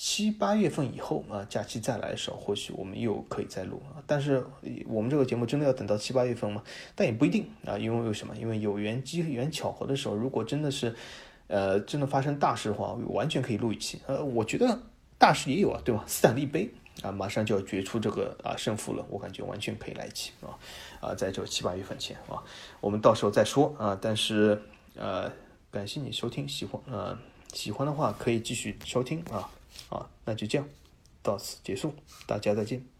[0.00, 3.98] 七八月份以后啊，假期再来的时候，或许我们又可以再录啊。
[4.06, 4.40] 但是
[4.86, 6.62] 我们这个节目真的要等到七八月份吗？
[6.94, 8.32] 但也不一定啊，因为为什么？
[8.36, 10.94] 因为有缘机缘巧合的时候，如果真的是，
[11.48, 14.00] 呃，真的发生大事的话，完全可以录一期。
[14.06, 14.80] 呃，我觉得
[15.18, 16.04] 大事也有啊，对吧？
[16.06, 16.70] 斯坦利杯
[17.02, 20.54] 啊，马上就要决出这个啊胜负了，我感觉完全可以来一期啊
[21.00, 22.42] 啊，在这七八月份前啊，
[22.80, 23.98] 我们到时候再说啊。
[24.00, 24.60] 但是
[24.96, 25.30] 呃，
[25.70, 27.18] 感谢你收听，喜欢呃
[27.52, 29.50] 喜欢的话可以继续收听啊。
[29.90, 30.68] 啊，那就这样，
[31.22, 31.94] 到此结束，
[32.26, 32.97] 大家再见。